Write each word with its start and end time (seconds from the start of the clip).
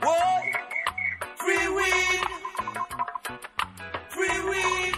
Free 0.00 1.68
weed, 1.76 2.24
free 4.10 4.40
weed. 4.48 4.94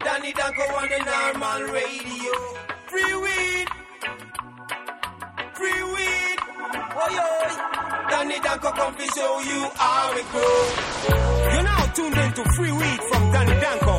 Danny 0.00 0.32
Danko 0.32 0.62
on 0.62 0.88
the 0.88 0.98
normal 1.10 1.72
radio. 1.72 2.32
Free 2.88 3.14
weed, 3.24 3.68
free 5.54 5.82
weed. 5.94 6.38
Oh 6.92 7.08
yo, 7.16 8.10
Danny 8.10 8.38
Danko 8.40 8.70
come 8.72 8.94
to 8.96 9.06
show 9.16 9.40
you 9.40 9.70
how 9.76 10.12
it 10.16 10.26
grows. 10.32 10.90
You're 11.54 11.62
now 11.62 11.84
tuned 11.94 12.16
into 12.16 12.44
Free 12.56 12.72
Weed 12.72 13.00
from 13.10 13.32
Danny 13.32 13.60
Danko 13.60 13.96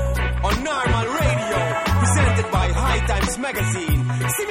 on 0.48 0.64
normal 0.64 1.05
radio, 1.20 1.60
presented 2.00 2.52
by 2.52 2.68
High 2.68 3.05
Times 3.08 3.38
Magazine. 3.39 4.05
See 4.30 4.46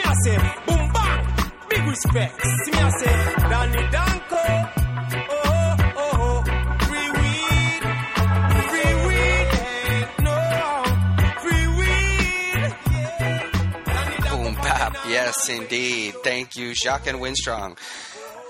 boom 0.66 0.92
bang, 0.92 1.26
big 1.68 1.86
respect. 1.86 2.42
See 2.64 2.72
me 2.72 2.78
I 2.78 2.90
say, 2.90 3.34
Danny 3.50 3.90
Danko. 3.90 4.79
Yes, 15.30 15.48
indeed. 15.48 16.14
Thank 16.24 16.56
you, 16.56 16.74
Jacques 16.74 17.06
and 17.06 17.20
Winstrong. 17.20 17.78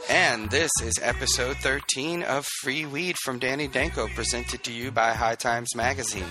And 0.08 0.48
this 0.48 0.70
is 0.82 0.94
episode 1.02 1.58
13 1.58 2.22
of 2.22 2.46
Free 2.62 2.86
Weed 2.86 3.18
from 3.18 3.38
Danny 3.38 3.68
Danko, 3.68 4.08
presented 4.08 4.64
to 4.64 4.72
you 4.72 4.90
by 4.90 5.12
High 5.12 5.34
Times 5.34 5.76
Magazine. 5.76 6.24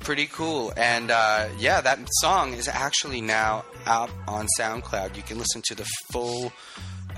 Pretty 0.00 0.26
cool. 0.26 0.74
And 0.76 1.10
uh, 1.10 1.48
yeah, 1.58 1.80
that 1.80 1.98
song 2.20 2.52
is 2.52 2.68
actually 2.68 3.22
now 3.22 3.64
out 3.86 4.10
on 4.28 4.48
SoundCloud. 4.60 5.16
You 5.16 5.22
can 5.22 5.38
listen 5.38 5.62
to 5.68 5.74
the 5.74 5.86
full 6.12 6.52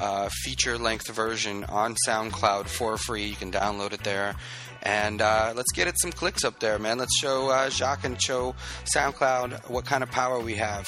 uh, 0.00 0.28
feature 0.44 0.78
length 0.78 1.08
version 1.08 1.64
on 1.64 1.96
SoundCloud 2.06 2.68
for 2.68 2.96
free. 2.96 3.24
You 3.24 3.34
can 3.34 3.50
download 3.50 3.92
it 3.92 4.04
there. 4.04 4.36
And 4.84 5.20
uh, 5.20 5.52
let's 5.56 5.72
get 5.72 5.88
it 5.88 5.96
some 6.00 6.12
clicks 6.12 6.44
up 6.44 6.60
there, 6.60 6.78
man. 6.78 6.98
Let's 6.98 7.18
show 7.18 7.50
uh, 7.50 7.70
Jacques 7.70 8.04
and 8.04 8.22
show 8.22 8.54
SoundCloud 8.96 9.68
what 9.68 9.84
kind 9.84 10.04
of 10.04 10.12
power 10.12 10.38
we 10.38 10.54
have. 10.54 10.86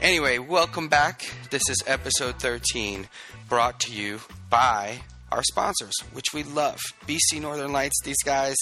Anyway, 0.00 0.38
welcome 0.38 0.86
back. 0.86 1.24
This 1.50 1.68
is 1.68 1.82
episode 1.84 2.36
13, 2.36 3.08
brought 3.48 3.80
to 3.80 3.92
you 3.92 4.20
by 4.48 5.00
our 5.32 5.42
sponsors, 5.42 5.92
which 6.12 6.32
we 6.32 6.44
love. 6.44 6.78
BC 7.08 7.40
Northern 7.40 7.72
Lights, 7.72 8.00
these 8.04 8.22
guys 8.24 8.54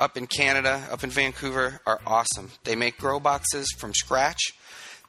up 0.00 0.16
in 0.16 0.26
Canada, 0.26 0.84
up 0.90 1.04
in 1.04 1.10
Vancouver, 1.10 1.80
are 1.86 2.00
awesome. 2.04 2.50
They 2.64 2.74
make 2.74 2.98
grow 2.98 3.20
boxes 3.20 3.72
from 3.78 3.94
scratch. 3.94 4.40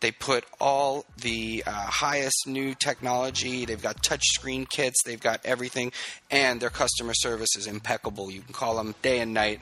They 0.02 0.11
put 0.11 0.45
all 0.61 1.03
the 1.17 1.64
uh, 1.66 1.72
highest 1.72 2.45
new 2.45 2.75
technology. 2.75 3.66
They've 3.66 3.81
got 3.81 4.03
touchscreen 4.03 4.70
kits. 4.70 4.97
They've 5.03 5.20
got 5.20 5.44
everything, 5.45 5.92
and 6.30 6.61
their 6.61 6.70
customer 6.70 7.14
service 7.16 7.55
is 7.58 7.66
impeccable. 7.66 8.30
You 8.30 8.42
can 8.42 8.53
call 8.53 8.75
them 8.75 8.94
day 9.02 9.20
and 9.20 9.33
night. 9.33 9.61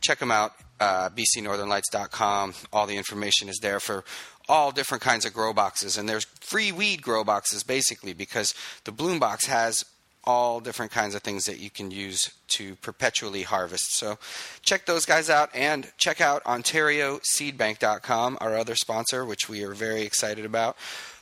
Check 0.00 0.18
them 0.18 0.30
out. 0.30 0.54
Uh, 0.78 1.08
BCNorthernLights.com. 1.10 2.54
All 2.72 2.86
the 2.86 2.96
information 2.96 3.48
is 3.48 3.58
there 3.62 3.80
for 3.80 4.04
all 4.48 4.70
different 4.70 5.02
kinds 5.02 5.24
of 5.24 5.32
grow 5.32 5.52
boxes, 5.52 5.96
and 5.96 6.08
there's 6.08 6.24
free 6.40 6.72
weed 6.72 7.02
grow 7.02 7.24
boxes 7.24 7.62
basically 7.62 8.12
because 8.12 8.54
the 8.84 8.92
Bloom 8.92 9.18
Box 9.18 9.46
has 9.46 9.84
all 10.26 10.58
different 10.58 10.90
kinds 10.90 11.14
of 11.14 11.22
things 11.22 11.44
that 11.44 11.60
you 11.60 11.70
can 11.70 11.90
use 11.90 12.32
to 12.48 12.74
perpetually 12.76 13.42
harvest. 13.42 13.96
So 13.96 14.18
check 14.62 14.84
those 14.84 15.06
guys 15.06 15.30
out 15.30 15.50
and 15.54 15.90
check 15.98 16.20
out 16.20 16.42
OntarioSeedBank.com, 16.44 18.38
our 18.40 18.56
other 18.56 18.74
sponsor, 18.74 19.24
which 19.24 19.48
we 19.48 19.62
are 19.62 19.72
very 19.72 20.02
excited 20.02 20.44
about. 20.44 20.76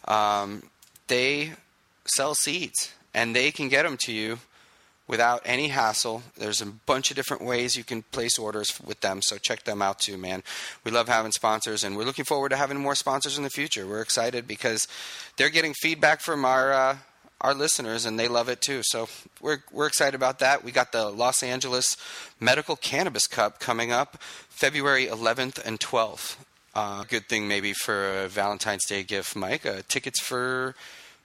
Um, 0.09 0.71
they 1.09 1.53
sell 2.07 2.35
seeds 2.35 2.93
and 3.13 3.37
they 3.37 3.51
can 3.51 3.69
get 3.69 3.83
them 3.83 3.99
to 4.05 4.13
you 4.13 4.39
without 5.07 5.43
any 5.45 5.69
hassle. 5.69 6.23
There's 6.37 6.61
a 6.61 6.67
bunch 6.67 7.11
of 7.11 7.17
different 7.17 7.45
ways 7.45 7.77
you 7.77 7.85
can 7.85 8.03
place 8.03 8.39
orders 8.39 8.81
with 8.81 9.01
them, 9.01 9.21
so 9.23 9.37
check 9.37 9.65
them 9.65 9.83
out 9.83 9.99
too, 9.99 10.17
man. 10.17 10.43
We 10.83 10.91
love 10.91 11.09
having 11.09 11.33
sponsors, 11.33 11.85
and 11.85 11.97
we're 11.97 12.05
looking 12.05 12.25
forward 12.25 12.51
to 12.51 12.57
having 12.57 12.79
more 12.79 12.95
sponsors 12.95 13.37
in 13.37 13.45
the 13.45 13.51
future. 13.51 13.87
We're 13.87 14.01
excited 14.01 14.47
because 14.47 14.89
they're 15.37 15.51
getting 15.51 15.75
feedback 15.75 16.21
from 16.21 16.45
our 16.45 16.73
uh, 16.73 16.97
our 17.41 17.55
listeners, 17.55 18.07
and 18.07 18.19
they 18.19 18.29
love 18.29 18.49
it 18.49 18.61
too. 18.61 18.81
So 18.83 19.09
we're 19.41 19.59
we're 19.71 19.87
excited 19.87 20.15
about 20.15 20.39
that. 20.39 20.65
We 20.65 20.73
got 20.73 20.93
the 20.93 21.11
Los 21.11 21.43
Angeles 21.43 21.97
Medical 22.41 22.77
Cannabis 22.77 23.27
Cup 23.27 23.61
coming 23.61 23.93
up 23.93 24.17
February 24.49 25.07
11th 25.07 25.65
and 25.65 25.79
12th. 25.79 26.37
Uh, 26.75 27.05
good 27.05 27.29
thing 27.29 27.47
maybe 27.47 27.73
for 27.73 28.25
a 28.25 28.29
Valentine's 28.29 28.85
Day 28.87 29.05
gift, 29.05 29.37
Mike. 29.37 29.65
Uh, 29.65 29.83
tickets 29.89 30.21
for 30.21 30.75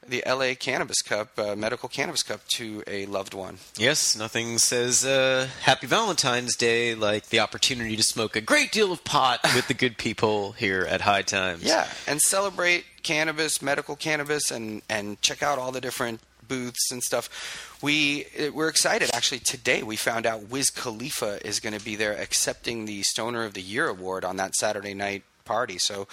the 0.07 0.23
LA 0.25 0.53
Cannabis 0.57 1.01
Cup, 1.01 1.37
uh, 1.37 1.55
Medical 1.55 1.89
Cannabis 1.89 2.23
Cup, 2.23 2.41
to 2.55 2.83
a 2.87 3.05
loved 3.05 3.33
one. 3.33 3.57
Yes, 3.77 4.17
nothing 4.17 4.57
says 4.57 5.05
uh, 5.05 5.47
Happy 5.61 5.87
Valentine's 5.87 6.55
Day 6.55 6.95
like 6.95 7.29
the 7.29 7.39
opportunity 7.39 7.95
to 7.95 8.03
smoke 8.03 8.35
a 8.35 8.41
great 8.41 8.71
deal 8.71 8.91
of 8.91 9.03
pot 9.03 9.39
with 9.55 9.67
the 9.67 9.73
good 9.73 9.97
people 9.97 10.53
here 10.53 10.81
at 10.89 11.01
High 11.01 11.21
Times. 11.21 11.63
Yeah, 11.63 11.87
and 12.07 12.19
celebrate 12.21 12.85
cannabis, 13.03 13.61
medical 13.61 13.95
cannabis, 13.95 14.51
and 14.51 14.81
and 14.89 15.21
check 15.21 15.43
out 15.43 15.59
all 15.59 15.71
the 15.71 15.81
different 15.81 16.21
booths 16.47 16.91
and 16.91 17.01
stuff. 17.03 17.77
We 17.81 18.25
uh, 18.39 18.51
we're 18.53 18.69
excited. 18.69 19.09
Actually, 19.13 19.39
today 19.39 19.83
we 19.83 19.95
found 19.95 20.25
out 20.25 20.49
Wiz 20.49 20.69
Khalifa 20.69 21.45
is 21.45 21.59
going 21.59 21.77
to 21.77 21.83
be 21.83 21.95
there 21.95 22.13
accepting 22.13 22.85
the 22.85 23.03
Stoner 23.03 23.43
of 23.43 23.53
the 23.53 23.61
Year 23.61 23.87
award 23.87 24.25
on 24.25 24.37
that 24.37 24.55
Saturday 24.55 24.93
night 24.93 25.23
party. 25.45 25.77
So. 25.77 26.07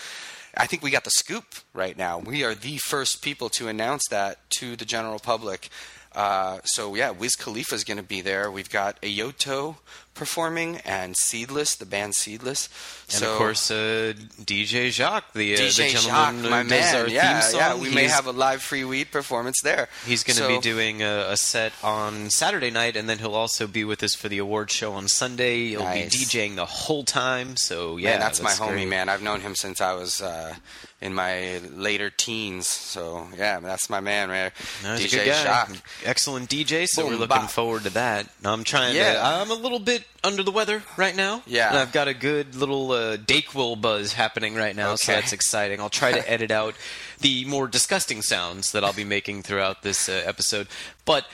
I 0.57 0.67
think 0.67 0.83
we 0.83 0.91
got 0.91 1.05
the 1.05 1.11
scoop 1.11 1.45
right 1.75 1.97
now. 1.97 2.19
We 2.19 2.43
are 2.43 2.55
the 2.55 2.79
first 2.79 3.23
people 3.23 3.51
to 3.51 3.69
announce 3.69 4.05
that 4.09 4.39
to 4.59 4.75
the 4.75 4.87
general 4.87 5.19
public. 5.19 5.69
Uh, 6.15 6.61
so 6.65 6.95
yeah, 6.95 7.11
Wiz 7.11 7.37
Khalifa 7.37 7.75
is 7.75 7.85
going 7.85 7.99
to 7.99 8.03
be 8.03 8.23
there. 8.23 8.51
We've 8.51 8.71
got 8.71 9.01
Ayoto 9.03 9.77
performing 10.17 10.79
and 10.79 11.15
Seedless, 11.17 11.77
the 11.77 11.87
band 11.87 12.15
Seedless. 12.17 12.69
And 13.11 13.19
so, 13.21 13.33
of 13.33 13.39
course, 13.39 13.71
uh, 13.71 14.15
DJ 14.43 14.91
Jacques, 14.91 15.33
the, 15.33 15.55
uh, 15.55 15.59
DJ 15.59 15.65
the 15.67 15.71
Jacques, 15.93 16.03
gentleman 16.03 16.45
who 16.45 16.51
my 16.51 16.63
does 16.63 16.71
man. 16.71 16.97
our 16.97 17.09
yeah, 17.09 17.41
theme 17.41 17.51
song. 17.53 17.61
yeah. 17.61 17.75
We 17.77 17.95
may 17.95 18.09
have 18.09 18.27
a 18.27 18.33
live 18.33 18.63
free 18.63 18.83
weed 18.85 19.13
performance 19.13 19.61
there. 19.63 19.89
He's 20.05 20.25
going 20.25 20.37
to 20.39 20.43
So- 20.43 20.49
be 20.49 20.59
doing 20.61 21.03
a, 21.03 21.27
a 21.31 21.37
set 21.37 21.73
on 21.85 22.31
Saturday 22.31 22.71
night, 22.71 22.97
and 22.97 23.09
then 23.09 23.19
he'll 23.19 23.35
also 23.35 23.67
be 23.67 23.85
with 23.85 24.03
us 24.03 24.15
for 24.15 24.29
the 24.29 24.39
award 24.39 24.71
show 24.71 24.95
on 24.95 25.07
Sunday. 25.09 25.69
He'll 25.69 25.81
Nice. 25.85 26.11
be 26.17 26.25
DJing 26.25 26.57
the 26.57 26.67
whole 26.67 27.05
time. 27.05 27.57
So 27.57 27.97
yeah, 27.97 28.11
man, 28.13 28.21
that's, 28.21 28.43
my 28.43 28.51
homie, 28.51 28.89
man. 28.89 29.09
I've 29.09 29.23
known 29.23 29.43
him 29.43 29.55
since 29.55 29.81
I 29.81 29.93
was 29.95 30.21
uh, 30.23 30.55
in 31.01 31.13
my 31.13 31.59
later 31.75 32.09
teens. 32.11 32.67
So 32.67 33.29
yeah, 33.37 33.61
that's 33.61 33.91
my 33.91 34.01
man, 34.01 34.29
man. 34.29 34.51
No, 34.83 34.91
DJ 34.97 35.07
a 35.07 35.11
good 35.11 35.27
guy. 35.27 35.43
Jacques. 35.43 35.77
Excellent 36.05 36.49
DJ, 36.49 36.87
so 36.87 37.03
Boom, 37.03 37.13
we're 37.13 37.19
looking 37.19 37.43
bop. 37.43 37.51
forward 37.51 37.83
to 37.85 37.91
that. 37.91 38.29
I'm 38.45 38.65
trying 38.65 38.97
Yeah. 38.97 39.13
to. 39.15 39.25
I'm 39.25 39.51
a 39.51 39.55
little 39.55 39.79
bit 39.79 40.05
under 40.25 40.43
the 40.43 40.51
weather 40.51 40.83
right 40.97 41.15
now. 41.15 41.43
Yeah. 41.47 41.69
And 41.69 41.79
I've 41.79 41.93
got 41.93 42.09
a 42.09 42.15
good 42.15 42.55
little 42.55 42.93
uh, 42.93 43.17
Dayquil 43.19 43.81
buzz 43.81 44.15
happening 44.15 44.55
right 44.55 44.75
now, 44.75 44.95
so 44.97 45.13
that's 45.13 45.33
exciting. 45.33 45.81
I'll 45.81 45.91
try 45.91 46.13
to 46.13 46.31
edit 46.31 46.51
out 46.51 46.75
the 47.21 47.45
more 47.45 47.69
disgusting 47.69 48.23
sounds 48.23 48.73
that 48.73 48.83
I'll 48.85 48.93
be 48.93 49.05
making 49.05 49.43
throughout 49.43 49.83
this 49.83 50.09
uh, 50.09 50.23
episode. 50.25 50.67
But. 51.05 51.27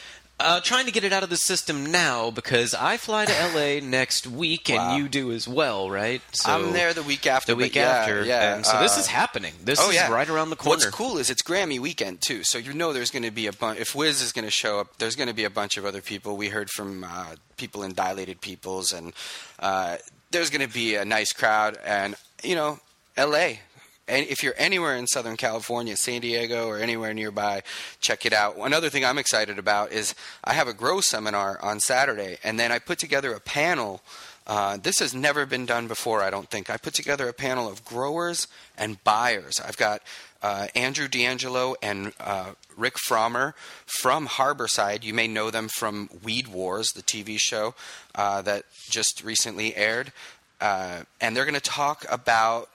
Uh, 0.42 0.60
trying 0.60 0.86
to 0.86 0.92
get 0.92 1.04
it 1.04 1.12
out 1.12 1.22
of 1.22 1.30
the 1.30 1.36
system 1.36 1.92
now 1.92 2.30
because 2.32 2.75
I 2.75 2.97
fly 2.97 3.25
to 3.26 3.32
LA 3.54 3.80
next 3.80 4.26
week 4.26 4.69
and 4.69 4.78
Wow. 4.78 4.97
you 4.97 5.08
do 5.08 5.30
as 5.32 5.47
well, 5.47 5.88
right? 5.88 6.20
So 6.32 6.50
I'm 6.53 6.72
there 6.72 6.92
the 6.92 7.03
week 7.03 7.26
after. 7.26 7.53
the 7.53 7.56
week 7.56 7.76
yeah, 7.76 7.88
after. 7.88 8.25
Yeah. 8.25 8.56
And 8.56 8.66
so 8.66 8.78
this 8.80 8.97
uh, 8.97 9.00
is 9.00 9.06
happening. 9.06 9.54
This 9.62 9.78
Oh 9.80 9.91
is 9.91 9.94
yeah, 9.94 10.10
right 10.10 10.28
around 10.28 10.50
the 10.50 10.56
corner. 10.56 10.78
What's 10.78 10.86
cool 10.86 11.19
is 11.19 11.30
it's 11.30 11.42
Grammy 11.42 11.78
weekend 11.78 12.20
too, 12.20 12.42
so 12.42 12.58
you 12.58 12.72
know 12.75 12.92
there's 12.92 13.10
going 13.10 13.22
to 13.22 13.30
be 13.30 13.47
a 13.47 13.53
bunch. 13.53 13.78
If 13.78 13.94
Wiz 13.94 14.20
is 14.20 14.32
going 14.32 14.44
to 14.44 14.50
show 14.50 14.80
up, 14.80 14.98
there's 14.98 15.14
going 15.16 15.28
to 15.28 15.34
be 15.34 15.44
a 15.44 15.50
bunch 15.50 15.76
of 15.76 15.84
other 15.86 16.03
people. 16.03 16.36
We 16.36 16.48
heard 16.48 16.70
from 16.70 17.04
uh, 17.04 17.36
people 17.56 17.82
in 17.84 17.92
Dilated 17.94 18.41
Peoples, 18.41 18.92
and 18.92 19.12
uh, 19.60 19.97
there's 20.32 20.50
going 20.50 20.66
to 20.66 20.72
be 20.72 20.97
a 20.97 21.04
nice 21.04 21.32
crowd. 21.32 21.78
And 21.84 22.16
you 22.42 22.56
know, 22.56 22.80
L.A. 23.16 23.60
If 24.08 24.42
you're 24.42 24.54
anywhere 24.56 24.96
in 24.96 25.06
Southern 25.06 25.36
California, 25.36 25.96
San 25.96 26.20
Diego, 26.20 26.66
or 26.66 26.78
anywhere 26.78 27.14
nearby, 27.14 27.62
check 28.00 28.26
it 28.26 28.32
out. 28.32 28.56
Another 28.58 28.90
thing 28.90 29.04
I'm 29.04 29.18
excited 29.18 29.58
about 29.58 29.92
is 29.92 30.15
I 30.42 30.54
have 30.54 30.68
a 30.68 30.74
grow 30.74 31.00
seminar 31.00 31.59
on 31.62 31.78
Saturday, 31.78 32.38
and 32.42 32.59
then 32.59 32.72
I 32.72 32.78
put 32.78 32.98
together 32.98 33.32
a 33.32 33.41
panel. 33.41 34.03
Uh, 34.44 34.77
this 34.77 34.98
has 34.98 35.15
never 35.15 35.47
been 35.47 35.66
done 35.66 35.86
before, 35.86 36.21
I 36.21 36.30
don't 36.30 36.50
think. 36.50 36.68
I 36.68 36.78
put 36.78 36.94
together 36.94 37.28
a 37.28 37.32
panel 37.32 37.68
of 37.68 37.84
growers 37.84 38.48
and 38.77 39.03
buyers. 39.04 39.60
I've 39.60 39.77
got 39.77 40.03
uh, 40.42 40.66
Andrew 40.74 41.06
DeAngelo 41.06 41.77
and 41.80 42.12
uh, 42.18 42.53
Rick 42.77 42.94
Pfrommer 43.09 43.54
from 43.86 44.27
Harborside. 44.27 45.04
You 45.04 45.15
may 45.15 45.28
know 45.28 45.50
them 45.50 45.68
from 45.68 46.10
Weed 46.24 46.48
Wars, 46.48 46.92
the 46.92 47.03
TV 47.03 47.38
show 47.38 47.74
uh, 48.16 48.42
that 48.42 48.65
just 48.91 49.22
recently 49.22 49.77
aired. 49.77 50.12
Uh, 50.60 51.03
and 51.21 51.36
they're 51.36 51.44
going 51.44 51.54
to 51.54 51.60
talk 51.60 52.04
about 52.10 52.68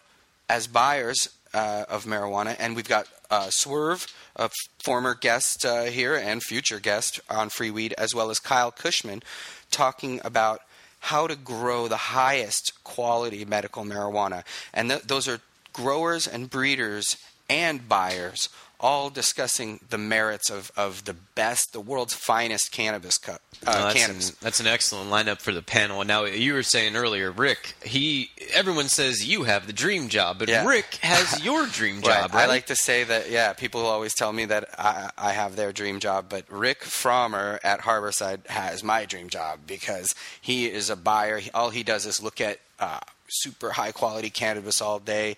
as 0.50 0.68
buyers 0.68 1.30
uh, 1.54 1.86
of 1.90 2.06
marijuana, 2.06 2.56
and 2.60 2.76
we've 2.76 2.88
got 2.88 3.08
uh, 3.30 3.50
Swerve, 3.50 4.08
a 4.36 4.50
former 4.80 5.14
guest 5.14 5.66
uh, 5.66 5.84
here 5.84 6.16
and 6.16 6.42
future 6.44 6.80
guest 6.80 7.20
on 7.30 7.50
Free 7.50 7.72
Weed, 7.72 7.94
as 7.98 8.14
well 8.14 8.30
as 8.30 8.40
Kyle 8.40 8.72
Kushman, 8.72 9.22
talking 9.72 10.22
about 10.24 10.62
how 11.00 11.28
to 11.28 11.36
grow 11.36 11.88
the 11.88 11.98
highest 11.98 12.72
quality 12.84 13.46
medical 13.46 13.84
marijuana. 13.84 14.44
And 14.74 14.90
th- 14.90 15.04
those 15.04 15.28
are 15.28 15.40
growers 15.74 16.28
and 16.28 16.50
breeders 16.50 17.18
and 17.50 17.88
buyers 17.88 18.50
all 18.80 19.10
discussing 19.10 19.80
the 19.90 19.98
merits 19.98 20.50
of, 20.52 20.72
of 20.78 21.06
the 21.06 21.14
best, 21.14 21.74
the 21.74 21.80
world's 21.82 22.14
finest 22.14 22.72
cannabis 22.72 23.18
cup. 23.18 23.42
Uh, 23.66 23.72
No, 23.72 23.84
that's, 23.86 23.94
cannabis. 24.00 24.30
An, 24.30 24.36
that's 24.42 24.60
an 24.60 24.68
excellent 24.68 25.10
lineup 25.10 25.40
for 25.42 25.52
the 25.52 25.64
panel. 25.64 26.02
And 26.02 26.08
now 26.08 26.26
you 26.26 26.54
were 26.54 26.62
saying 26.62 26.96
earlier, 26.96 27.32
Rick. 27.32 27.74
He 27.84 28.30
everyone 28.54 28.88
says 28.88 29.28
you 29.28 29.44
have 29.46 29.66
the 29.66 29.74
dream 29.74 30.10
job, 30.10 30.38
but 30.40 30.48
Yeah. 30.48 30.64
Rick 30.66 30.96
has 31.02 31.44
your 31.44 31.66
dream 31.66 31.96
Right. 31.96 32.04
job, 32.22 32.34
right? 32.36 32.44
I 32.44 32.46
like 32.46 32.68
to 32.68 32.76
say 32.76 33.04
that, 33.04 33.32
yeah, 33.32 33.54
people 33.54 33.82
always 33.86 34.14
tell 34.14 34.32
me 34.32 34.46
that 34.46 34.70
I, 34.78 35.10
I 35.18 35.32
have 35.34 35.56
their 35.56 35.72
dream 35.74 36.00
job, 36.00 36.26
but 36.30 36.46
Rick 36.50 36.82
Pfrommer 36.82 37.58
at 37.64 37.82
Harborside 37.82 38.46
has 38.48 38.84
my 38.84 39.06
dream 39.06 39.30
job 39.30 39.62
because 39.66 40.14
he 40.40 40.68
is 40.68 40.92
a 40.92 40.96
buyer. 40.96 41.42
All 41.56 41.72
he 41.72 41.82
does 41.82 42.06
is 42.06 42.22
look 42.22 42.40
at 42.40 42.60
uh, 42.80 43.00
super 43.28 43.72
high 43.72 43.92
quality 43.92 44.30
cannabis 44.30 44.82
all 44.82 45.00
day 45.00 45.36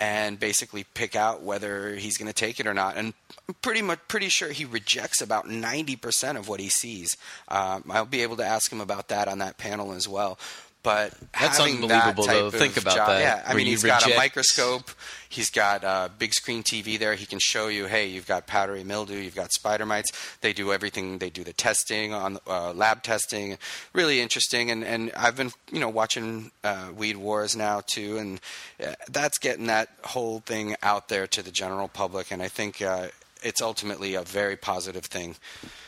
and 0.00 0.40
basically 0.40 0.84
pick 0.94 1.14
out 1.14 1.42
whether 1.42 1.94
he's 1.94 2.16
going 2.16 2.26
to 2.26 2.34
take 2.34 2.58
it 2.58 2.66
or 2.66 2.72
not. 2.72 2.96
And 2.96 3.12
I'm 3.46 3.54
pretty 3.60 3.82
much 3.82 4.00
pretty 4.08 4.30
sure 4.30 4.50
he 4.50 4.64
rejects 4.64 5.20
about 5.20 5.46
90% 5.46 6.36
of 6.36 6.48
what 6.48 6.58
he 6.58 6.70
sees. 6.70 7.16
Um, 7.48 7.84
I'll 7.90 8.06
be 8.06 8.22
able 8.22 8.38
to 8.38 8.44
ask 8.44 8.72
him 8.72 8.80
about 8.80 9.08
that 9.08 9.28
on 9.28 9.38
that 9.38 9.58
panel 9.58 9.92
as 9.92 10.08
well. 10.08 10.38
But 10.82 11.12
That's 11.38 11.58
that 11.58 11.68
unbelievable, 11.68 12.24
type 12.24 12.36
though. 12.36 12.50
Think 12.50 12.78
about 12.78 12.96
job- 12.96 13.08
that, 13.08 13.20
Yeah, 13.20 13.44
I 13.46 13.54
mean, 13.54 13.66
he's 13.66 13.82
got 13.82 14.10
a 14.10 14.16
microscope. 14.16 14.90
He's 15.28 15.50
got 15.50 15.84
a 15.84 16.10
big 16.18 16.32
screen 16.32 16.62
TV 16.62 16.98
there. 16.98 17.14
He 17.14 17.26
can 17.26 17.38
show 17.40 17.68
you, 17.68 17.84
hey, 17.86 18.06
you've 18.06 18.26
got 18.26 18.46
powdery 18.46 18.82
mildew, 18.82 19.18
you've 19.18 19.34
got 19.34 19.52
spider 19.52 19.84
mites. 19.86 20.10
They 20.40 20.52
do 20.52 20.72
everything. 20.72 21.18
They 21.18 21.30
do 21.30 21.44
the 21.44 21.52
testing 21.52 22.12
on 22.14 22.38
uh, 22.46 22.72
lab 22.72 23.02
testing. 23.02 23.58
Really 23.92 24.20
interesting. 24.20 24.70
And 24.70 24.82
and 24.82 25.12
I've 25.16 25.36
been 25.36 25.52
you 25.70 25.80
know 25.80 25.88
watching 25.88 26.50
uh, 26.64 26.88
Weed 26.96 27.16
Wars 27.16 27.54
now 27.54 27.82
too, 27.86 28.16
and 28.16 28.40
uh, 28.84 28.94
that's 29.08 29.38
getting 29.38 29.66
that 29.66 29.90
whole 30.04 30.40
thing 30.40 30.76
out 30.82 31.08
there 31.08 31.26
to 31.28 31.42
the 31.42 31.50
general 31.52 31.88
public. 31.88 32.30
And 32.30 32.42
I 32.42 32.48
think 32.48 32.80
uh, 32.80 33.08
it's 33.42 33.60
ultimately 33.62 34.14
a 34.14 34.22
very 34.22 34.56
positive 34.56 35.04
thing. 35.04 35.36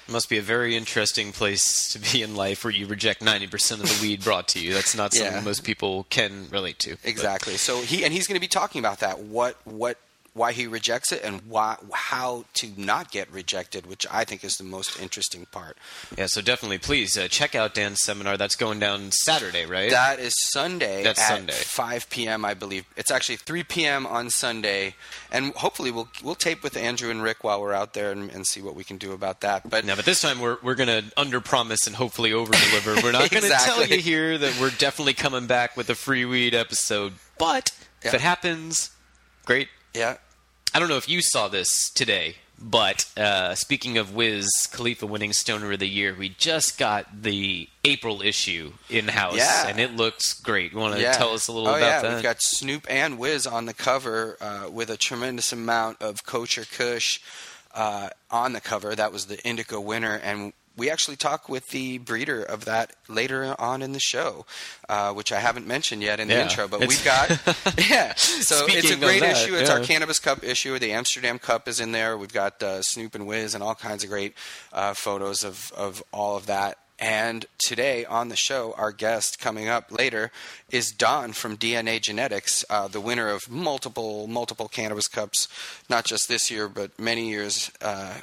It 0.09 0.13
must 0.13 0.29
be 0.29 0.39
a 0.39 0.43
very 0.43 0.77
interesting 0.77 1.33
place 1.33 1.93
to 1.93 1.99
be 1.99 2.23
in 2.23 2.35
life 2.35 2.65
where 2.65 2.73
you 2.73 2.87
reject 2.87 3.23
90% 3.23 3.73
of 3.81 3.83
the 3.83 3.99
weed 4.03 4.23
brought 4.25 4.49
to 4.49 4.59
you. 4.61 4.75
That's 4.75 4.95
not 4.97 5.13
something 5.15 5.35
Yeah. 5.35 5.41
most 5.41 5.65
people 5.65 6.07
can 6.11 6.49
relate 6.51 6.79
to. 6.81 6.91
But- 6.97 7.09
Exactly. 7.09 7.57
So 7.57 7.81
he 7.83 8.05
and 8.05 8.13
he's 8.13 8.27
going 8.27 8.37
to 8.37 8.41
be 8.41 8.49
talking 8.49 8.79
about 8.81 9.01
that. 9.01 9.21
What 9.21 9.57
what 9.65 9.99
why 10.35 10.53
he 10.53 10.67
rejects 10.67 11.13
it 11.13 11.23
and 11.23 11.43
why 11.43 11.77
how 11.93 12.45
to 12.55 12.71
not 12.77 13.11
get 13.11 13.31
rejected, 13.31 13.87
which 13.87 14.07
I 14.11 14.25
think 14.25 14.43
is 14.45 14.57
the 14.57 14.65
most 14.65 15.01
interesting 15.01 15.47
part. 15.47 15.77
yeah, 16.17 16.27
so 16.27 16.41
definitely 16.41 16.79
please 16.79 17.19
uh, 17.19 17.29
check 17.29 17.55
out 17.55 17.75
Dan's 17.75 18.01
seminar. 18.01 18.37
That's 18.37 18.57
going 18.57 18.79
down 18.79 19.11
Saturday, 19.13 19.67
right? 19.67 19.91
That 19.91 20.19
is 20.19 20.33
Sunday 20.51 21.03
That's 21.03 21.21
at 21.21 21.37
Sunday. 21.37 21.53
5 21.53 22.09
p.m. 22.09 22.45
I 22.45 22.55
believe. 22.55 22.87
It's 22.97 23.11
actually 23.11 23.37
3 23.37 23.63
p.m. 23.65 24.07
on 24.07 24.31
Sunday, 24.31 24.95
and 25.31 25.53
hopefully 25.55 25.91
we'll 25.91 26.09
we'll 26.23 26.35
tape 26.35 26.63
with 26.63 26.77
Andrew 26.77 27.11
and 27.11 27.23
Rick 27.23 27.45
while 27.45 27.61
we're 27.61 27.75
out 27.75 27.93
there 27.93 28.11
and, 28.11 28.31
and 28.31 28.47
see 28.47 28.63
what 28.63 28.75
we 28.75 28.85
can 28.85 28.97
do 28.97 29.13
about 29.13 29.43
that. 29.43 29.69
But 29.69 29.85
Now, 29.85 29.97
but 29.97 30.07
this 30.07 30.23
time 30.23 30.41
we're 30.41 30.57
we're 30.63 30.77
gonna 30.77 31.03
under 31.17 31.41
promise 31.41 31.87
and 31.87 31.95
hopefully 31.95 32.33
over 32.33 32.53
deliver. 32.53 33.03
We're 33.03 33.13
not 33.13 33.31
gonna 33.31 33.49
tell 33.49 33.85
you 33.87 33.99
here 33.99 34.39
that 34.39 34.59
we're 34.59 34.71
definitely 34.71 35.15
coming 35.15 35.47
back 35.47 35.77
with 35.77 35.91
a 35.91 35.95
free 35.95 36.25
weed 36.25 36.55
episode. 36.55 37.13
But 37.39 37.73
if 38.03 38.15
it 38.15 38.21
happens, 38.23 38.91
great. 39.45 39.69
Yeah, 39.95 40.17
I 40.75 40.79
don't 40.79 40.89
know 40.89 40.97
if 40.97 41.09
you 41.09 41.21
saw 41.23 41.49
this 41.49 41.91
today, 41.91 42.37
but 42.59 43.07
uh, 43.17 43.55
speaking 43.55 43.99
of 43.99 44.15
Wiz 44.15 44.49
Khalifa 44.73 45.05
winning 45.07 45.33
Stoner 45.33 45.73
of 45.73 45.81
the 45.81 45.89
Year, 45.89 46.15
we 46.17 46.29
just 46.29 46.79
got 46.79 47.23
the 47.23 47.69
April 47.85 48.23
issue 48.23 48.73
in 48.89 49.09
house, 49.09 49.37
Yeah. 49.37 49.67
and 49.67 49.81
it 49.81 49.97
looks 49.97 50.33
great. 50.35 50.73
You 50.73 50.79
want 50.79 50.95
to 50.95 51.01
yeah. 51.01 51.13
tell 51.13 51.35
us 51.35 51.49
a 51.49 51.53
little 51.53 51.69
oh, 51.69 51.77
about 51.77 51.81
yeah. 51.81 52.03
that? 52.03 52.15
We've 52.15 52.23
got 52.23 52.41
Snoop 52.41 52.87
and 52.89 53.19
Wiz 53.19 53.47
on 53.47 53.67
the 53.67 53.75
cover 53.75 54.37
uh, 54.41 54.69
with 54.71 54.91
a 54.91 54.97
tremendous 54.97 55.53
amount 55.53 56.01
of 56.01 56.25
Kosher 56.25 56.65
Kush 56.65 57.21
uh, 57.75 58.11
on 58.31 58.53
the 58.53 58.61
cover. 58.61 58.95
That 58.95 59.13
was 59.13 59.27
the 59.27 59.45
Indica 59.47 59.81
winner, 59.81 60.15
and 60.23 60.53
we 60.77 60.91
actually 60.91 61.17
talk 61.17 61.49
with 61.49 61.69
the 61.69 61.99
breeder 61.99 62.43
of 62.43 62.65
that 62.65 62.95
later 63.09 63.55
on 63.59 63.83
in 63.83 63.93
the 63.93 64.01
show, 64.01 64.47
uh, 64.89 65.13
which 65.13 65.31
I 65.33 65.41
haven't 65.41 65.67
mentioned 65.67 66.03
yet 66.03 66.19
in 66.21 66.29
the 66.29 66.35
Yeah. 66.35 66.43
intro. 66.49 66.67
But 66.69 66.83
It's- 66.83 66.89
we've 66.89 67.05
got 67.05 67.29
yeah. 67.91 68.15
So 68.15 68.67
it's 68.69 68.91
a 68.91 68.97
great 68.97 69.21
that, 69.21 69.37
issue. 69.37 69.55
It's 69.55 69.71
our. 69.71 69.81
Cannabis 69.81 70.19
Cup 70.19 70.43
issue. 70.45 70.79
The 70.79 70.93
Amsterdam 70.93 71.39
Cup 71.39 71.67
is 71.69 71.81
in 71.81 71.93
there. 71.93 72.17
We've 72.17 72.33
got 72.33 72.63
uh, 72.63 72.83
Snoop 72.83 73.15
and 73.15 73.27
Wiz 73.27 73.55
and 73.55 73.63
all 73.63 73.75
kinds 73.75 74.05
of 74.05 74.11
great 74.11 74.35
uh, 74.73 74.95
photos 74.95 75.45
of 75.45 75.73
of 75.77 76.03
all 76.13 76.37
of 76.37 76.47
that. 76.47 76.79
And 76.99 77.47
today 77.59 78.05
on 78.05 78.29
the 78.29 78.37
show, 78.37 78.75
our 78.79 78.93
guest 78.93 79.41
coming 79.41 79.69
up 79.69 79.91
later 79.91 80.31
is 80.71 80.93
Don 80.93 81.33
from 81.33 81.57
DNA 81.57 82.01
Genetics, 82.01 82.65
uh, 82.71 82.87
the 82.87 83.01
winner 83.01 83.29
of 83.29 83.51
multiple, 83.51 84.29
multiple 84.29 84.69
cannabis 84.69 85.09
cups, 85.09 85.49
not 85.91 86.05
just 86.05 86.29
this 86.29 86.49
year, 86.49 86.69
but 86.69 86.97
many 87.01 87.29
years 87.29 87.73
uh, 87.81 88.15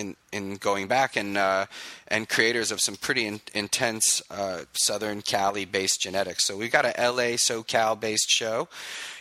in 0.00 0.16
in 0.32 0.56
going 0.56 0.88
back, 0.88 1.16
and 1.16 1.36
uh, 1.36 1.66
and 2.08 2.28
creators 2.28 2.72
of 2.72 2.80
some 2.80 2.96
pretty 2.96 3.26
in, 3.26 3.40
intense 3.54 4.22
uh, 4.30 4.62
Southern 4.72 5.22
Cali 5.22 5.64
based 5.64 6.00
genetics. 6.00 6.46
So 6.46 6.56
we've 6.56 6.72
got 6.72 6.84
a 6.84 6.94
LA 6.98 7.36
SoCal 7.36 8.00
based 8.00 8.30
show 8.30 8.68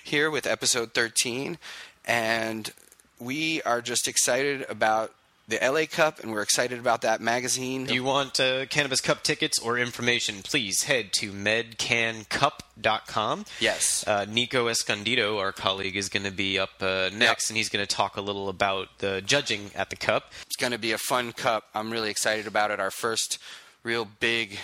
here 0.03 0.31
with 0.31 0.47
episode 0.47 0.93
13, 0.93 1.57
and 2.05 2.71
we 3.19 3.61
are 3.63 3.81
just 3.81 4.07
excited 4.07 4.65
about 4.69 5.13
the 5.49 5.59
LA 5.61 5.85
Cup, 5.89 6.19
and 6.19 6.31
we're 6.31 6.43
excited 6.43 6.79
about 6.79 7.01
that 7.01 7.19
magazine. 7.21 7.85
Do 7.85 7.93
you 7.93 8.03
want 8.03 8.39
uh, 8.39 8.65
Cannabis 8.67 9.01
Cup 9.01 9.23
tickets 9.23 9.59
or 9.59 9.77
information? 9.77 10.37
Please 10.43 10.83
head 10.83 11.11
to 11.13 11.31
medcancup.com. 11.31 13.45
Yes. 13.59 14.07
Uh, 14.07 14.25
Nico 14.29 14.67
Escondido, 14.67 15.39
our 15.39 15.51
colleague, 15.51 15.97
is 15.97 16.07
going 16.09 16.25
to 16.25 16.31
be 16.31 16.59
up 16.59 16.81
uh, 16.81 17.09
next, 17.13 17.49
and 17.49 17.57
he's 17.57 17.69
going 17.69 17.85
to 17.85 17.95
talk 17.95 18.15
a 18.15 18.21
little 18.21 18.47
about 18.47 18.99
the 18.99 19.21
judging 19.25 19.71
at 19.75 19.89
the 19.89 19.95
Cup. 19.95 20.31
It's 20.45 20.55
going 20.55 20.71
to 20.71 20.77
be 20.77 20.91
a 20.91 20.99
fun 20.99 21.31
cup. 21.31 21.63
I'm 21.73 21.91
really 21.91 22.11
excited 22.11 22.45
about 22.47 22.71
it. 22.71 22.79
Our 22.79 22.91
first 22.91 23.39
real 23.83 24.05
big 24.05 24.59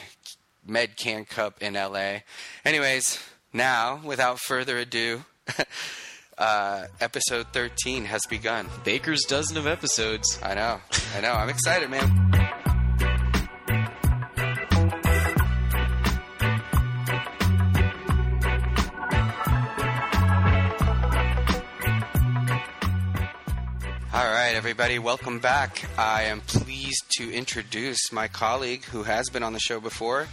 MedCan 0.67 1.27
Cup 1.27 1.61
in 1.61 1.73
LA. 1.73 2.19
Anyways, 2.63 3.19
now, 3.51 3.99
without 4.03 4.39
further 4.39 4.77
ado, 4.77 5.25
uh, 6.37 6.85
episode 6.99 7.47
13 7.53 8.05
has 8.05 8.21
begun. 8.29 8.67
Baker's 8.83 9.23
dozen 9.23 9.57
of 9.57 9.67
episodes. 9.67 10.39
I 10.43 10.55
know. 10.55 10.79
I 11.15 11.21
know. 11.21 11.31
I'm 11.31 11.49
excited, 11.49 11.89
man. 11.89 12.31
All 24.13 24.31
right, 24.31 24.53
everybody, 24.55 24.97
welcome 24.97 25.39
back. 25.39 25.83
I 25.97 26.23
am 26.23 26.39
pleased 26.39 27.03
to 27.17 27.33
introduce 27.33 28.13
my 28.13 28.29
colleague 28.29 28.85
who 28.85 29.03
has 29.03 29.29
been 29.29 29.43
on 29.43 29.51
the 29.51 29.59
show 29.59 29.81
before, 29.81 30.27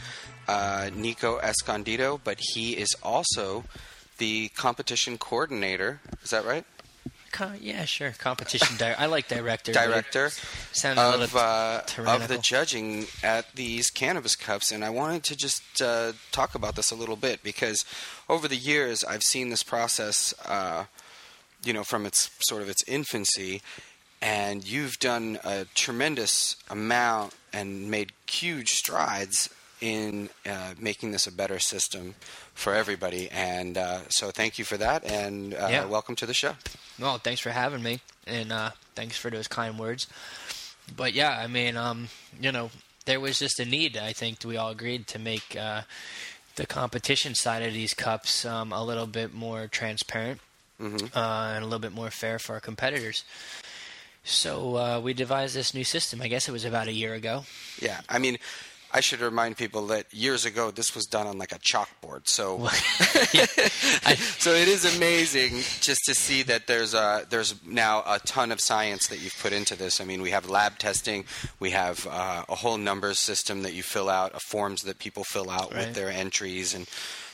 uh, 0.46 0.90
Nico 0.94 1.38
Escondido, 1.38 2.20
but 2.22 2.38
he 2.40 2.76
is 2.76 2.94
also 3.02 3.64
the 4.22 4.50
competition 4.50 5.18
coordinator. 5.18 5.98
Is 6.22 6.30
that 6.30 6.44
right? 6.44 6.64
Co- 7.32 7.54
yeah, 7.60 7.84
sure. 7.86 8.12
Competition 8.12 8.76
di- 8.76 8.94
I 8.94 9.06
like 9.06 9.26
director. 9.26 9.72
Director 9.72 10.30
Sounds 10.70 10.96
a 11.00 11.24
of 11.24 11.34
uh, 11.34 11.80
of 12.06 12.28
the 12.28 12.38
judging 12.38 13.06
at 13.24 13.52
these 13.56 13.90
cannabis 13.90 14.36
cups, 14.36 14.70
and 14.70 14.84
I 14.84 14.90
wanted 14.90 15.24
to 15.24 15.36
just 15.36 15.82
uh, 15.82 16.12
talk 16.30 16.54
about 16.54 16.76
this 16.76 16.92
a 16.92 16.94
little 16.94 17.16
bit 17.16 17.42
because 17.42 17.84
over 18.28 18.46
the 18.46 18.56
years 18.56 19.02
I've 19.02 19.24
seen 19.24 19.48
this 19.48 19.64
process, 19.64 20.32
uh, 20.46 20.84
you 21.64 21.72
know, 21.72 21.82
from 21.82 22.06
its 22.06 22.30
sort 22.38 22.62
of 22.62 22.68
its 22.68 22.84
infancy, 22.86 23.60
and 24.20 24.64
you've 24.64 25.00
done 25.00 25.40
a 25.42 25.64
tremendous 25.74 26.54
amount 26.70 27.34
and 27.52 27.90
made 27.90 28.12
huge 28.30 28.68
strides 28.68 29.50
in 29.80 30.28
uh, 30.48 30.74
making 30.78 31.10
this 31.10 31.26
a 31.26 31.32
better 31.32 31.58
system 31.58 32.14
for 32.54 32.74
everybody. 32.74 33.28
And 33.30 33.76
uh, 33.78 34.00
so, 34.08 34.30
thank 34.30 34.58
you 34.58 34.64
for 34.64 34.76
that, 34.76 35.04
and 35.04 35.54
uh, 35.54 35.68
Yeah. 35.70 35.84
welcome 35.86 36.14
to 36.16 36.26
the 36.26 36.34
show. 36.34 36.54
Well, 36.98 37.18
thanks 37.18 37.40
for 37.40 37.50
having 37.50 37.82
me, 37.82 38.00
and 38.26 38.52
uh, 38.52 38.70
thanks 38.94 39.16
for 39.16 39.30
those 39.30 39.48
kind 39.48 39.78
words. 39.78 40.06
But 40.94 41.14
yeah, 41.14 41.38
I 41.38 41.46
mean, 41.46 41.76
um, 41.76 42.08
you 42.40 42.52
know, 42.52 42.70
there 43.06 43.18
was 43.20 43.38
just 43.38 43.58
a 43.60 43.64
need. 43.64 43.96
I 43.96 44.12
think 44.12 44.44
we 44.44 44.56
all 44.56 44.70
agreed 44.70 45.06
to 45.08 45.18
make 45.18 45.56
uh, 45.56 45.82
the 46.56 46.66
competition 46.66 47.34
side 47.34 47.62
of 47.62 47.72
these 47.72 47.94
cups 47.94 48.44
um, 48.44 48.72
a 48.72 48.84
little 48.84 49.06
bit 49.06 49.32
more 49.34 49.66
transparent 49.68 50.40
Mhm. 50.80 51.14
uh, 51.16 51.54
and 51.54 51.62
a 51.64 51.66
little 51.66 51.78
bit 51.78 51.92
more 51.92 52.10
fair 52.10 52.38
for 52.38 52.54
our 52.54 52.60
competitors. 52.60 53.24
So 54.24 54.76
uh, 54.76 55.00
we 55.00 55.14
devised 55.14 55.54
this 55.56 55.74
new 55.74 55.84
system. 55.84 56.22
I 56.22 56.28
guess 56.28 56.48
it 56.48 56.52
was 56.52 56.64
about 56.64 56.86
a 56.88 56.92
year 56.92 57.14
ago. 57.14 57.44
Yeah, 57.80 58.00
I 58.08 58.18
mean, 58.18 58.38
I 58.94 59.00
should 59.00 59.20
remind 59.20 59.56
people 59.56 59.86
that 59.86 60.12
years 60.12 60.44
ago 60.44 60.70
this 60.70 60.94
was 60.94 61.06
done 61.06 61.26
on 61.26 61.38
like 61.38 61.52
a 61.52 61.58
chalkboard. 61.58 62.28
So, 62.28 62.58
so 64.38 64.52
it 64.52 64.68
is 64.68 64.96
amazing 64.96 65.62
just 65.80 66.04
to 66.04 66.14
see 66.14 66.42
that 66.42 66.66
there's 66.66 66.92
a 66.92 67.26
there's 67.30 67.54
now 67.64 68.02
a 68.06 68.18
ton 68.18 68.52
of 68.52 68.60
science 68.60 69.06
that 69.08 69.20
you've 69.20 69.38
put 69.40 69.52
into 69.52 69.76
this. 69.76 70.00
I 70.00 70.04
mean, 70.04 70.20
we 70.20 70.30
have 70.30 70.48
lab 70.50 70.78
testing, 70.78 71.24
we 71.58 71.70
have 71.70 72.06
uh, 72.06 72.44
a 72.48 72.54
whole 72.54 72.76
numbers 72.76 73.18
system 73.18 73.62
that 73.62 73.72
you 73.72 73.82
fill 73.82 74.10
out, 74.10 74.34
uh, 74.34 74.38
forms 74.38 74.82
that 74.82 74.98
people 74.98 75.24
fill 75.24 75.50
out 75.50 75.72
with 75.72 75.94
their 75.94 76.10
entries, 76.10 76.74
and 76.74 76.86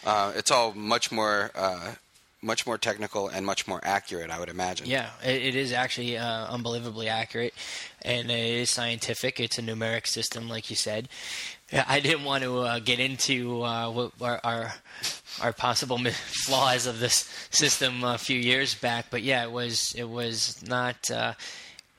uh, 0.07 0.33
it's 0.37 0.51
all 0.51 0.73
much 0.75 1.11
more. 1.11 1.51
Uh, 1.55 1.95
much 2.41 2.67
more 2.67 2.79
technical 2.79 3.27
and 3.27 3.45
much 3.45 3.67
more 3.67 3.81
accurate. 3.83 4.31
I 4.31 4.39
would 4.39 4.49
imagine. 4.49 4.87
Yeah, 4.87 5.11
it, 5.25 5.43
it 5.43 5.55
is 5.57 5.73
actually 5.73 6.17
uh, 6.17 6.47
unbelievably 6.47 7.09
accurate, 7.09 7.53
and 8.03 8.31
it 8.31 8.61
is 8.61 8.71
scientific. 8.71 9.41
It's 9.41 9.59
a 9.59 9.63
numeric 9.63 10.07
system, 10.07 10.49
like 10.49 10.71
you 10.71 10.77
said. 10.77 11.09
I 11.87 12.01
didn't 12.01 12.25
want 12.25 12.45
to 12.45 12.61
uh, 12.61 12.79
get 12.79 12.99
into 12.99 13.63
uh, 13.63 13.91
what 13.91 14.13
our, 14.21 14.41
our 14.43 14.75
our 15.43 15.53
possible 15.53 15.99
flaws 16.47 16.87
of 16.87 16.99
this 16.99 17.29
system 17.51 18.03
a 18.05 18.19
few 18.19 18.39
years 18.39 18.75
back, 18.75 19.07
but 19.11 19.23
yeah, 19.23 19.43
it 19.43 19.53
was 19.53 19.95
it 19.97 20.09
was 20.09 20.63
not. 20.67 21.11
Uh, 21.11 21.35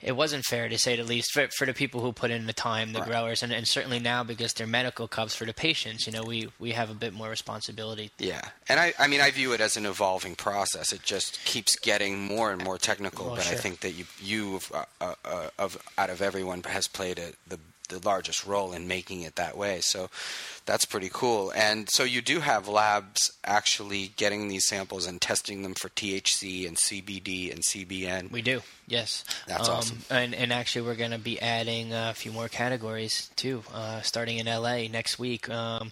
it 0.01 0.13
wasn't 0.13 0.45
fair 0.45 0.69
to 0.69 0.77
say 0.77 0.95
the 0.95 1.03
least 1.03 1.31
for, 1.33 1.47
for 1.57 1.65
the 1.65 1.73
people 1.73 2.01
who 2.01 2.13
put 2.13 2.31
in 2.31 2.45
the 2.45 2.53
time, 2.53 2.93
the 2.93 2.99
right. 2.99 3.09
growers, 3.09 3.43
and, 3.43 3.51
and 3.51 3.67
certainly 3.67 3.99
now 3.99 4.23
because 4.23 4.53
they're 4.53 4.67
medical 4.67 5.07
cups 5.07 5.35
for 5.35 5.45
the 5.45 5.53
patients. 5.53 6.07
You 6.07 6.13
know, 6.13 6.23
we, 6.23 6.49
we 6.59 6.71
have 6.71 6.89
a 6.89 6.93
bit 6.93 7.13
more 7.13 7.29
responsibility. 7.29 8.11
Yeah, 8.17 8.41
and 8.67 8.79
I, 8.79 8.93
I 8.97 9.07
mean, 9.07 9.21
I 9.21 9.31
view 9.31 9.53
it 9.53 9.61
as 9.61 9.77
an 9.77 9.85
evolving 9.85 10.35
process. 10.35 10.93
It 10.93 11.03
just 11.03 11.43
keeps 11.45 11.77
getting 11.77 12.19
more 12.19 12.51
and 12.51 12.63
more 12.63 12.77
technical. 12.77 13.27
Well, 13.27 13.35
but 13.35 13.45
sure. 13.45 13.57
I 13.57 13.59
think 13.59 13.81
that 13.81 13.91
you 13.91 14.05
you 14.21 14.59
uh, 14.73 14.85
uh, 15.01 15.13
uh, 15.25 15.49
of 15.57 15.77
out 15.97 16.09
of 16.09 16.21
everyone 16.21 16.63
has 16.63 16.87
played 16.87 17.19
a, 17.19 17.31
the 17.47 17.59
the 17.89 17.99
largest 17.99 18.45
role 18.45 18.73
in 18.73 18.87
making 18.87 19.21
it 19.21 19.35
that 19.35 19.57
way. 19.57 19.79
So 19.81 20.09
that's 20.65 20.85
pretty 20.85 21.09
cool. 21.11 21.51
And 21.55 21.89
so 21.89 22.03
you 22.03 22.21
do 22.21 22.39
have 22.39 22.67
labs 22.67 23.31
actually 23.43 24.13
getting 24.15 24.47
these 24.47 24.67
samples 24.67 25.05
and 25.05 25.19
testing 25.19 25.63
them 25.63 25.73
for 25.73 25.89
THC 25.89 26.67
and 26.67 26.77
CBD 26.77 27.51
and 27.51 27.61
CBN. 27.61 28.31
We 28.31 28.41
do, 28.41 28.61
yes. 28.87 29.23
That's 29.47 29.67
um, 29.67 29.75
awesome. 29.75 29.97
And, 30.09 30.33
and 30.33 30.53
actually, 30.53 30.83
we're 30.83 30.95
going 30.95 31.11
to 31.11 31.19
be 31.19 31.39
adding 31.41 31.93
a 31.93 32.13
few 32.13 32.31
more 32.31 32.47
categories 32.47 33.29
too, 33.35 33.63
uh, 33.73 34.01
starting 34.01 34.37
in 34.37 34.45
LA 34.45 34.87
next 34.87 35.19
week. 35.19 35.49
Um, 35.49 35.91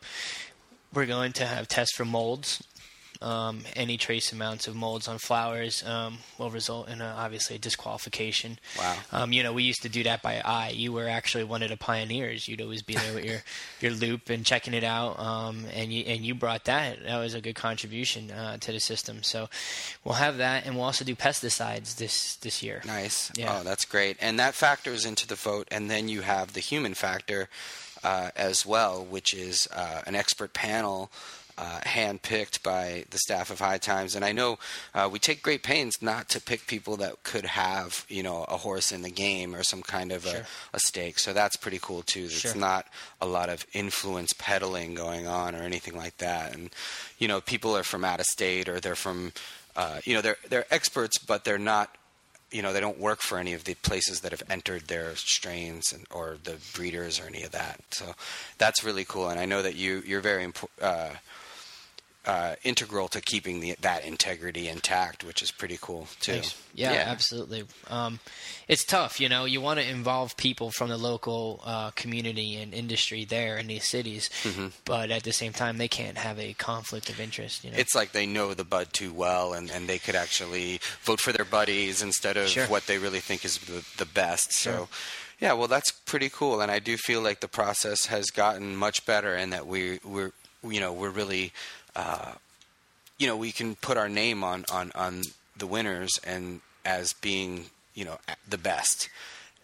we're 0.93 1.05
going 1.05 1.33
to 1.33 1.45
have 1.45 1.67
tests 1.67 1.95
for 1.95 2.05
molds 2.05 2.63
um, 3.21 3.61
any 3.75 3.97
trace 3.97 4.31
amounts 4.31 4.67
of 4.67 4.75
molds 4.75 5.07
on 5.07 5.17
flowers 5.17 5.83
um, 5.85 6.19
will 6.37 6.49
result 6.49 6.89
in 6.89 7.01
a, 7.01 7.15
obviously 7.17 7.55
a 7.55 7.59
disqualification. 7.59 8.59
Wow. 8.77 8.97
Um, 9.11 9.33
you 9.33 9.43
know, 9.43 9.53
we 9.53 9.63
used 9.63 9.81
to 9.83 9.89
do 9.89 10.03
that 10.03 10.21
by 10.21 10.41
eye. 10.43 10.73
You 10.75 10.93
were 10.93 11.07
actually 11.07 11.43
one 11.43 11.63
of 11.63 11.69
the 11.69 11.77
pioneers. 11.77 12.47
You'd 12.47 12.61
always 12.61 12.81
be 12.81 12.95
there 12.95 13.13
with 13.13 13.25
your, 13.25 13.43
your 13.81 13.91
loupe 13.91 14.29
and 14.29 14.45
checking 14.45 14.73
it 14.73 14.83
out. 14.83 15.19
Um, 15.19 15.65
and 15.73 15.91
you 15.91 16.03
and 16.03 16.25
you 16.25 16.35
brought 16.35 16.65
that. 16.65 17.03
That 17.03 17.17
was 17.17 17.33
a 17.33 17.41
good 17.41 17.55
contribution 17.55 18.31
uh, 18.31 18.57
to 18.57 18.71
the 18.71 18.79
system. 18.79 19.23
So 19.23 19.49
we'll 20.03 20.15
have 20.15 20.37
that, 20.37 20.65
and 20.65 20.75
we'll 20.75 20.85
also 20.85 21.05
do 21.05 21.15
pesticides 21.15 21.97
this 21.97 22.35
this 22.37 22.61
year. 22.61 22.81
Nice. 22.85 23.31
Yeah. 23.35 23.59
Oh, 23.59 23.63
that's 23.63 23.85
great. 23.85 24.17
And 24.19 24.39
that 24.39 24.53
factors 24.53 25.05
into 25.05 25.27
the 25.27 25.35
vote, 25.35 25.67
and 25.71 25.89
then 25.89 26.09
you 26.09 26.21
have 26.21 26.53
the 26.53 26.59
human 26.59 26.93
factor. 26.93 27.49
Uh, 28.03 28.29
as 28.35 28.63
well, 28.63 29.03
which 29.03 29.33
is 29.33 29.67
uh, 29.75 30.01
an 30.05 30.13
expert 30.13 30.53
panel 30.53 31.09
uh, 31.57 31.79
handpicked 31.83 32.61
by 32.61 33.05
the 33.09 33.17
staff 33.17 33.49
of 33.49 33.59
High 33.59 33.77
Times. 33.77 34.15
And 34.15 34.23
I 34.23 34.31
know 34.31 34.59
uh, 34.93 35.09
we 35.11 35.19
take 35.19 35.41
great 35.41 35.63
pains 35.63 36.01
not 36.01 36.29
to 36.29 36.41
pick 36.41 36.67
people 36.67 36.97
that 36.97 37.23
could 37.23 37.45
have, 37.45 38.05
you 38.09 38.23
know, 38.23 38.45
a 38.47 38.57
horse 38.57 38.91
in 38.91 39.01
the 39.01 39.09
game 39.09 39.55
or 39.55 39.63
some 39.63 39.81
kind 39.81 40.11
of 40.11 40.23
sure. 40.23 40.41
a, 40.73 40.77
a, 40.77 40.79
stake. 40.79 41.19
So 41.19 41.33
that's 41.33 41.55
pretty 41.55 41.79
cool 41.81 42.03
too. 42.03 42.29
Sure. 42.29 42.51
It's 42.51 42.59
not 42.59 42.85
a 43.19 43.25
lot 43.25 43.49
of 43.49 43.65
influence 43.73 44.33
peddling 44.37 44.93
going 44.93 45.27
on 45.27 45.55
or 45.55 45.63
anything 45.63 45.95
like 45.95 46.17
that. 46.17 46.53
And 46.53 46.69
you 47.17 47.27
know, 47.27 47.41
people 47.41 47.75
are 47.75 47.83
from 47.83 48.05
out 48.05 48.19
of 48.19 48.25
state 48.25 48.69
or 48.69 48.79
they're 48.79 48.95
from, 48.95 49.33
uh, 49.75 49.99
you 50.05 50.13
know, 50.13 50.21
they're 50.21 50.37
they're 50.49 50.65
experts, 50.71 51.17
but 51.17 51.43
they're 51.43 51.57
not 51.57 51.95
you 52.51 52.61
know 52.61 52.71
they 52.71 52.79
don't 52.79 52.99
work 52.99 53.21
for 53.21 53.37
any 53.37 53.53
of 53.53 53.65
the 53.65 53.73
places 53.75 54.21
that 54.21 54.31
have 54.31 54.43
entered 54.49 54.83
their 54.83 55.15
strains 55.15 55.91
and, 55.91 56.05
or 56.11 56.37
the 56.43 56.55
breeders 56.73 57.19
or 57.19 57.25
any 57.25 57.43
of 57.43 57.51
that. 57.51 57.81
So 57.91 58.13
that's 58.57 58.83
really 58.83 59.03
cool, 59.03 59.29
and 59.29 59.39
I 59.39 59.45
know 59.45 59.61
that 59.61 59.75
you 59.75 60.01
you're 60.05 60.21
very 60.21 60.43
important. 60.43 60.81
Uh, 60.81 61.09
uh, 62.27 62.55
integral 62.63 63.07
to 63.07 63.21
keeping 63.21 63.61
the, 63.61 63.75
that 63.79 64.03
integrity 64.03 64.67
intact, 64.67 65.23
which 65.23 65.41
is 65.41 65.49
pretty 65.49 65.77
cool 65.81 66.09
too. 66.19 66.41
Yeah, 66.75 66.91
yeah, 66.91 67.03
absolutely. 67.07 67.63
Um, 67.89 68.19
it's 68.67 68.83
tough, 68.83 69.21
you 69.21 69.29
know. 69.29 69.45
You 69.45 69.61
want 69.61 69.79
to 69.79 69.89
involve 69.89 70.35
people 70.35 70.69
from 70.71 70.89
the 70.89 70.97
local 70.97 71.61
uh, 71.65 71.91
community 71.91 72.57
and 72.57 72.73
industry 72.73 73.23
there 73.23 73.57
in 73.57 73.67
these 73.67 73.85
cities, 73.85 74.29
mm-hmm. 74.43 74.67
but 74.83 75.09
at 75.09 75.23
the 75.23 75.31
same 75.31 75.53
time, 75.53 75.77
they 75.77 75.87
can't 75.87 76.17
have 76.17 76.37
a 76.37 76.53
conflict 76.53 77.09
of 77.09 77.21
interest. 77.21 77.63
You 77.63 77.71
know? 77.71 77.77
It's 77.77 77.95
like 77.95 78.11
they 78.11 78.25
know 78.25 78.53
the 78.53 78.65
bud 78.65 78.91
too 78.91 79.13
well, 79.13 79.53
and, 79.53 79.71
and 79.71 79.87
they 79.87 79.97
could 79.97 80.15
actually 80.15 80.81
vote 81.01 81.21
for 81.21 81.31
their 81.31 81.45
buddies 81.45 82.01
instead 82.01 82.35
of 82.35 82.49
sure. 82.49 82.67
what 82.67 82.87
they 82.87 82.97
really 82.97 83.21
think 83.21 83.45
is 83.45 83.57
the, 83.59 83.85
the 83.97 84.05
best. 84.05 84.51
Sure. 84.51 84.73
So. 84.73 84.89
Yeah, 85.39 85.53
well, 85.53 85.67
that's 85.67 85.91
pretty 85.91 86.29
cool, 86.29 86.61
and 86.61 86.71
I 86.71 86.79
do 86.79 86.97
feel 86.97 87.21
like 87.21 87.41
the 87.41 87.47
process 87.47 88.07
has 88.07 88.31
gotten 88.31 88.75
much 88.75 89.05
better, 89.05 89.35
and 89.35 89.53
that 89.53 89.67
we 89.67 89.99
we're 90.03 90.31
you 90.63 90.79
know 90.79 90.91
we're 90.91 91.11
really 91.11 91.53
uh, 91.97 92.33
you 93.17 93.27
know, 93.27 93.35
we 93.35 93.51
can 93.51 93.75
put 93.75 93.97
our 93.97 94.07
name 94.07 94.43
on, 94.43 94.63
on, 94.71 94.91
on 94.95 95.23
the 95.57 95.67
winners 95.67 96.19
and 96.23 96.61
as 96.85 97.13
being, 97.13 97.65
you 97.95 98.05
know, 98.05 98.19
the 98.47 98.57
best. 98.57 99.09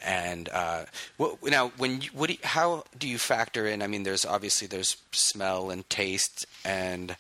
And 0.04 0.50
uh, 0.50 0.86
what, 1.16 1.42
now, 1.44 1.72
when 1.78 2.02
you, 2.02 2.10
what 2.14 2.28
do 2.28 2.34
you, 2.34 2.40
how 2.44 2.84
do 2.98 3.08
you 3.08 3.18
factor 3.18 3.68
in? 3.68 3.82
I 3.82 3.88
mean, 3.88 4.04
there's 4.04 4.26
obviously 4.26 4.68
there's 4.68 4.98
smell 5.12 5.70
and 5.70 5.88
taste 5.90 6.46
and 6.66 7.16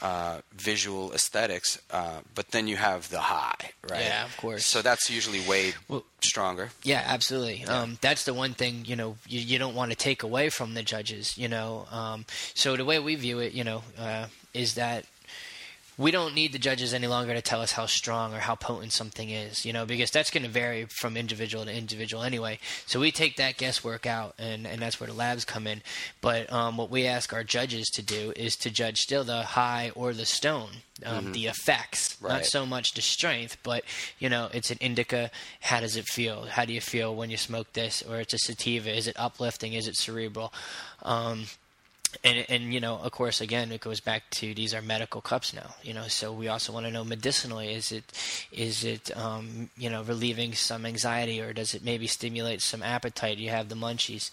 uh, 0.00 0.40
visual 0.54 1.12
aesthetics, 1.12 1.80
uh, 1.90 2.20
but 2.34 2.50
then 2.52 2.68
you 2.68 2.76
have 2.76 3.10
the 3.10 3.18
high, 3.18 3.72
right? 3.90 4.02
Yeah, 4.02 4.24
of 4.24 4.36
course. 4.36 4.64
So 4.64 4.80
that's 4.80 5.10
usually 5.10 5.40
way 5.40 5.74
well, 5.88 6.04
stronger. 6.20 6.70
Yeah, 6.84 7.02
absolutely. 7.04 7.62
Yeah. 7.62 7.80
Um, 7.80 7.98
that's 8.00 8.24
the 8.24 8.34
one 8.34 8.54
thing 8.54 8.84
you 8.86 8.94
know 8.94 9.16
you, 9.26 9.40
you, 9.40 9.58
don't 9.58 9.74
want 9.74 9.90
to 9.90 9.96
take 9.96 10.22
away 10.22 10.50
from 10.50 10.74
the 10.74 10.82
judges. 10.82 11.36
You 11.36 11.48
know, 11.48 11.86
um, 11.90 12.26
so 12.54 12.76
the 12.76 12.84
way 12.84 13.00
we 13.00 13.16
view 13.16 13.40
it, 13.40 13.52
you 13.54 13.64
know, 13.64 13.82
uh, 13.98 14.26
is 14.58 14.74
that 14.74 15.04
we 15.98 16.12
don't 16.12 16.32
need 16.32 16.52
the 16.52 16.60
judges 16.60 16.94
any 16.94 17.08
longer 17.08 17.34
to 17.34 17.42
tell 17.42 17.60
us 17.60 17.72
how 17.72 17.86
strong 17.86 18.32
or 18.32 18.38
how 18.38 18.54
potent 18.54 18.92
something 18.92 19.30
is, 19.30 19.66
you 19.66 19.72
know, 19.72 19.84
because 19.84 20.12
that's 20.12 20.30
going 20.30 20.44
to 20.44 20.48
vary 20.48 20.84
from 20.84 21.16
individual 21.16 21.64
to 21.64 21.74
individual 21.74 22.22
anyway. 22.22 22.60
So 22.86 23.00
we 23.00 23.10
take 23.10 23.36
that 23.36 23.56
guesswork 23.56 24.06
out, 24.06 24.34
and, 24.38 24.64
and 24.64 24.80
that's 24.80 25.00
where 25.00 25.08
the 25.08 25.12
labs 25.12 25.44
come 25.44 25.66
in. 25.66 25.82
But 26.20 26.52
um, 26.52 26.76
what 26.76 26.88
we 26.88 27.06
ask 27.06 27.32
our 27.32 27.42
judges 27.42 27.88
to 27.94 28.02
do 28.02 28.32
is 28.36 28.54
to 28.58 28.70
judge 28.70 28.98
still 28.98 29.24
the 29.24 29.42
high 29.42 29.90
or 29.96 30.12
the 30.12 30.24
stone, 30.24 30.70
um, 31.04 31.24
mm-hmm. 31.24 31.32
the 31.32 31.46
effects, 31.46 32.16
right. 32.20 32.34
not 32.34 32.44
so 32.44 32.64
much 32.64 32.94
the 32.94 33.02
strength, 33.02 33.56
but 33.64 33.82
you 34.20 34.28
know, 34.28 34.48
it's 34.52 34.70
an 34.70 34.78
indica. 34.80 35.32
How 35.60 35.80
does 35.80 35.96
it 35.96 36.04
feel? 36.06 36.44
How 36.44 36.64
do 36.64 36.72
you 36.72 36.80
feel 36.80 37.14
when 37.14 37.28
you 37.28 37.36
smoke 37.36 37.72
this? 37.72 38.02
Or 38.02 38.20
it's 38.20 38.34
a 38.34 38.38
sativa. 38.38 38.96
Is 38.96 39.08
it 39.08 39.18
uplifting? 39.18 39.72
Is 39.72 39.88
it 39.88 39.96
cerebral? 39.96 40.52
Um, 41.02 41.46
and 42.24 42.46
and 42.48 42.72
you 42.72 42.80
know 42.80 42.98
of 42.98 43.12
course 43.12 43.40
again 43.40 43.70
it 43.70 43.80
goes 43.80 44.00
back 44.00 44.28
to 44.30 44.54
these 44.54 44.74
are 44.74 44.82
medical 44.82 45.20
cups 45.20 45.52
now 45.52 45.74
you 45.82 45.92
know 45.92 46.04
so 46.08 46.32
we 46.32 46.48
also 46.48 46.72
want 46.72 46.86
to 46.86 46.92
know 46.92 47.04
medicinally 47.04 47.72
is 47.72 47.92
it 47.92 48.04
is 48.52 48.84
it 48.84 49.16
um, 49.16 49.70
you 49.76 49.90
know 49.90 50.02
relieving 50.02 50.54
some 50.54 50.86
anxiety 50.86 51.40
or 51.40 51.52
does 51.52 51.74
it 51.74 51.84
maybe 51.84 52.06
stimulate 52.06 52.62
some 52.62 52.82
appetite? 52.82 53.38
You 53.38 53.50
have 53.50 53.68
the 53.68 53.74
munchies. 53.74 54.30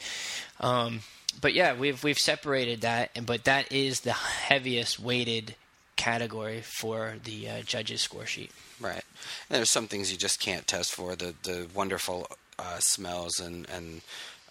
Um, 0.60 1.02
but 1.42 1.54
yeah 1.54 1.74
we've 1.74 2.04
we've 2.04 2.18
separated 2.18 2.82
that 2.82 3.12
but 3.26 3.44
that 3.44 3.72
is 3.72 4.02
the 4.02 4.14
heaviest 4.14 5.00
weighted 5.00 5.56
category 5.96 6.62
for 6.62 7.16
the 7.24 7.50
uh, 7.50 7.62
judges 7.62 8.02
score 8.02 8.26
sheet. 8.26 8.52
Right. 8.80 9.04
And 9.50 9.58
there's 9.58 9.72
some 9.72 9.88
things 9.88 10.12
you 10.12 10.18
just 10.18 10.40
can't 10.40 10.68
test 10.68 10.94
for 10.94 11.16
the 11.16 11.34
the 11.44 11.68
wonderful 11.74 12.28
uh, 12.60 12.80
smells 12.80 13.40
and 13.40 13.68
and 13.70 14.02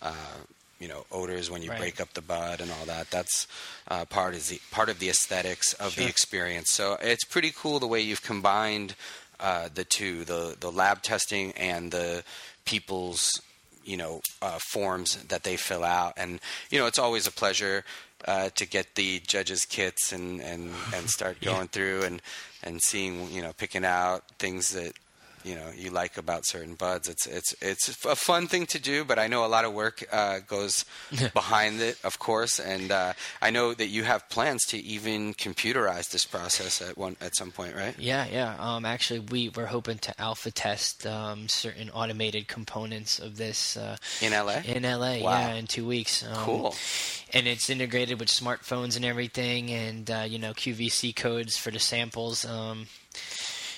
uh, 0.02 0.38
you 0.84 0.90
know 0.90 1.06
odors 1.10 1.50
when 1.50 1.62
you 1.62 1.70
right. 1.70 1.78
break 1.78 1.98
up 1.98 2.12
the 2.12 2.20
bud 2.20 2.60
and 2.60 2.70
all 2.70 2.84
that. 2.84 3.10
That's 3.10 3.46
uh, 3.88 4.04
part 4.04 4.34
of 4.34 4.46
the 4.48 4.60
part 4.70 4.90
of 4.90 4.98
the 4.98 5.08
aesthetics 5.08 5.72
of 5.72 5.92
sure. 5.92 6.04
the 6.04 6.10
experience. 6.10 6.66
So 6.72 6.98
it's 7.00 7.24
pretty 7.24 7.52
cool 7.56 7.78
the 7.78 7.86
way 7.86 8.02
you've 8.02 8.22
combined 8.22 8.94
uh, 9.40 9.70
the 9.74 9.84
two, 9.84 10.24
the 10.24 10.56
the 10.60 10.70
lab 10.70 11.00
testing 11.00 11.52
and 11.52 11.90
the 11.90 12.22
people's 12.66 13.40
you 13.82 13.96
know 13.96 14.20
uh, 14.42 14.58
forms 14.72 15.16
that 15.24 15.42
they 15.44 15.56
fill 15.56 15.84
out. 15.84 16.12
And 16.18 16.38
you 16.70 16.78
know 16.78 16.86
it's 16.86 16.98
always 16.98 17.26
a 17.26 17.32
pleasure. 17.32 17.84
Uh, 18.26 18.48
to 18.54 18.64
get 18.64 18.94
the 18.94 19.20
judges' 19.26 19.66
kits 19.66 20.10
and, 20.10 20.40
and, 20.40 20.70
and 20.94 21.10
start 21.10 21.38
going 21.42 21.58
yeah. 21.58 21.64
through 21.64 22.02
and, 22.04 22.22
and 22.62 22.80
seeing 22.80 23.30
you 23.30 23.42
know 23.42 23.52
picking 23.52 23.84
out 23.84 24.26
things 24.38 24.70
that 24.70 24.94
you 25.44 25.54
know 25.54 25.70
you 25.76 25.90
like 25.90 26.16
about 26.16 26.46
certain 26.46 26.74
buds. 26.74 27.08
It's 27.08 27.26
it's 27.26 27.54
it's 27.60 28.04
a 28.04 28.16
fun 28.16 28.48
thing 28.48 28.66
to 28.66 28.78
do, 28.78 29.04
but 29.04 29.18
I 29.18 29.26
know 29.26 29.44
a 29.44 29.46
lot 29.46 29.64
of 29.64 29.72
work 29.72 30.04
uh, 30.10 30.40
goes 30.46 30.84
behind 31.34 31.80
it, 31.80 31.98
of 32.02 32.18
course. 32.18 32.58
And 32.58 32.90
uh, 32.90 33.12
I 33.42 33.50
know 33.50 33.74
that 33.74 33.88
you 33.88 34.04
have 34.04 34.28
plans 34.28 34.64
to 34.66 34.78
even 34.78 35.34
computerize 35.34 36.10
this 36.10 36.24
process 36.24 36.80
at 36.80 36.96
one 36.96 37.16
at 37.20 37.36
some 37.36 37.50
point, 37.50 37.76
right? 37.76 37.94
Yeah, 37.98 38.26
yeah. 38.30 38.56
Um, 38.58 38.84
actually, 38.84 39.20
we 39.20 39.50
were 39.50 39.66
hoping 39.66 39.98
to 39.98 40.20
alpha 40.20 40.50
test 40.50 41.06
um, 41.06 41.48
certain 41.48 41.90
automated 41.90 42.48
components 42.48 43.18
of 43.18 43.36
this 43.36 43.76
uh, 43.76 43.96
in 44.20 44.32
LA. 44.32 44.62
In 44.64 44.82
LA, 44.82 45.18
wow. 45.20 45.38
yeah, 45.38 45.54
in 45.54 45.66
two 45.66 45.86
weeks. 45.86 46.24
Um, 46.24 46.34
cool. 46.36 46.74
And 47.32 47.46
it's 47.46 47.68
integrated 47.68 48.18
with 48.20 48.28
smartphones 48.28 48.96
and 48.96 49.04
everything, 49.04 49.70
and 49.70 50.10
uh, 50.10 50.24
you 50.26 50.38
know 50.38 50.52
QVC 50.52 51.14
codes 51.14 51.56
for 51.56 51.70
the 51.70 51.78
samples. 51.80 52.46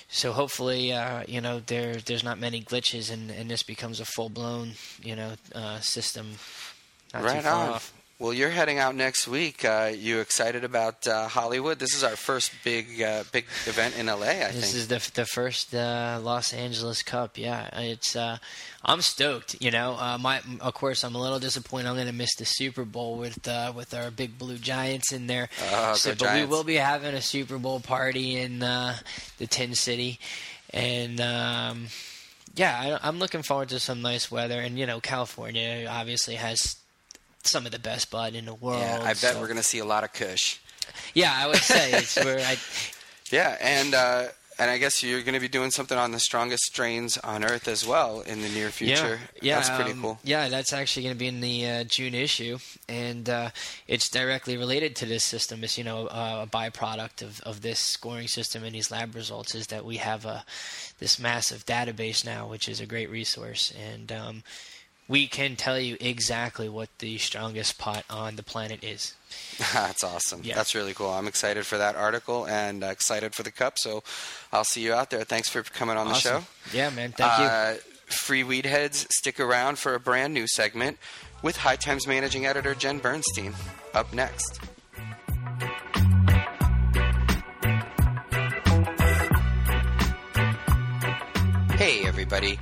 So 0.09 0.31
hopefully, 0.31 0.93
uh, 0.93 1.23
you 1.27 1.41
know, 1.41 1.59
there 1.59 1.95
there's 1.95 2.23
not 2.23 2.39
many 2.39 2.61
glitches, 2.61 3.11
and, 3.11 3.29
and 3.29 3.49
this 3.49 3.63
becomes 3.63 3.99
a 3.99 4.05
full 4.05 4.29
blown, 4.29 4.73
you 5.03 5.15
know, 5.15 5.33
uh, 5.53 5.79
system. 5.79 6.35
right 7.13 7.45
on. 7.45 7.69
Off. 7.69 7.93
Well, 8.19 8.33
you're 8.33 8.49
heading 8.49 8.79
out 8.79 8.95
next 8.95 9.27
week. 9.27 9.63
Uh, 9.63 9.91
you 9.95 10.21
excited 10.21 10.63
about 10.63 11.05
uh, 11.07 11.27
Hollywood? 11.27 11.77
This 11.77 11.93
is 11.93 12.03
our 12.03 12.15
first 12.15 12.51
big 12.63 12.99
uh, 12.99 13.23
big 13.31 13.45
event 13.67 13.95
in 13.95 14.07
LA. 14.07 14.15
I 14.15 14.17
This 14.17 14.39
think. 14.39 14.53
This 14.55 14.73
is 14.73 14.87
the 14.87 15.11
the 15.13 15.25
first 15.27 15.75
uh, 15.75 16.19
Los 16.23 16.51
Angeles 16.51 17.03
Cup. 17.03 17.37
Yeah, 17.37 17.69
it's. 17.79 18.15
Uh, 18.15 18.37
I'm 18.83 19.01
stoked. 19.01 19.61
You 19.61 19.69
know, 19.69 19.95
uh, 19.99 20.17
my 20.17 20.41
of 20.61 20.73
course 20.73 21.03
I'm 21.03 21.13
a 21.13 21.21
little 21.21 21.37
disappointed. 21.37 21.89
I'm 21.89 21.93
going 21.93 22.07
to 22.07 22.11
miss 22.13 22.33
the 22.37 22.45
Super 22.45 22.85
Bowl 22.85 23.17
with 23.17 23.47
uh, 23.47 23.71
with 23.75 23.93
our 23.93 24.09
big 24.09 24.39
blue 24.39 24.57
Giants 24.57 25.11
in 25.11 25.27
there. 25.27 25.47
Oh, 25.71 25.93
So- 25.93 26.09
but 26.11 26.17
Giants. 26.19 26.49
we 26.49 26.55
will 26.57 26.63
be 26.63 26.75
having 26.75 27.13
a 27.13 27.21
Super 27.21 27.59
Bowl 27.59 27.79
party 27.79 28.37
in 28.39 28.63
uh, 28.63 28.95
the 29.37 29.45
Tin 29.45 29.75
City, 29.75 30.19
and 30.73 31.21
um, 31.21 31.87
yeah, 32.55 32.97
I, 32.99 33.07
I'm 33.07 33.19
looking 33.19 33.43
forward 33.43 33.69
to 33.69 33.79
some 33.79 34.01
nice 34.01 34.31
weather. 34.31 34.59
And 34.59 34.79
you 34.79 34.87
know, 34.87 34.99
California 35.01 35.85
obviously 35.87 36.33
has 36.33 36.77
some 37.47 37.65
of 37.65 37.71
the 37.71 37.79
best 37.79 38.11
bud 38.11 38.35
in 38.35 38.45
the 38.45 38.53
world. 38.53 38.81
yeah, 38.81 38.99
I 39.01 39.09
bet 39.09 39.17
so- 39.17 39.39
we're 39.39 39.47
going 39.47 39.57
to 39.57 39.63
see 39.63 39.79
a 39.79 39.85
lot 39.85 40.03
of 40.03 40.13
Kush. 40.13 40.57
Yeah, 41.13 41.33
I 41.35 41.47
would 41.47 41.57
say 41.57 41.91
it's 41.91 42.15
where 42.23 42.39
I. 42.39 42.57
Yeah, 43.31 43.57
and 43.59 43.93
uh, 43.93 44.27
and 44.59 44.71
I 44.71 44.77
guess 44.77 45.03
you're 45.03 45.21
going 45.21 45.35
to 45.35 45.39
be 45.39 45.47
doing 45.47 45.71
something 45.71 45.97
on 45.97 46.11
the 46.11 46.19
strongest 46.19 46.63
strains 46.63 47.17
on 47.19 47.43
Earth 47.43 47.67
as 47.67 47.85
well 47.85 48.21
in 48.21 48.41
the 48.41 48.49
near 48.49 48.69
future. 48.69 49.19
Yeah, 49.35 49.41
yeah, 49.41 49.55
that's 49.55 49.69
pretty 49.69 49.91
um, 49.91 50.01
cool. 50.01 50.19
Yeah, 50.23 50.47
that's 50.49 50.73
actually 50.73 51.03
going 51.03 51.15
to 51.15 51.19
be 51.19 51.27
in 51.27 51.41
the 51.41 51.67
uh, 51.67 51.83
June 51.83 52.15
issue, 52.15 52.57
and 52.89 53.29
uh, 53.29 53.49
it's 53.87 54.09
directly 54.09 54.57
related 54.57 54.95
to 54.97 55.05
this 55.05 55.23
system. 55.23 55.63
It's 55.63 55.77
you 55.77 55.83
know 55.83 56.07
uh, 56.07 56.45
a 56.47 56.49
byproduct 56.49 57.21
of, 57.21 57.41
of 57.41 57.61
this 57.61 57.79
scoring 57.79 58.27
system 58.27 58.63
and 58.63 58.73
these 58.73 58.91
lab 58.91 59.13
results 59.15 59.53
is 59.53 59.67
that 59.67 59.85
we 59.85 59.97
have 59.97 60.25
a 60.25 60.43
this 60.99 61.19
massive 61.19 61.65
database 61.65 62.25
now, 62.25 62.47
which 62.47 62.67
is 62.67 62.79
a 62.79 62.87
great 62.87 63.09
resource, 63.11 63.71
and 63.77 64.11
um, 64.11 64.43
we 65.07 65.27
can 65.27 65.55
tell 65.55 65.79
you 65.79 65.97
exactly 65.99 66.67
what 66.67 66.89
the 66.99 67.17
strongest 67.17 67.77
pot 67.77 68.03
on 68.09 68.35
the 68.35 68.43
planet 68.43 68.83
is. 68.83 69.15
That's 69.73 70.03
awesome. 70.03 70.41
Yeah. 70.43 70.55
That's 70.55 70.75
really 70.75 70.93
cool. 70.93 71.09
I'm 71.09 71.27
excited 71.27 71.65
for 71.65 71.77
that 71.77 71.95
article 71.95 72.45
and 72.45 72.83
uh, 72.83 72.87
excited 72.87 73.33
for 73.33 73.43
the 73.43 73.51
cup. 73.51 73.77
So 73.77 74.03
I'll 74.51 74.63
see 74.63 74.81
you 74.81 74.93
out 74.93 75.09
there. 75.09 75.23
Thanks 75.23 75.49
for 75.49 75.63
coming 75.63 75.97
on 75.97 76.07
the 76.07 76.13
show. 76.15 76.43
Yeah, 76.73 76.89
man. 76.89 77.13
Thank 77.13 77.39
you. 77.39 77.45
Uh, 77.45 77.75
free 78.07 78.43
weed 78.43 78.65
heads, 78.65 79.07
stick 79.17 79.39
around 79.39 79.79
for 79.79 79.93
a 79.95 79.99
brand 79.99 80.33
new 80.33 80.47
segment 80.47 80.97
with 81.41 81.57
High 81.57 81.75
Times 81.75 82.07
managing 82.07 82.45
editor 82.45 82.73
Jen 82.73 82.99
Bernstein. 82.99 83.53
Up 83.93 84.13
next. 84.13 84.59
Hey, 91.77 92.05
everybody. 92.07 92.57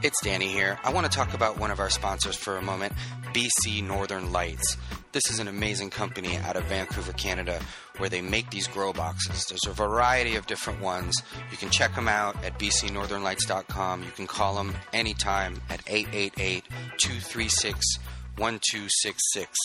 It's 0.00 0.22
Danny 0.22 0.46
here. 0.46 0.78
I 0.84 0.92
want 0.92 1.10
to 1.10 1.12
talk 1.16 1.34
about 1.34 1.58
one 1.58 1.72
of 1.72 1.80
our 1.80 1.90
sponsors 1.90 2.36
for 2.36 2.56
a 2.56 2.62
moment 2.62 2.92
BC 3.32 3.82
Northern 3.82 4.30
Lights. 4.30 4.76
This 5.10 5.28
is 5.28 5.40
an 5.40 5.48
amazing 5.48 5.90
company 5.90 6.36
out 6.36 6.54
of 6.54 6.62
Vancouver, 6.66 7.12
Canada, 7.14 7.60
where 7.96 8.08
they 8.08 8.20
make 8.20 8.48
these 8.50 8.68
grow 8.68 8.92
boxes. 8.92 9.44
There's 9.46 9.66
a 9.66 9.72
variety 9.72 10.36
of 10.36 10.46
different 10.46 10.80
ones. 10.80 11.20
You 11.50 11.56
can 11.56 11.70
check 11.70 11.96
them 11.96 12.06
out 12.06 12.36
at 12.44 12.60
bcnorthernlights.com. 12.60 14.04
You 14.04 14.10
can 14.12 14.28
call 14.28 14.54
them 14.54 14.72
anytime 14.92 15.60
at 15.68 15.80
888 15.88 16.62
236 16.98 17.98
1266. 18.36 19.58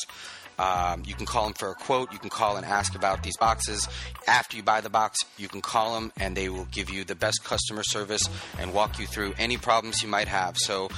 Um, 0.59 1.03
you 1.05 1.15
can 1.15 1.25
call 1.25 1.45
them 1.45 1.53
for 1.53 1.69
a 1.69 1.73
quote. 1.73 2.11
You 2.11 2.19
can 2.19 2.29
call 2.29 2.57
and 2.57 2.65
ask 2.65 2.95
about 2.95 3.23
these 3.23 3.37
boxes. 3.37 3.87
After 4.27 4.55
you 4.57 4.63
buy 4.63 4.81
the 4.81 4.89
box, 4.89 5.19
you 5.37 5.47
can 5.47 5.61
call 5.61 5.95
them 5.95 6.11
and 6.19 6.35
they 6.37 6.49
will 6.49 6.67
give 6.71 6.89
you 6.89 7.03
the 7.03 7.15
best 7.15 7.43
customer 7.43 7.83
service 7.83 8.23
and 8.59 8.73
walk 8.73 8.99
you 8.99 9.07
through 9.07 9.33
any 9.37 9.57
problems 9.57 10.01
you 10.01 10.09
might 10.09 10.27
have. 10.27 10.57
So 10.57 10.89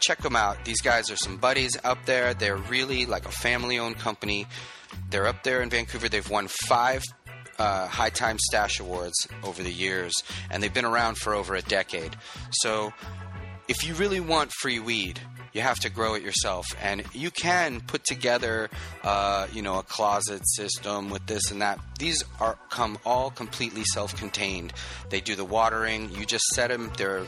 check 0.00 0.18
them 0.18 0.36
out. 0.36 0.64
These 0.64 0.80
guys 0.80 1.10
are 1.10 1.16
some 1.16 1.36
buddies 1.36 1.76
up 1.84 2.04
there. 2.06 2.34
They're 2.34 2.56
really 2.56 3.06
like 3.06 3.26
a 3.26 3.32
family 3.32 3.78
owned 3.78 3.98
company. 3.98 4.46
They're 5.10 5.26
up 5.26 5.42
there 5.42 5.62
in 5.62 5.70
Vancouver. 5.70 6.08
They've 6.08 6.28
won 6.28 6.48
five 6.48 7.02
uh, 7.58 7.86
High 7.86 8.10
Time 8.10 8.38
Stash 8.38 8.80
Awards 8.80 9.28
over 9.42 9.62
the 9.62 9.72
years, 9.72 10.12
and 10.50 10.62
they've 10.62 10.74
been 10.74 10.84
around 10.84 11.18
for 11.18 11.34
over 11.34 11.54
a 11.54 11.62
decade. 11.62 12.16
So 12.50 12.92
if 13.68 13.86
you 13.86 13.94
really 13.94 14.20
want 14.20 14.52
free 14.52 14.78
weed, 14.78 15.20
you 15.54 15.62
have 15.62 15.78
to 15.80 15.88
grow 15.88 16.14
it 16.14 16.22
yourself, 16.22 16.66
and 16.82 17.04
you 17.14 17.30
can 17.30 17.80
put 17.80 18.04
together, 18.04 18.68
uh, 19.02 19.46
you 19.52 19.62
know, 19.62 19.78
a 19.78 19.82
closet 19.84 20.42
system 20.48 21.08
with 21.08 21.24
this 21.26 21.50
and 21.50 21.62
that. 21.62 21.78
These 21.98 22.24
are 22.40 22.58
come 22.70 22.98
all 23.06 23.30
completely 23.30 23.84
self-contained. 23.84 24.72
They 25.10 25.20
do 25.20 25.36
the 25.36 25.44
watering. 25.44 26.10
You 26.10 26.26
just 26.26 26.44
set 26.48 26.68
them. 26.68 26.90
They're 26.98 27.24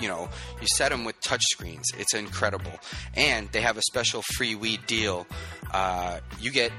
you 0.00 0.08
know, 0.08 0.30
you 0.60 0.66
set 0.66 0.90
them 0.90 1.04
with 1.04 1.20
touch 1.20 1.42
screens. 1.50 1.84
It's 1.98 2.14
incredible. 2.14 2.72
And 3.14 3.50
they 3.52 3.60
have 3.60 3.76
a 3.76 3.82
special 3.82 4.22
free 4.22 4.54
weed 4.54 4.80
deal. 4.86 5.26
Uh, 5.72 6.20
you 6.40 6.50
get 6.50 6.72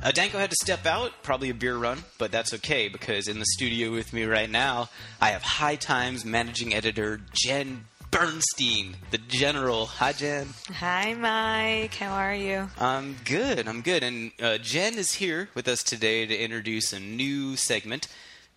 Uh, 0.00 0.12
Danko 0.12 0.38
had 0.38 0.50
to 0.50 0.56
step 0.62 0.86
out, 0.86 1.10
probably 1.24 1.50
a 1.50 1.54
beer 1.54 1.76
run, 1.76 2.04
but 2.18 2.30
that's 2.30 2.54
okay 2.54 2.86
because 2.86 3.26
in 3.26 3.40
the 3.40 3.46
studio 3.46 3.90
with 3.90 4.12
me 4.12 4.22
right 4.26 4.48
now, 4.48 4.90
I 5.20 5.30
have 5.30 5.42
High 5.42 5.74
Times 5.74 6.24
managing 6.24 6.72
editor 6.72 7.20
Jen 7.32 7.86
Bernstein, 8.12 8.94
the 9.10 9.18
general. 9.18 9.86
Hi, 9.86 10.12
Jen. 10.12 10.46
Hi, 10.72 11.14
Mike. 11.14 11.94
How 11.94 12.14
are 12.14 12.32
you? 12.32 12.70
I'm 12.78 13.16
good. 13.24 13.66
I'm 13.66 13.82
good. 13.82 14.04
And 14.04 14.30
uh, 14.40 14.58
Jen 14.58 14.94
is 14.94 15.14
here 15.14 15.48
with 15.52 15.66
us 15.66 15.82
today 15.82 16.26
to 16.26 16.38
introduce 16.38 16.92
a 16.92 17.00
new 17.00 17.56
segment. 17.56 18.06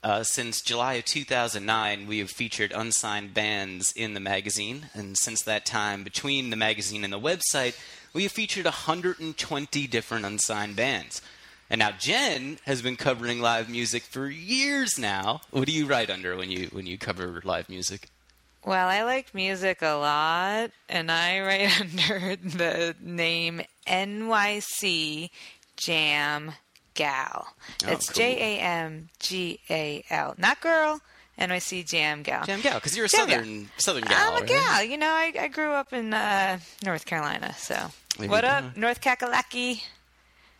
Uh, 0.03 0.21
since 0.21 0.61
July 0.61 0.93
of 0.93 1.05
2009, 1.05 2.05
we 2.05 2.19
have 2.19 2.29
featured 2.29 2.71
unsigned 2.71 3.33
bands 3.33 3.91
in 3.95 4.13
the 4.13 4.19
magazine, 4.19 4.89
and 4.93 5.17
since 5.17 5.41
that 5.41 5.65
time, 5.65 6.03
between 6.03 6.51
the 6.51 6.55
magazine 6.55 7.03
and 7.03 7.11
the 7.11 7.19
website, 7.19 7.75
we 8.13 8.23
have 8.23 8.31
featured 8.31 8.65
120 8.65 9.87
different 9.87 10.25
unsigned 10.25 10.75
bands. 10.75 11.21
And 11.69 11.79
now 11.79 11.91
Jen 11.91 12.59
has 12.65 12.81
been 12.81 12.95
covering 12.95 13.41
live 13.41 13.69
music 13.69 14.03
for 14.03 14.27
years 14.27 14.97
now. 14.97 15.41
What 15.51 15.65
do 15.67 15.73
you 15.73 15.85
write 15.85 16.09
under 16.09 16.37
when 16.37 16.49
you 16.49 16.67
when 16.71 16.85
you 16.85 16.97
cover 16.97 17.41
live 17.43 17.67
music? 17.67 18.09
Well, 18.65 18.87
I 18.87 19.03
like 19.03 19.33
music 19.35 19.81
a 19.81 19.93
lot, 19.95 20.71
and 20.89 21.11
I 21.11 21.39
write 21.41 21.81
under 21.81 22.35
the 22.37 22.95
name 23.01 23.61
NYC 23.85 25.29
Jam 25.75 26.53
Gal. 26.93 27.47
Oh, 27.85 27.91
It's 27.91 28.07
cool. 28.09 28.15
J 28.15 28.57
A 28.57 28.61
M 28.61 29.09
G 29.19 29.59
A 29.69 30.03
L, 30.09 30.35
not 30.37 30.61
girl. 30.61 31.01
NYC 31.39 31.87
Jam 31.87 32.23
Gal. 32.23 32.45
Jam 32.45 32.61
gal, 32.61 32.75
because 32.75 32.95
you're 32.95 33.05
a 33.05 33.09
Jam 33.09 33.27
gal. 33.27 33.39
southern 33.39 33.69
southern 33.77 34.03
gal. 34.03 34.17
I'm 34.19 34.37
a 34.37 34.39
right? 34.39 34.47
gal. 34.47 34.83
You 34.83 34.97
know, 34.97 35.09
I, 35.09 35.33
I 35.39 35.47
grew 35.47 35.71
up 35.71 35.93
in 35.93 36.13
uh, 36.13 36.59
North 36.83 37.05
Carolina, 37.05 37.53
so. 37.57 37.77
Maybe 38.19 38.31
what 38.31 38.43
you 38.43 38.49
up, 38.49 38.75
North 38.75 39.01
Kakalaki? 39.01 39.83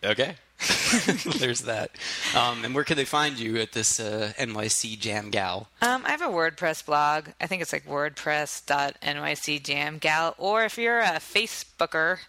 Okay. 0.04 0.36
There's 1.40 1.62
that. 1.62 1.92
Um, 2.36 2.66
and 2.66 2.74
where 2.74 2.84
can 2.84 2.98
they 2.98 3.06
find 3.06 3.38
you 3.38 3.58
at 3.58 3.74
this 3.74 4.00
uh, 4.00 4.34
NYC 4.40 5.00
Jam 5.00 5.30
Gal? 5.30 5.68
Um, 5.82 6.04
I 6.06 6.12
have 6.12 6.22
a 6.22 6.26
WordPress 6.26 6.86
blog. 6.86 7.30
I 7.40 7.48
think 7.48 7.62
it's 7.62 7.74
like 7.74 7.86
wordpress.nycjamgal. 7.86 10.36
Or 10.38 10.64
if 10.64 10.78
you're 10.78 11.00
a 11.00 11.20
Facebooker, 11.20 12.20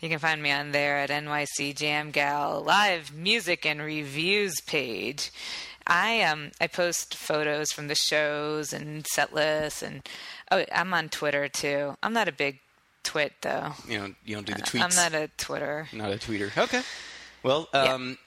you 0.00 0.08
can 0.08 0.18
find 0.18 0.42
me 0.42 0.50
on 0.52 0.72
there 0.72 0.98
at 0.98 1.10
NYC 1.10 1.76
Jam 1.76 2.10
Gal 2.10 2.62
live 2.62 3.14
music 3.14 3.64
and 3.66 3.80
reviews 3.80 4.60
page. 4.60 5.30
I 5.86 6.22
um 6.22 6.50
I 6.60 6.66
post 6.66 7.14
photos 7.16 7.72
from 7.72 7.88
the 7.88 7.94
shows 7.94 8.72
and 8.72 9.06
set 9.06 9.32
lists 9.34 9.82
and 9.82 10.06
oh 10.50 10.64
I'm 10.72 10.92
on 10.94 11.08
Twitter 11.08 11.48
too. 11.48 11.96
I'm 12.02 12.12
not 12.12 12.28
a 12.28 12.32
big 12.32 12.60
twit 13.02 13.32
though. 13.42 13.72
You 13.88 13.98
know, 13.98 14.14
you 14.24 14.34
don't 14.36 14.46
do 14.46 14.54
the 14.54 14.62
tweets. 14.62 14.82
I'm 14.82 15.12
not 15.12 15.20
a 15.20 15.28
Twitter. 15.36 15.88
Not 15.92 16.12
a 16.12 16.16
tweeter. 16.16 16.56
Okay. 16.56 16.82
Well, 17.42 17.68
Yeah. 17.74 17.94
um, 17.94 18.18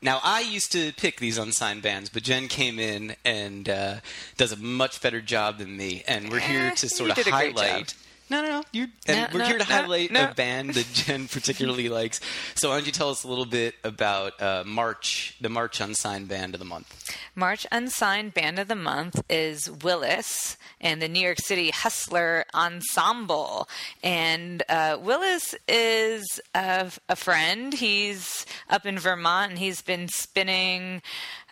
now 0.00 0.20
I 0.22 0.40
used 0.40 0.72
to 0.72 0.92
pick 0.94 1.18
these 1.18 1.38
unsigned 1.38 1.82
bands, 1.82 2.10
but 2.10 2.22
Jen 2.22 2.48
came 2.48 2.78
in 2.78 3.16
and 3.24 3.68
uh, 3.68 3.96
does 4.36 4.52
a 4.52 4.56
much 4.56 5.00
better 5.00 5.20
job 5.22 5.58
than 5.58 5.76
me, 5.76 6.02
and 6.06 6.30
we're 6.30 6.40
here 6.40 6.66
Eh, 6.68 6.74
to 6.74 6.88
sort 6.90 7.10
of 7.10 7.16
did 7.16 7.26
a 7.26 7.30
great 7.30 7.58
highlight 7.58 7.94
No, 8.30 8.40
no, 8.42 8.48
no. 8.48 8.62
You're, 8.72 8.88
and 9.06 9.18
No, 9.18 9.26
we're 9.32 9.38
no, 9.40 9.44
here 9.46 9.58
to 9.58 9.68
no, 9.68 9.74
highlight 9.74 10.10
no. 10.10 10.30
a 10.30 10.34
band 10.34 10.70
that 10.74 10.86
Jen 10.92 11.28
particularly 11.30 11.88
likes. 11.88 12.20
So 12.54 12.70
why 12.70 12.76
don't 12.76 12.86
you 12.86 12.92
tell 12.92 13.10
us 13.10 13.22
a 13.22 13.28
little 13.28 13.44
bit 13.44 13.74
about 13.84 14.40
uh, 14.40 14.64
March, 14.66 15.36
the 15.40 15.48
March 15.50 15.80
Unsigned 15.80 16.28
Band 16.28 16.54
of 16.54 16.58
the 16.58 16.64
Month? 16.64 17.16
March 17.34 17.66
Unsigned 17.70 18.32
Band 18.32 18.58
of 18.58 18.68
the 18.68 18.74
Month 18.74 19.22
is 19.28 19.70
Wyllys 19.70 20.56
and 20.80 21.02
the 21.02 21.08
New 21.08 21.20
York 21.20 21.38
City 21.38 21.70
Hustler 21.70 22.44
Ensemble. 22.54 23.68
And 24.02 24.62
uh, 24.68 24.98
Wyllys 25.00 25.54
is 25.68 26.40
a, 26.54 26.90
a 27.08 27.16
friend. 27.16 27.74
He's 27.74 28.46
up 28.70 28.86
in 28.86 28.98
Vermont 28.98 29.50
and 29.50 29.58
he's 29.58 29.82
been 29.82 30.08
spinning 30.08 31.02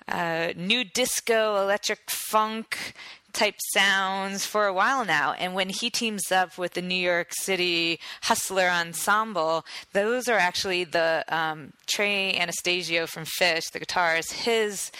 uh, 0.08 0.52
new 0.56 0.84
disco, 0.84 1.62
electric 1.62 2.10
funk 2.10 2.94
type 3.32 3.56
sounds 3.72 4.46
for 4.46 4.66
a 4.66 4.72
while 4.72 5.04
now. 5.04 5.32
And 5.32 5.54
when 5.54 5.68
he 5.68 5.90
teams 5.90 6.30
up 6.30 6.58
with 6.58 6.74
the 6.74 6.82
New 6.82 6.94
York 6.94 7.32
City 7.32 7.98
Hustler 8.22 8.68
Ensemble, 8.68 9.64
those 9.92 10.28
are 10.28 10.38
actually 10.38 10.84
the 10.84 11.24
um, 11.28 11.72
Trey 11.86 12.34
Anastasio 12.38 13.06
from 13.06 13.24
Phish, 13.24 13.70
the 13.72 13.80
guitarist, 13.80 14.32
his 14.32 14.90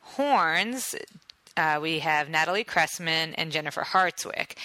horns. 0.00 0.94
Uh, 1.56 1.78
we 1.80 1.98
have 1.98 2.28
Natalie 2.28 2.64
Cressman 2.64 3.34
and 3.34 3.52
Jennifer 3.52 3.82
Hartswick. 3.82 4.56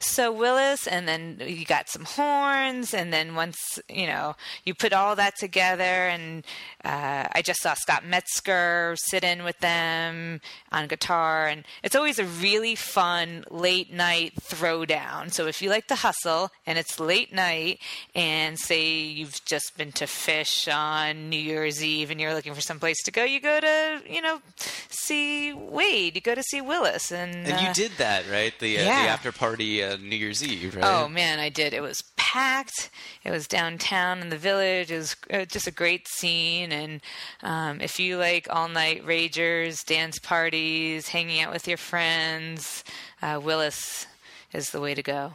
So 0.00 0.32
Wyllys, 0.32 0.86
and 0.86 1.08
then 1.08 1.40
you 1.44 1.64
got 1.64 1.88
some 1.88 2.04
horns, 2.04 2.94
and 2.94 3.12
then 3.12 3.34
once 3.34 3.80
you 3.88 4.06
know 4.06 4.36
you 4.64 4.74
put 4.74 4.92
all 4.92 5.16
that 5.16 5.36
together, 5.36 5.82
and 5.82 6.44
uh, 6.84 7.26
I 7.32 7.42
just 7.42 7.62
saw 7.62 7.74
Scott 7.74 8.04
Metzger 8.04 8.94
sit 8.96 9.24
in 9.24 9.44
with 9.44 9.58
them 9.60 10.40
on 10.70 10.86
guitar, 10.86 11.46
and 11.46 11.64
it's 11.82 11.96
always 11.96 12.18
a 12.18 12.24
really 12.24 12.74
fun 12.74 13.44
late 13.50 13.92
night 13.92 14.34
throwdown. 14.40 15.32
So 15.32 15.46
if 15.46 15.62
you 15.62 15.70
like 15.70 15.86
to 15.88 15.94
hustle 15.94 16.50
and 16.66 16.78
it's 16.78 17.00
late 17.00 17.32
night, 17.32 17.80
and 18.14 18.58
say 18.58 18.98
you've 19.00 19.44
just 19.44 19.76
been 19.76 19.92
to 19.92 20.04
Phish 20.04 20.72
on 20.72 21.28
New 21.28 21.40
Year's 21.40 21.82
Eve, 21.82 22.10
and 22.10 22.20
you're 22.20 22.34
looking 22.34 22.54
for 22.54 22.60
some 22.60 22.78
place 22.78 23.02
to 23.04 23.10
go, 23.10 23.24
you 23.24 23.40
go 23.40 23.60
to 23.60 24.00
you 24.08 24.22
know 24.22 24.40
see 24.88 25.52
Wade, 25.52 26.14
you 26.14 26.20
go 26.20 26.34
to 26.34 26.42
see 26.42 26.60
Wyllys, 26.60 27.10
and 27.10 27.28
And 27.46 27.52
uh, 27.52 27.60
you 27.60 27.74
did 27.74 27.92
that, 27.98 28.24
right? 28.30 28.52
The, 28.58 28.78
uh, 28.78 28.82
yeah. 28.82 29.02
the 29.02 29.08
after 29.08 29.32
party 29.32 29.82
uh, 29.88 29.96
New 29.96 30.16
Year's 30.16 30.42
Eve, 30.44 30.76
right? 30.76 30.84
Oh 30.84 31.08
man, 31.08 31.38
I 31.38 31.48
did. 31.48 31.72
It 31.72 31.80
was 31.80 32.02
packed. 32.16 32.90
It 33.24 33.30
was 33.30 33.46
downtown 33.46 34.20
in 34.20 34.28
the 34.28 34.36
village. 34.36 34.90
It 34.90 34.96
was 34.96 35.16
uh, 35.32 35.44
just 35.44 35.66
a 35.66 35.72
great 35.72 36.06
scene. 36.08 36.72
And 36.72 37.00
um, 37.42 37.80
if 37.80 37.98
you 37.98 38.16
like 38.18 38.46
all 38.50 38.68
night 38.68 39.04
ragers, 39.06 39.84
dance 39.84 40.18
parties, 40.18 41.08
hanging 41.08 41.40
out 41.40 41.52
with 41.52 41.66
your 41.66 41.78
friends, 41.78 42.84
uh, 43.22 43.40
Wyllys 43.42 44.06
is 44.52 44.70
the 44.70 44.80
way 44.80 44.94
to 44.94 45.02
go. 45.02 45.32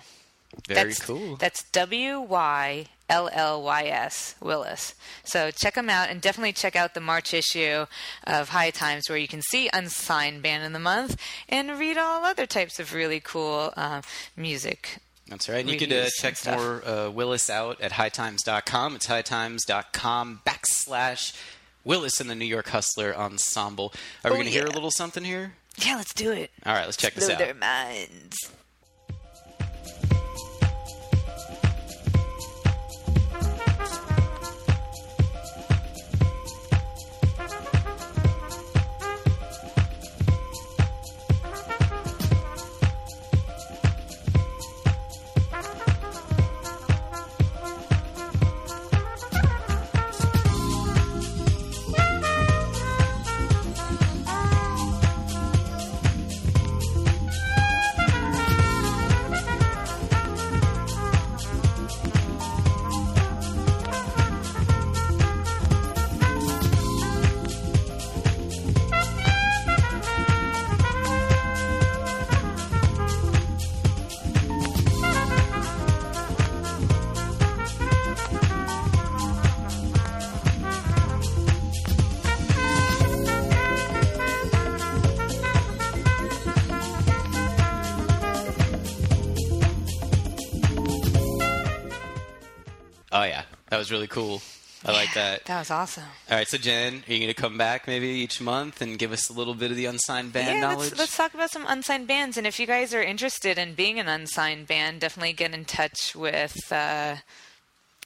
Very 0.67 0.89
that's, 0.89 1.05
cool. 1.05 1.35
That's 1.37 1.63
W 1.71 2.21
Y 2.21 2.85
L 3.13 3.29
L 3.31 3.61
Y 3.63 3.83
S 3.85 4.35
Wyllys. 4.41 4.93
So 5.23 5.51
check 5.51 5.75
them 5.75 5.89
out 5.89 6.09
and 6.09 6.19
definitely 6.21 6.53
check 6.53 6.75
out 6.75 6.93
the 6.93 6.99
March 7.01 7.33
issue 7.33 7.85
of 8.25 8.49
High 8.49 8.71
Times 8.71 9.03
where 9.09 9.17
you 9.17 9.27
can 9.27 9.41
see 9.41 9.69
unsigned 9.73 10.41
band 10.41 10.63
of 10.65 10.73
the 10.73 10.79
month 10.79 11.15
and 11.47 11.79
read 11.79 11.97
all 11.97 12.23
other 12.25 12.45
types 12.45 12.79
of 12.79 12.93
really 12.93 13.19
cool 13.19 13.71
uh, 13.77 14.01
music. 14.35 14.97
That's 15.29 15.47
right. 15.47 15.61
And 15.61 15.69
you 15.69 15.77
could 15.77 15.93
uh, 15.93 16.07
check 16.19 16.35
more 16.45 16.83
uh, 16.85 17.09
Wyllys 17.09 17.49
out 17.49 17.79
at 17.81 17.91
hightimes.com. 17.93 18.95
It's 18.95 19.07
hightimes.com 19.07 20.41
backslash 20.45 21.33
Wyllys 21.85 22.19
and 22.19 22.29
the 22.29 22.35
New 22.35 22.45
York 22.45 22.67
Hustler 22.69 23.15
Ensemble. 23.15 23.93
Are 24.23 24.31
we 24.31 24.35
Oh, 24.35 24.39
going 24.41 24.45
to 24.45 24.51
hear 24.51 24.65
a 24.65 24.71
little 24.71 24.91
something 24.91 25.23
here? 25.23 25.53
Yeah, 25.77 25.95
let's 25.95 26.13
do 26.13 26.31
it. 26.31 26.51
All 26.65 26.73
right, 26.73 26.85
let's 26.85 26.97
check 26.97 27.13
this 27.15 27.29
out. 27.29 27.37
their 27.39 27.53
minds. 27.53 28.37
Oh, 93.13 93.23
yeah. 93.23 93.43
That 93.69 93.77
was 93.77 93.91
really 93.91 94.07
cool. 94.07 94.41
I 94.85 94.91
like 94.91 95.13
that. 95.13 95.45
That 95.45 95.59
was 95.59 95.71
awesome. 95.71 96.03
All 96.29 96.35
right, 96.35 96.47
so 96.47 96.57
Jen, 96.57 97.03
are 97.07 97.13
you 97.13 97.19
going 97.19 97.33
to 97.33 97.33
come 97.33 97.57
back 97.57 97.87
maybe 97.87 98.07
each 98.07 98.41
month 98.41 98.81
and 98.81 98.99
give 98.99 99.13
us 99.13 99.29
a 99.29 99.33
little 99.33 99.53
bit 99.53 99.71
of 99.71 99.77
the 99.77 99.85
unsigned 99.85 100.33
band 100.33 100.55
yeah, 100.55 100.59
knowledge? 100.59 100.89
let's, 100.89 100.99
let's 100.99 101.15
talk 101.15 101.33
about 101.33 101.51
some 101.51 101.65
unsigned 101.67 102.07
bands. 102.07 102.37
And 102.37 102.45
if 102.45 102.59
you 102.59 102.67
guys 102.67 102.93
are 102.93 103.01
interested 103.01 103.57
in 103.57 103.75
being 103.75 103.97
an 103.99 104.09
unsigned 104.09 104.67
band, 104.67 104.99
definitely 104.99 105.33
get 105.33 105.53
in 105.53 105.63
touch 105.63 106.15
with. 106.15 106.57
Uh, 106.71 107.17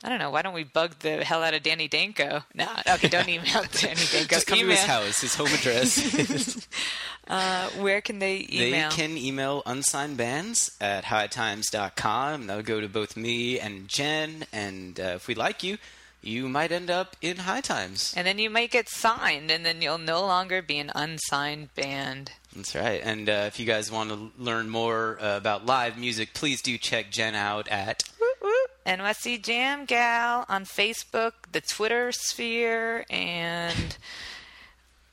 I 0.04 0.10
don't 0.10 0.20
know. 0.20 0.30
Why 0.30 0.42
don't 0.44 0.54
we 0.54 0.64
bug 0.64 1.00
the 1.00 1.24
hell 1.24 1.44
out 1.44 1.54
of 1.56 1.64
Danny 1.64 1.88
Danko? 1.88 2.44
No, 2.54 2.68
okay, 2.88 3.08
don't 3.08 3.28
email 3.28 3.64
Danny 3.72 3.96
Danko. 4.12 4.28
Just 4.28 4.48
come 4.48 4.60
email. 4.60 4.76
to 4.76 4.82
his 4.82 4.86
house. 4.86 5.22
His 5.22 5.36
home 5.36 5.48
address. 5.48 6.68
Uh, 7.30 7.68
where 7.72 8.00
can 8.00 8.20
they 8.20 8.48
email? 8.50 8.90
They 8.90 8.96
can 8.96 9.18
email 9.18 9.62
unsigned 9.66 10.16
bands 10.16 10.72
at 10.80 11.04
hightimes.com. 11.04 12.48
That'll 12.48 12.64
go 12.64 12.80
to 12.80 12.88
both 12.88 13.18
me 13.18 13.60
and 13.60 13.90
Jen. 13.90 14.46
And 14.54 14.98
uh, 14.98 15.04
if 15.16 15.28
we 15.28 15.36
like 15.36 15.62
you, 15.62 15.78
you 16.22 16.48
might 16.48 16.72
end 16.72 16.90
up 16.90 17.18
in 17.22 17.36
High 17.40 17.60
Times. 17.60 18.14
and 18.16 18.26
then 18.26 18.40
you 18.40 18.50
might 18.50 18.72
get 18.72 18.88
signed, 18.88 19.52
and 19.52 19.66
then 19.66 19.82
you'll 19.82 19.98
no 19.98 20.22
longer 20.22 20.62
be 20.62 20.78
an 20.80 20.90
unsigned 20.96 21.74
band. 21.76 22.32
That's 22.56 22.74
right. 22.76 23.02
And 23.04 23.28
uh, 23.30 23.44
if 23.48 23.60
you 23.60 23.66
guys 23.66 23.92
want 23.92 24.10
to 24.10 24.32
learn 24.42 24.70
more 24.70 25.18
uh, 25.22 25.36
about 25.36 25.66
live 25.66 25.98
music, 25.98 26.34
please 26.34 26.62
do 26.62 26.78
check 26.78 27.12
Jen 27.12 27.36
out 27.36 27.68
at. 27.68 28.04
NYC 28.88 29.43
Jam 29.43 29.86
Gal 29.86 30.45
on 30.47 30.63
Facebook, 30.65 31.34
the 31.52 31.62
Twitter 31.62 32.12
sphere, 32.12 33.06
and 33.10 33.97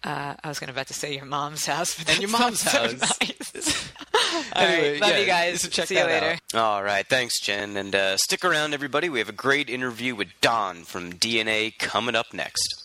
uh, 0.05 0.35
I 0.43 0.49
was 0.49 0.59
going 0.59 0.69
to 0.69 0.73
about 0.75 0.87
to 0.89 0.95
say 0.95 1.15
your 1.15 1.25
mom's 1.25 1.67
house, 1.67 1.97
but 1.99 2.09
And 2.11 2.21
your 2.21 2.31
mom's 2.39 2.61
sounds 2.61 3.01
so 3.01 3.07
house. 3.07 3.21
nice. 3.21 3.93
All 4.55 4.63
Anyway, 4.63 4.93
right, 4.93 5.01
love 5.01 5.11
yeah, 5.11 5.19
you 5.19 5.27
guys. 5.27 5.61
so 5.63 5.69
check 5.69 5.89
See 5.89 5.99
you 5.99 6.05
later. 6.05 6.39
out. 6.55 6.61
All 6.61 6.83
right, 6.85 7.07
thanks, 7.07 7.41
Jen. 7.41 7.77
And 7.77 7.95
uh, 7.95 8.17
stick 8.19 8.45
around, 8.45 8.75
everybody. 8.75 9.09
We 9.09 9.19
have 9.19 9.29
a 9.29 9.33
great 9.33 9.69
interview 9.71 10.15
with 10.15 10.29
Don 10.41 10.85
from 10.85 11.13
DNA 11.15 11.77
coming 11.79 12.15
up 12.15 12.27
next. 12.33 12.84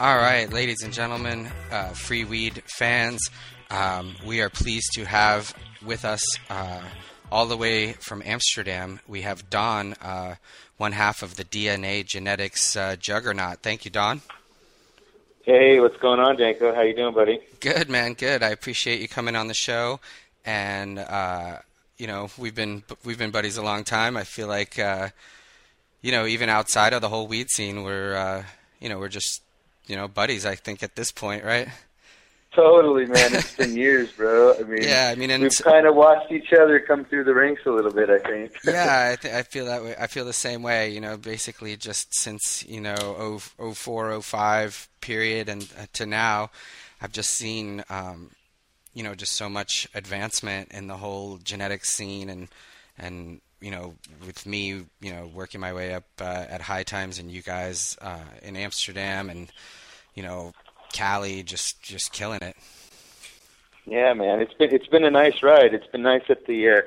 All 0.00 0.16
right, 0.16 0.48
ladies 0.52 0.84
and 0.84 0.92
gentlemen, 0.92 1.48
uh, 1.72 1.88
free 1.88 2.24
weed 2.24 2.62
fans, 2.76 3.20
um, 3.68 4.14
we 4.24 4.40
are 4.40 4.48
pleased 4.48 4.92
to 4.92 5.04
have 5.04 5.52
with 5.84 6.04
us 6.04 6.22
uh, 6.48 6.82
all 7.32 7.46
the 7.46 7.56
way 7.56 7.94
from 7.94 8.22
Amsterdam. 8.24 9.00
We 9.08 9.22
have 9.22 9.50
Don, 9.50 9.94
uh, 9.94 10.36
one 10.76 10.92
half 10.92 11.24
of 11.24 11.34
the 11.34 11.42
DNA 11.42 12.06
genetics 12.06 12.76
uh, 12.76 12.94
juggernaut. 12.94 13.58
Thank 13.64 13.84
you, 13.84 13.90
Don. 13.90 14.22
Hey, 15.42 15.80
what's 15.80 15.96
going 15.96 16.20
on, 16.20 16.36
Danko? 16.36 16.72
How 16.76 16.82
you 16.82 16.94
doing, 16.94 17.12
buddy? 17.12 17.40
Good 17.58 17.90
man, 17.90 18.14
good. 18.14 18.44
I 18.44 18.50
appreciate 18.50 19.00
you 19.00 19.08
coming 19.08 19.34
on 19.34 19.48
the 19.48 19.54
show, 19.54 19.98
and 20.44 21.00
uh, 21.00 21.58
you 21.96 22.06
know 22.06 22.30
we've 22.38 22.54
been 22.54 22.84
we've 23.04 23.18
been 23.18 23.32
buddies 23.32 23.56
a 23.56 23.62
long 23.62 23.82
time. 23.82 24.16
I 24.16 24.22
feel 24.22 24.46
like 24.46 24.78
uh, 24.78 25.08
you 26.02 26.12
know 26.12 26.24
even 26.24 26.48
outside 26.48 26.92
of 26.92 27.00
the 27.02 27.08
whole 27.08 27.26
weed 27.26 27.50
scene, 27.50 27.82
we're 27.82 28.14
uh, 28.14 28.44
you 28.78 28.88
know 28.88 29.00
we're 29.00 29.08
just 29.08 29.42
you 29.88 29.96
know 29.96 30.08
buddies. 30.08 30.46
I 30.46 30.54
think 30.54 30.82
at 30.82 30.96
this 30.96 31.10
point, 31.10 31.44
right? 31.44 31.68
Totally, 32.54 33.06
man. 33.06 33.34
It's 33.34 33.54
been 33.56 33.76
years, 33.76 34.10
bro. 34.12 34.54
I 34.58 34.62
mean, 34.62 34.82
Yeah, 34.82 35.10
I 35.12 35.14
mean, 35.14 35.30
and 35.30 35.42
we've 35.42 35.52
kind 35.62 35.86
of 35.86 35.94
watched 35.94 36.32
each 36.32 36.52
other 36.52 36.80
come 36.80 37.04
through 37.04 37.24
the 37.24 37.34
ranks 37.34 37.62
a 37.66 37.70
little 37.70 37.92
bit. 37.92 38.08
I 38.08 38.18
think. 38.18 38.52
yeah, 38.64 39.12
I, 39.12 39.16
th- 39.16 39.34
I 39.34 39.42
feel 39.42 39.66
that 39.66 39.82
way. 39.82 39.94
I 39.98 40.06
feel 40.06 40.24
the 40.24 40.32
same 40.32 40.62
way. 40.62 40.90
You 40.90 41.00
know, 41.00 41.16
basically 41.16 41.76
just 41.76 42.14
since 42.14 42.64
you 42.66 42.80
know 42.80 42.96
oh 42.98 43.42
oh 43.58 43.74
four 43.74 44.10
oh 44.10 44.22
five 44.22 44.88
period 45.00 45.48
and 45.48 45.62
uh, 45.78 45.86
to 45.94 46.06
now, 46.06 46.50
I've 47.02 47.12
just 47.12 47.30
seen 47.30 47.84
um, 47.90 48.30
you 48.94 49.02
know 49.02 49.14
just 49.14 49.32
so 49.32 49.48
much 49.48 49.86
advancement 49.94 50.72
in 50.72 50.86
the 50.86 50.96
whole 50.96 51.38
genetic 51.38 51.84
scene 51.84 52.30
and 52.30 52.48
and 52.98 53.40
you 53.60 53.70
know 53.70 53.94
with 54.26 54.46
me 54.46 54.84
you 55.00 55.12
know 55.12 55.30
working 55.34 55.60
my 55.60 55.72
way 55.72 55.94
up 55.94 56.04
uh, 56.20 56.46
at 56.48 56.60
High 56.60 56.82
Times 56.82 57.18
and 57.18 57.30
you 57.30 57.42
guys 57.42 57.96
uh, 58.00 58.24
in 58.42 58.56
Amsterdam 58.56 59.30
and 59.30 59.50
you 60.14 60.22
know 60.22 60.52
Cali 60.92 61.42
just 61.42 61.82
just 61.82 62.12
killing 62.12 62.40
it. 62.42 62.56
Yeah, 63.86 64.12
man. 64.14 64.40
It's 64.40 64.54
been 64.54 64.74
it's 64.74 64.86
been 64.86 65.04
a 65.04 65.10
nice 65.10 65.42
ride. 65.42 65.74
It's 65.74 65.86
been 65.86 66.02
nice 66.02 66.22
that 66.28 66.46
the 66.46 66.68
uh, 66.68 66.80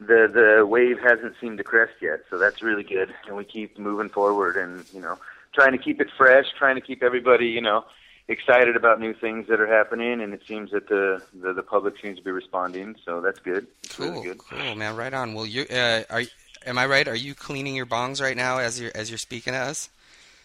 the 0.00 0.30
the 0.32 0.66
wave 0.66 0.98
hasn't 1.00 1.34
seemed 1.40 1.58
to 1.58 1.64
crest 1.64 1.94
yet, 2.00 2.20
so 2.30 2.38
that's 2.38 2.62
really 2.62 2.82
good. 2.82 3.14
And 3.26 3.36
we 3.36 3.44
keep 3.44 3.78
moving 3.78 4.10
forward, 4.10 4.56
and 4.56 4.84
you 4.92 5.00
know, 5.00 5.18
trying 5.54 5.72
to 5.72 5.78
keep 5.78 6.00
it 6.00 6.08
fresh, 6.16 6.46
trying 6.58 6.74
to 6.74 6.80
keep 6.80 7.02
everybody, 7.02 7.46
you 7.46 7.62
know, 7.62 7.84
excited 8.28 8.76
about 8.76 9.00
new 9.00 9.14
things 9.14 9.46
that 9.48 9.60
are 9.60 9.66
happening. 9.66 10.20
And 10.20 10.32
it 10.34 10.42
seems 10.46 10.70
that 10.72 10.88
the 10.88 11.22
the, 11.34 11.52
the 11.52 11.62
public 11.62 11.94
seems 12.00 12.18
to 12.18 12.24
be 12.24 12.30
responding, 12.30 12.96
so 13.04 13.20
that's 13.20 13.38
good. 13.40 13.66
It's 13.84 13.96
Cool, 13.96 14.10
really 14.10 14.22
good. 14.24 14.38
cool, 14.38 14.74
man. 14.74 14.96
Right 14.96 15.12
on. 15.14 15.34
Well, 15.34 15.46
you 15.46 15.66
uh, 15.70 16.02
are. 16.10 16.22
Am 16.64 16.78
I 16.78 16.86
right? 16.86 17.06
Are 17.06 17.14
you 17.14 17.34
cleaning 17.34 17.76
your 17.76 17.86
bongs 17.86 18.20
right 18.20 18.36
now 18.36 18.58
as 18.58 18.80
you're 18.80 18.90
as 18.94 19.10
you're 19.10 19.18
speaking 19.18 19.52
to 19.52 19.58
us? 19.58 19.88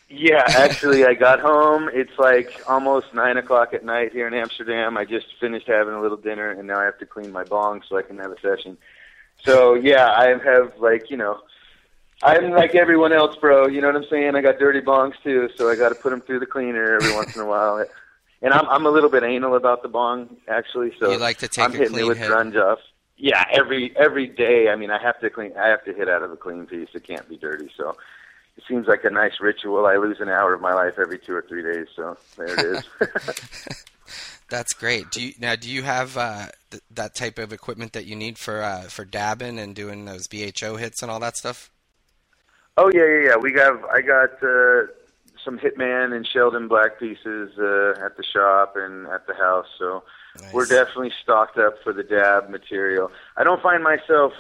Yeah, 0.10 0.44
actually, 0.48 1.06
I 1.06 1.14
got 1.14 1.40
home. 1.40 1.90
It's 1.94 2.18
like 2.20 2.62
almost 2.68 3.14
nine 3.14 3.38
o'clock 3.38 3.74
at 3.74 3.84
night 3.86 4.12
here 4.12 4.28
in 4.28 4.34
Amsterdam. 4.34 4.98
I 4.98 5.06
just 5.06 5.28
finished 5.40 5.68
having 5.68 5.94
a 5.94 6.02
little 6.02 6.18
dinner, 6.18 6.52
and 6.52 6.68
now 6.68 6.80
I 6.80 6.84
have 6.86 7.00
to 7.00 7.06
clean 7.06 7.32
my 7.32 7.44
bong 7.44 7.82
so 7.88 7.98
I 7.98 8.02
can 8.02 8.18
have 8.18 8.32
a 8.32 8.40
session. 8.40 8.78
So 9.44 9.74
yeah, 9.74 10.12
I 10.12 10.28
have 10.28 10.74
like 10.78 11.10
you 11.10 11.18
know, 11.18 11.40
I'm 12.24 12.52
like 12.52 12.76
everyone 12.76 13.14
else, 13.14 13.36
bro. 13.36 13.68
You 13.68 13.82
know 13.82 13.88
what 13.88 13.96
I'm 13.96 14.06
saying? 14.10 14.36
I 14.36 14.42
got 14.42 14.60
dirty 14.60 14.82
bongs 14.82 15.14
too, 15.24 15.50
so 15.56 15.70
I 15.70 15.76
got 15.76 15.90
to 15.90 15.96
put 15.96 16.12
them 16.12 16.22
through 16.22 16.40
the 16.40 16.46
cleaner 16.46 16.96
every 16.96 17.14
once 17.16 17.36
in 17.36 17.42
a 17.42 17.46
while. 17.46 17.86
And 18.44 18.54
I'm 18.54 18.68
I'm 18.70 18.86
a 18.86 18.90
little 18.90 19.10
bit 19.10 19.24
anal 19.24 19.56
about 19.56 19.82
the 19.84 19.90
bong 19.90 20.38
actually. 20.48 20.94
So 21.00 21.12
You 21.12 21.18
like 21.18 21.38
to 21.40 21.48
take 21.48 21.66
I'm 21.66 21.72
a 21.74 21.78
hitting 21.78 21.94
clean 21.94 22.06
it 22.06 22.08
with 22.08 22.18
hit. 22.18 22.30
grunge 22.30 22.56
off. 22.56 22.80
Yeah, 23.18 23.44
every 23.52 23.96
every 23.98 24.28
day. 24.28 24.70
I 24.70 24.76
mean, 24.76 24.90
I 24.92 25.02
have 25.02 25.20
to 25.22 25.30
clean. 25.30 25.54
I 25.58 25.68
have 25.68 25.84
to 25.86 25.94
hit 25.94 26.10
out 26.10 26.24
of 26.24 26.32
a 26.32 26.38
clean 26.38 26.66
piece. 26.66 26.90
It 26.94 27.04
can't 27.04 27.28
be 27.30 27.38
dirty. 27.38 27.70
So 27.78 27.96
it 28.58 28.64
seems 28.68 28.88
like 28.88 29.04
a 29.04 29.10
nice 29.10 29.40
ritual. 29.40 29.86
I 29.86 29.98
lose 29.98 30.20
an 30.20 30.30
hour 30.30 30.54
of 30.54 30.62
my 30.62 30.74
life 30.74 30.96
every 31.00 31.20
two 31.20 31.34
or 31.34 31.44
three 31.48 31.62
days. 31.64 31.88
So 31.96 32.18
there 32.38 32.48
it 32.60 32.78
is. 32.78 32.84
That's 34.50 34.74
great. 34.74 35.10
Do 35.12 35.24
you 35.24 35.34
now? 35.40 35.56
Do 35.56 35.70
you 35.70 35.84
have 35.84 36.18
uh, 36.18 36.48
th- 36.72 36.84
that 36.92 37.16
type 37.16 37.40
of 37.40 37.54
equipment 37.54 37.94
that 37.94 38.06
you 38.06 38.16
need 38.16 38.38
for 38.38 38.62
uh, 38.62 38.82
for 38.84 39.06
dabbing 39.06 39.58
and 39.60 39.74
doing 39.74 40.06
those 40.06 40.28
BHO 40.28 40.76
hits 40.78 41.02
and 41.02 41.10
all 41.10 41.20
that 41.22 41.38
stuff? 41.38 41.71
Oh 42.78 42.92
yeah, 42.94 43.06
yeah, 43.06 43.28
yeah. 43.30 43.36
We 43.38 43.52
got. 43.52 43.90
I 43.92 44.02
got 44.02 44.42
uh, 44.44 44.88
some 45.44 45.58
Hitman 45.58 46.16
and 46.16 46.28
Sheldon 46.28 46.68
Black 46.68 47.00
pieces 47.00 47.58
uh, 47.58 47.94
at 48.06 48.18
the 48.18 48.24
shop 48.24 48.76
and 48.76 49.08
at 49.08 49.28
the 49.28 49.34
house. 49.34 49.68
So 49.78 50.04
Nice. 50.40 50.54
we're 50.54 50.66
definitely 50.66 51.12
stocked 51.22 51.58
up 51.58 51.76
for 51.84 51.92
the 51.92 52.04
dab 52.04 52.50
material. 52.50 53.12
I 53.36 53.44
don't 53.44 53.62
find 53.62 53.84
myself, 53.84 54.32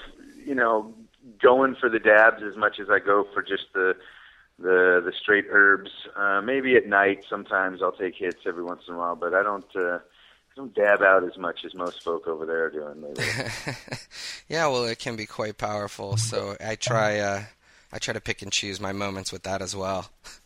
you 0.46 0.56
know, 0.56 0.94
going 1.42 1.76
for 1.76 1.90
the 1.90 2.00
dabs 2.00 2.44
as 2.44 2.56
much 2.56 2.80
as 2.80 2.90
I 2.90 3.00
go 3.00 3.28
for 3.34 3.42
just 3.42 3.66
the 3.74 3.96
the 4.58 5.02
the 5.04 5.12
straight 5.20 5.46
herbs. 5.50 5.90
Uh, 6.16 6.42
maybe 6.42 6.76
at 6.76 6.88
night 6.88 7.26
sometimes 7.30 7.82
I'll 7.82 7.92
take 7.92 8.16
hits 8.16 8.42
every 8.46 8.64
once 8.64 8.84
in 8.88 8.94
a 8.94 8.98
while, 8.98 9.16
but 9.16 9.34
I 9.34 9.44
don't 9.44 9.66
uh, 9.76 9.98
I 9.98 10.56
don't 10.56 10.74
dab 10.74 11.02
out 11.02 11.24
as 11.24 11.38
much 11.38 11.66
as 11.66 11.74
most 11.74 12.04
folk 12.04 12.28
over 12.28 12.46
there 12.46 12.66
are 12.66 12.70
doing. 12.70 13.02
Maybe. 13.02 13.28
yeah, 14.48 14.68
well, 14.68 14.86
it 14.86 15.00
can 15.00 15.16
be 15.16 15.26
quite 15.26 15.58
powerful. 15.58 16.16
So 16.18 16.56
I 16.66 16.76
try. 16.76 17.20
Uh, 17.20 17.44
I 17.92 18.00
try 18.00 18.14
to 18.14 18.22
pick 18.22 18.42
and 18.42 18.52
choose 18.52 18.80
my 18.80 18.92
moments 18.92 19.32
with 19.32 19.44
that 19.44 19.62
as 19.62 19.76
well. 19.76 20.10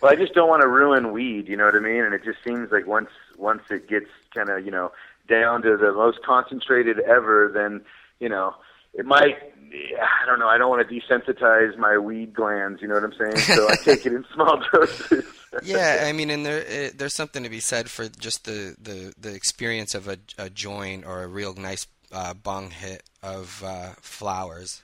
Well, 0.00 0.12
I 0.12 0.16
just 0.16 0.34
don't 0.34 0.50
want 0.50 0.60
to 0.60 0.68
ruin 0.68 1.12
weed, 1.12 1.48
you 1.48 1.56
know 1.56 1.64
what 1.64 1.74
I 1.74 1.78
mean? 1.78 2.04
And 2.04 2.12
it 2.12 2.22
just 2.24 2.36
seems 2.44 2.70
like 2.70 2.86
once 2.86 3.08
once 3.38 3.62
it 3.70 3.88
gets 3.88 4.10
kind 4.34 4.50
of 4.50 4.62
you 4.62 4.70
know 4.70 4.92
down 5.30 5.62
to 5.62 5.78
the 5.78 5.94
most 5.94 6.18
concentrated 6.22 6.98
ever, 7.00 7.50
then 7.54 7.80
you 8.20 8.28
know 8.28 8.54
it 8.92 9.06
might. 9.06 9.36
I 9.72 10.26
don't 10.26 10.38
know. 10.38 10.46
I 10.46 10.58
don't 10.58 10.68
want 10.68 10.86
to 10.86 10.94
desensitize 10.94 11.78
my 11.78 11.96
weed 11.96 12.34
glands. 12.34 12.82
You 12.82 12.88
know 12.88 12.94
what 12.94 13.04
I'm 13.04 13.14
saying? 13.14 13.38
So 13.38 13.66
I 13.66 13.76
take 13.82 14.04
it 14.04 14.12
in 14.12 14.26
small 14.34 14.62
doses. 14.72 15.24
yeah, 15.62 16.04
I 16.06 16.12
mean, 16.12 16.28
and 16.28 16.44
there 16.44 16.58
it, 16.58 16.98
there's 16.98 17.14
something 17.14 17.42
to 17.42 17.48
be 17.48 17.60
said 17.60 17.88
for 17.88 18.08
just 18.08 18.44
the 18.44 18.76
the, 18.78 19.14
the 19.18 19.34
experience 19.34 19.94
of 19.94 20.06
a, 20.06 20.18
a 20.36 20.50
joint 20.50 21.06
or 21.06 21.22
a 21.22 21.28
real 21.28 21.54
nice 21.54 21.86
uh, 22.12 22.34
bong 22.34 22.70
hit 22.70 23.04
of 23.22 23.62
uh, 23.64 23.92
flowers. 24.00 24.82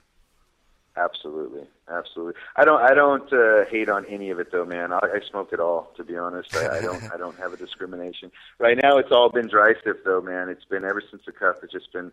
Absolutely, 1.03 1.63
absolutely. 1.89 2.35
I 2.57 2.65
don't. 2.65 2.83
I 2.83 2.95
don't 2.95 3.33
uh, 3.33 3.65
hate 3.71 3.89
on 3.89 4.05
any 4.07 4.31
of 4.31 4.39
it 4.39 4.53
though, 4.53 4.65
man. 4.65 4.93
I, 4.93 4.99
I 4.99 5.21
smoke 5.31 5.53
it 5.53 5.61
all. 5.61 5.93
To 5.97 6.05
be 6.05 6.17
honest, 6.17 6.55
I, 6.55 6.79
I 6.79 6.81
don't. 6.83 7.13
I 7.13 7.17
don't 7.17 7.39
have 7.39 7.53
a 7.53 7.57
discrimination. 7.57 8.31
Right 8.59 8.79
now, 8.83 8.99
it's 8.99 9.11
all 9.11 9.31
been 9.31 9.49
dry 9.49 9.73
sift 9.83 10.01
though, 10.05 10.21
man. 10.21 10.49
It's 10.49 10.65
been 10.65 10.85
ever 10.85 11.03
since 11.11 11.23
the 11.25 11.33
cup. 11.33 11.61
It's 11.63 11.73
just 11.73 11.93
been. 11.93 12.13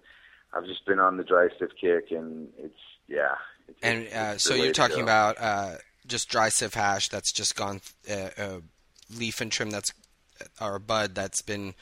I've 0.53 0.65
just 0.65 0.85
been 0.85 0.99
on 0.99 1.17
the 1.17 1.23
dry 1.23 1.49
sift 1.59 1.73
kick, 1.81 2.11
and 2.11 2.47
it's 2.57 2.79
yeah. 3.07 3.35
It's, 3.67 3.79
And 3.83 4.03
it's 4.03 4.15
uh, 4.15 4.33
the 4.33 4.39
so 4.39 4.53
you're 4.53 4.71
talking 4.71 5.01
about 5.01 5.35
uh, 5.39 5.75
just 6.05 6.29
dry 6.29 6.49
sieve 6.49 6.73
hash 6.73 7.09
that's 7.09 7.33
just 7.33 7.55
gone 7.55 7.81
uh, 8.09 8.29
uh, 8.37 8.59
leaf 9.13 9.41
and 9.41 9.51
trim 9.51 9.69
that's 9.69 9.91
or 10.61 10.79
bud 10.79 11.15
that's 11.15 11.41
been 11.41 11.73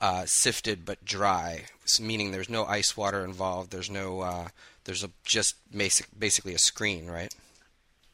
uh, 0.00 0.24
sifted 0.26 0.84
but 0.84 1.04
dry, 1.04 1.64
meaning 2.00 2.30
there's 2.30 2.48
no 2.48 2.64
ice 2.64 2.96
water 2.96 3.24
involved. 3.24 3.70
There's 3.70 3.90
no 3.90 4.20
uh, 4.20 4.48
there's 4.84 5.04
a, 5.04 5.10
just 5.24 5.56
basic 5.76 6.06
basically 6.18 6.54
a 6.54 6.58
screen, 6.58 7.06
right? 7.06 7.32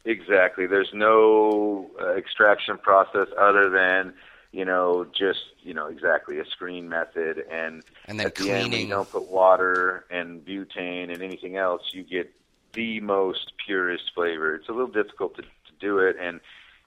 Exactly. 0.05 0.67
There's 0.67 0.91
no 0.93 1.91
uh, 2.01 2.15
extraction 2.15 2.79
process 2.79 3.29
other 3.39 3.71
than 3.71 4.15
you 4.53 4.65
know 4.65 5.07
just 5.17 5.41
you 5.63 5.75
know 5.75 5.87
exactly 5.87 6.39
a 6.39 6.45
screen 6.47 6.89
method, 6.89 7.45
and, 7.51 7.83
And 8.07 8.19
then 8.21 8.27
at 8.27 8.35
the 8.35 8.51
end 8.51 8.71
cleaning. 8.71 8.89
you 8.89 8.95
don't 8.95 9.11
put 9.11 9.31
water 9.31 10.05
and 10.11 10.45
butane 10.45 11.13
and 11.13 11.23
anything 11.23 11.57
else, 11.57 11.83
you 11.93 12.03
get 12.03 12.33
the 12.75 13.01
most 13.01 13.53
purest 13.65 14.11
flavor. 14.15 14.55
It's 14.55 14.69
a 14.69 14.73
little 14.73 14.89
difficult 14.89 15.37
to, 15.37 15.43
to 15.43 15.73
do 15.81 15.99
it, 15.99 16.17
and 16.21 16.41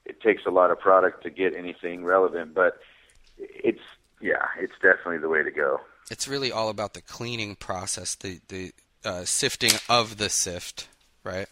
it 0.05 0.21
takes 0.21 0.45
a 0.45 0.51
lot 0.51 0.71
of 0.71 0.79
product 0.79 1.23
to 1.23 1.29
get 1.29 1.55
anything 1.55 2.03
relevant, 2.03 2.53
but 2.53 2.79
it's 3.37 3.81
yeah, 4.21 4.45
it's 4.59 4.73
definitely 4.81 5.19
the 5.19 5.29
way 5.29 5.43
to 5.43 5.51
go. 5.51 5.81
It's 6.09 6.27
really 6.27 6.51
all 6.51 6.69
about 6.69 6.93
the 6.93 7.01
cleaning 7.01 7.55
process, 7.55 8.15
the 8.15 8.39
the 8.47 8.71
uh, 9.03 9.25
sifting 9.25 9.71
of 9.89 10.17
the 10.17 10.29
sift, 10.29 10.87
right? 11.23 11.47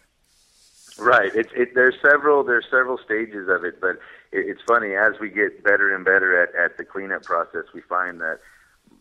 Right. 0.98 1.34
It, 1.34 1.48
it, 1.54 1.74
there's 1.74 1.94
several 2.00 2.42
there's 2.42 2.66
several 2.70 2.98
stages 2.98 3.48
of 3.48 3.64
it, 3.64 3.80
but 3.80 3.96
it, 4.32 4.46
it's 4.46 4.62
funny 4.66 4.94
as 4.94 5.14
we 5.20 5.28
get 5.28 5.62
better 5.62 5.94
and 5.94 6.04
better 6.04 6.42
at, 6.42 6.54
at 6.54 6.78
the 6.78 6.84
cleanup 6.84 7.22
process, 7.22 7.64
we 7.74 7.82
find 7.82 8.20
that 8.20 8.40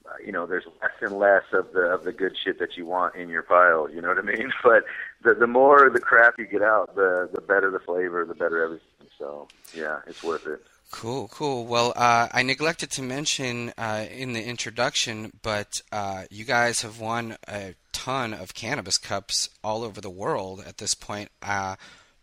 uh, 0.05 0.13
you 0.23 0.31
know 0.31 0.45
there's 0.45 0.65
less 0.81 0.91
and 1.01 1.17
less 1.17 1.43
of 1.53 1.71
the 1.71 1.81
of 1.81 2.03
the 2.03 2.11
good 2.11 2.35
shit 2.37 2.59
that 2.59 2.75
you 2.75 2.85
want 2.85 3.15
in 3.15 3.29
your 3.29 3.43
pile. 3.43 3.89
You 3.89 4.01
know 4.01 4.09
what 4.09 4.17
I 4.17 4.23
mean? 4.23 4.51
But 4.63 4.83
the 5.23 5.33
the 5.33 5.47
more 5.47 5.89
the 5.89 6.01
crap 6.01 6.37
you 6.37 6.45
get 6.45 6.61
out, 6.61 6.95
the 6.95 7.29
the 7.33 7.41
better 7.41 7.71
the 7.71 7.79
flavor, 7.79 8.25
the 8.25 8.35
better 8.35 8.61
everything. 8.61 9.07
So 9.17 9.47
yeah, 9.73 9.99
it's 10.05 10.23
worth 10.23 10.47
it. 10.47 10.61
Cool, 10.91 11.27
cool. 11.27 11.65
Well, 11.65 11.93
uh, 11.95 12.29
I 12.31 12.43
neglected 12.43 12.89
to 12.91 13.01
mention 13.01 13.73
uh, 13.77 14.05
in 14.09 14.33
the 14.33 14.43
introduction, 14.43 15.31
but 15.41 15.81
uh, 15.91 16.23
you 16.29 16.45
guys 16.45 16.81
have 16.81 16.99
won 16.99 17.37
a 17.47 17.75
ton 17.91 18.33
of 18.33 18.53
cannabis 18.53 18.97
cups 18.97 19.49
all 19.63 19.83
over 19.83 19.99
the 19.99 20.09
world 20.09 20.63
at 20.65 20.77
this 20.77 20.93
point. 20.93 21.31
Uh, 21.41 21.75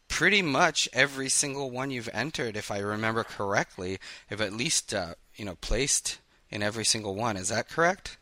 pretty 0.08 0.42
much 0.42 0.88
every 0.92 1.28
single 1.28 1.70
one 1.70 1.90
you've 1.90 2.08
entered, 2.12 2.56
if 2.56 2.70
I 2.70 2.78
remember 2.78 3.24
correctly, 3.24 3.98
have 4.28 4.40
at 4.40 4.52
least 4.52 4.94
uh, 4.94 5.14
you 5.34 5.44
know 5.44 5.56
placed 5.56 6.18
in 6.50 6.62
every 6.62 6.84
single 6.84 7.14
one. 7.14 7.36
Is 7.36 7.48
that 7.48 7.68
correct? 7.68 8.16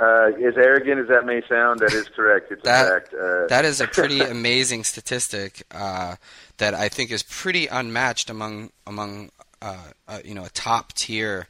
Uh, 0.00 0.30
as 0.46 0.56
arrogant 0.56 0.98
as 1.00 1.08
that 1.08 1.26
may 1.26 1.42
sound, 1.46 1.80
that 1.80 1.92
is 1.92 2.08
correct. 2.08 2.50
It's 2.50 2.62
That- 2.64 2.86
a 2.86 2.90
fact. 3.00 3.14
Uh, 3.14 3.46
That 3.48 3.64
is 3.64 3.80
a 3.80 3.86
pretty 3.98 4.20
amazing 4.20 4.84
statistic 4.84 5.62
uh, 5.70 6.16
that 6.58 6.74
I 6.74 6.88
think 6.88 7.10
is 7.10 7.22
pretty 7.22 7.66
unmatched 7.66 8.30
among 8.30 8.70
among 8.86 9.30
uh, 9.60 9.76
uh, 10.08 10.20
you 10.24 10.34
know 10.34 10.44
a 10.44 10.50
top 10.50 10.94
tier 10.94 11.48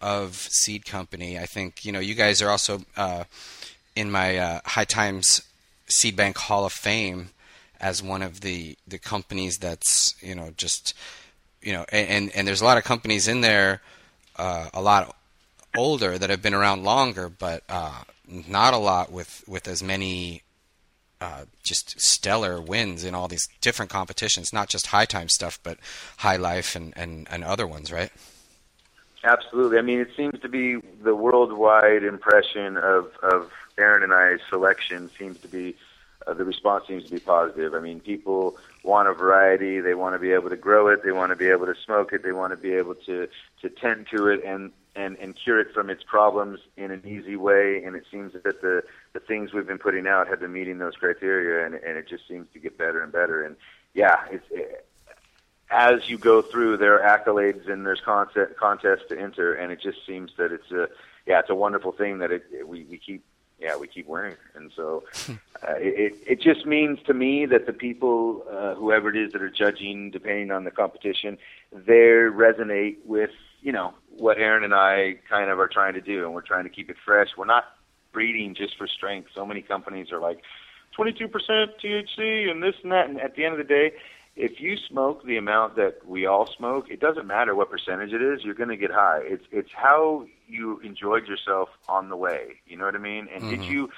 of 0.00 0.36
seed 0.50 0.84
company. 0.86 1.38
I 1.38 1.46
think 1.46 1.84
you 1.84 1.90
know 1.92 1.98
you 2.00 2.14
guys 2.14 2.40
are 2.42 2.50
also 2.50 2.84
uh, 2.96 3.24
in 3.96 4.10
my 4.10 4.38
uh, 4.38 4.60
High 4.64 4.84
Times 4.84 5.42
Seed 5.88 6.14
Bank 6.14 6.38
Hall 6.38 6.64
of 6.64 6.72
Fame 6.72 7.30
as 7.80 8.02
one 8.02 8.22
of 8.22 8.40
the 8.42 8.76
the 8.86 8.98
companies 8.98 9.58
that's 9.58 10.14
you 10.20 10.34
know 10.36 10.52
just 10.56 10.94
you 11.60 11.72
know 11.72 11.84
and 11.90 12.30
and 12.36 12.46
there's 12.46 12.60
a 12.60 12.64
lot 12.64 12.78
of 12.78 12.84
companies 12.84 13.26
in 13.26 13.40
there 13.40 13.80
uh, 14.36 14.68
a 14.72 14.80
lot 14.80 15.16
older 15.76 16.18
that 16.18 16.30
have 16.30 16.42
been 16.42 16.54
around 16.54 16.84
longer, 16.84 17.28
but 17.28 17.62
uh, 17.68 18.02
not 18.26 18.74
a 18.74 18.78
lot 18.78 19.10
with 19.12 19.44
with 19.46 19.68
as 19.68 19.82
many 19.82 20.42
uh, 21.20 21.44
just 21.62 22.00
stellar 22.00 22.60
wins 22.60 23.04
in 23.04 23.14
all 23.14 23.28
these 23.28 23.46
different 23.60 23.90
competitions, 23.90 24.52
not 24.52 24.68
just 24.68 24.86
high 24.86 25.04
time 25.04 25.28
stuff, 25.28 25.58
but 25.62 25.78
high 26.18 26.36
life 26.36 26.74
and, 26.74 26.94
and, 26.96 27.28
and 27.30 27.44
other 27.44 27.66
ones, 27.66 27.92
right? 27.92 28.10
Absolutely. 29.22 29.78
I 29.78 29.82
mean, 29.82 30.00
it 30.00 30.08
seems 30.16 30.40
to 30.40 30.48
be 30.48 30.76
the 31.02 31.14
worldwide 31.14 32.04
impression 32.04 32.78
of 32.78 33.12
of 33.22 33.50
Aaron 33.76 34.02
and 34.02 34.14
I's 34.14 34.40
selection 34.48 35.10
seems 35.18 35.38
to 35.40 35.48
be 35.48 35.76
uh, 36.26 36.32
the 36.32 36.44
response 36.44 36.86
seems 36.88 37.04
to 37.04 37.10
be 37.10 37.20
positive. 37.20 37.74
I 37.74 37.80
mean, 37.80 38.00
people 38.00 38.56
want 38.82 39.08
a 39.08 39.12
variety. 39.12 39.80
They 39.80 39.94
want 39.94 40.14
to 40.14 40.18
be 40.18 40.32
able 40.32 40.48
to 40.48 40.56
grow 40.56 40.88
it. 40.88 41.02
They 41.04 41.12
want 41.12 41.32
to 41.32 41.36
be 41.36 41.48
able 41.48 41.66
to 41.66 41.74
smoke 41.84 42.14
it. 42.14 42.22
They 42.22 42.32
want 42.32 42.52
to 42.52 42.56
be 42.56 42.72
able 42.72 42.94
to 42.94 43.28
to 43.60 43.68
tend 43.68 44.06
to 44.12 44.28
it 44.28 44.42
and 44.42 44.72
and 44.94 45.16
and 45.18 45.36
cure 45.36 45.60
it 45.60 45.72
from 45.72 45.90
its 45.90 46.02
problems 46.02 46.60
in 46.76 46.90
an 46.90 47.02
easy 47.06 47.36
way. 47.36 47.82
And 47.84 47.96
it 47.96 48.04
seems 48.10 48.32
that 48.32 48.60
the 48.60 48.82
the 49.12 49.20
things 49.20 49.52
we've 49.52 49.66
been 49.66 49.78
putting 49.78 50.06
out 50.06 50.28
have 50.28 50.40
been 50.40 50.52
meeting 50.52 50.78
those 50.78 50.96
criteria, 50.96 51.66
and 51.66 51.74
and 51.74 51.96
it 51.96 52.08
just 52.08 52.26
seems 52.28 52.46
to 52.52 52.58
get 52.58 52.76
better 52.78 53.02
and 53.02 53.12
better. 53.12 53.44
And 53.44 53.56
yeah, 53.94 54.16
it's. 54.30 54.46
It, 54.50 54.86
as 55.70 56.08
you 56.08 56.18
go 56.18 56.42
through, 56.42 56.78
there 56.78 57.00
are 57.00 57.18
accolades 57.18 57.70
and 57.70 57.86
there's 57.86 58.00
contest, 58.00 58.56
contests 58.56 59.04
to 59.08 59.18
enter, 59.18 59.54
and 59.54 59.70
it 59.70 59.80
just 59.80 60.04
seems 60.04 60.32
that 60.36 60.52
it's 60.52 60.70
a 60.72 60.88
yeah, 61.26 61.38
it's 61.38 61.50
a 61.50 61.54
wonderful 61.54 61.92
thing 61.92 62.18
that 62.18 62.32
it, 62.32 62.44
it 62.52 62.66
we 62.66 62.84
we 62.84 62.98
keep 62.98 63.24
yeah 63.60 63.76
we 63.76 63.86
keep 63.86 64.06
wearing, 64.08 64.36
and 64.54 64.72
so 64.74 65.04
uh, 65.28 65.74
it 65.76 66.14
it 66.26 66.40
just 66.40 66.66
means 66.66 66.98
to 67.06 67.14
me 67.14 67.46
that 67.46 67.66
the 67.66 67.72
people 67.72 68.44
uh, 68.50 68.74
whoever 68.74 69.10
it 69.10 69.16
is 69.16 69.32
that 69.32 69.42
are 69.42 69.50
judging, 69.50 70.10
depending 70.10 70.50
on 70.50 70.64
the 70.64 70.70
competition, 70.72 71.38
they 71.72 71.94
resonate 71.94 72.96
with 73.04 73.30
you 73.60 73.72
know 73.72 73.94
what 74.16 74.38
Aaron 74.38 74.64
and 74.64 74.74
I 74.74 75.16
kind 75.28 75.50
of 75.50 75.58
are 75.58 75.68
trying 75.68 75.94
to 75.94 76.00
do, 76.00 76.24
and 76.24 76.34
we're 76.34 76.42
trying 76.42 76.64
to 76.64 76.70
keep 76.70 76.90
it 76.90 76.96
fresh. 77.04 77.28
We're 77.36 77.44
not 77.46 77.64
breeding 78.12 78.54
just 78.54 78.76
for 78.76 78.86
strength. 78.86 79.28
So 79.34 79.46
many 79.46 79.62
companies 79.62 80.12
are 80.12 80.20
like 80.20 80.40
22% 80.98 81.30
THC 81.30 82.50
and 82.50 82.62
this 82.62 82.74
and 82.82 82.92
that, 82.92 83.08
and 83.08 83.20
at 83.20 83.36
the 83.36 83.44
end 83.44 83.52
of 83.52 83.58
the 83.58 83.64
day 83.64 83.92
if 84.36 84.60
you 84.60 84.76
smoke 84.88 85.24
the 85.24 85.36
amount 85.36 85.76
that 85.76 86.06
we 86.06 86.24
all 86.26 86.48
smoke, 86.56 86.86
it 86.90 87.00
doesn't 87.00 87.26
matter 87.26 87.54
what 87.54 87.70
percentage 87.70 88.12
it 88.12 88.22
is, 88.22 88.42
you're 88.44 88.54
going 88.54 88.68
to 88.68 88.76
get 88.76 88.90
high. 88.90 89.20
It's 89.22 89.44
it's 89.50 89.70
how 89.74 90.26
you 90.46 90.80
enjoyed 90.80 91.26
yourself 91.26 91.68
on 91.88 92.08
the 92.08 92.16
way. 92.16 92.60
You 92.66 92.76
know 92.76 92.84
what 92.84 92.94
I 92.94 92.98
mean? 92.98 93.28
And 93.34 93.42
Mm-hmm. 93.42 93.50
did 93.50 93.68
you 93.68 93.90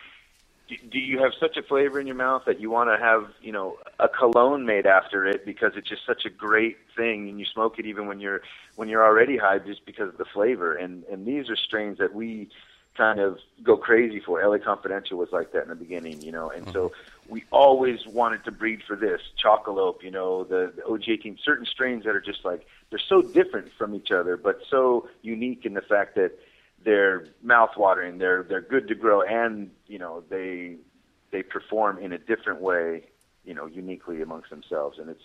do 0.91 0.99
you 0.99 1.19
have 1.19 1.33
such 1.39 1.57
a 1.57 1.63
flavor 1.63 2.01
in 2.01 2.07
your 2.07 2.17
mouth 2.17 2.43
that 2.47 2.61
you 2.61 2.71
want 2.71 2.91
to 2.91 3.03
have, 3.03 3.31
you 3.41 3.53
know, 3.53 3.79
a 3.99 4.09
cologne 4.09 4.67
made 4.67 4.87
after 4.87 5.27
it 5.27 5.45
because 5.45 5.73
it's 5.77 5.89
just 5.89 6.07
such 6.07 6.25
a 6.25 6.31
great 6.31 6.77
thing 6.97 7.29
and 7.29 7.39
you 7.39 7.47
smoke 7.47 7.79
it 7.79 7.87
even 7.87 8.07
when 8.07 8.21
you're 8.21 8.43
when 8.77 8.89
you're 8.89 9.05
already 9.05 9.37
high 9.37 9.59
just 9.59 9.85
because 9.87 10.09
of 10.09 10.19
the 10.19 10.25
flavor. 10.25 10.75
And 10.75 11.05
and 11.05 11.27
these 11.27 11.49
are 11.51 11.57
strains 11.57 11.99
that 11.99 12.15
we 12.15 12.49
kind 12.97 13.21
of 13.21 13.39
go 13.63 13.77
crazy 13.77 14.21
for. 14.21 14.47
LA 14.47 14.59
Confidential 14.59 15.19
was 15.19 15.31
like 15.33 15.53
that 15.53 15.63
in 15.63 15.69
the 15.69 15.75
beginning, 15.75 16.21
you 16.21 16.33
know, 16.33 16.51
and 16.51 16.71
so 16.73 16.89
mm-hmm. 16.89 17.33
we 17.33 17.45
always 17.51 18.07
wanted 18.07 18.45
to 18.45 18.53
breed 18.53 18.83
for 18.87 18.97
this 18.97 19.21
Chocolope, 19.43 20.03
you 20.03 20.11
know, 20.11 20.45
the, 20.45 20.73
the 20.77 20.83
OG18, 20.83 21.39
certain 21.43 21.65
strains 21.65 22.05
that 22.05 22.15
are 22.15 22.21
just 22.21 22.45
like 22.45 22.67
they're 22.91 22.99
so 22.99 23.23
different 23.23 23.73
from 23.79 23.95
each 23.95 24.11
other, 24.11 24.37
but 24.37 24.61
so 24.69 25.09
unique 25.23 25.65
in 25.65 25.75
the 25.75 25.81
fact 25.81 26.15
that 26.17 26.33
they're 26.85 27.27
mouth-watering, 27.43 28.19
they're 28.19 28.43
they're 28.43 28.61
good 28.61 28.89
to 28.89 28.95
grow, 28.95 29.23
and 29.23 29.71
you 29.87 29.99
know 29.99 30.23
they 30.29 30.77
they 31.31 31.43
perform 31.43 31.99
in 31.99 32.13
a 32.13 32.19
different 32.19 32.61
way, 32.61 33.05
you 33.45 33.55
know, 33.55 33.67
uniquely 33.67 34.23
amongst 34.23 34.51
themselves, 34.51 34.99
and 34.99 35.09
it's. 35.11 35.23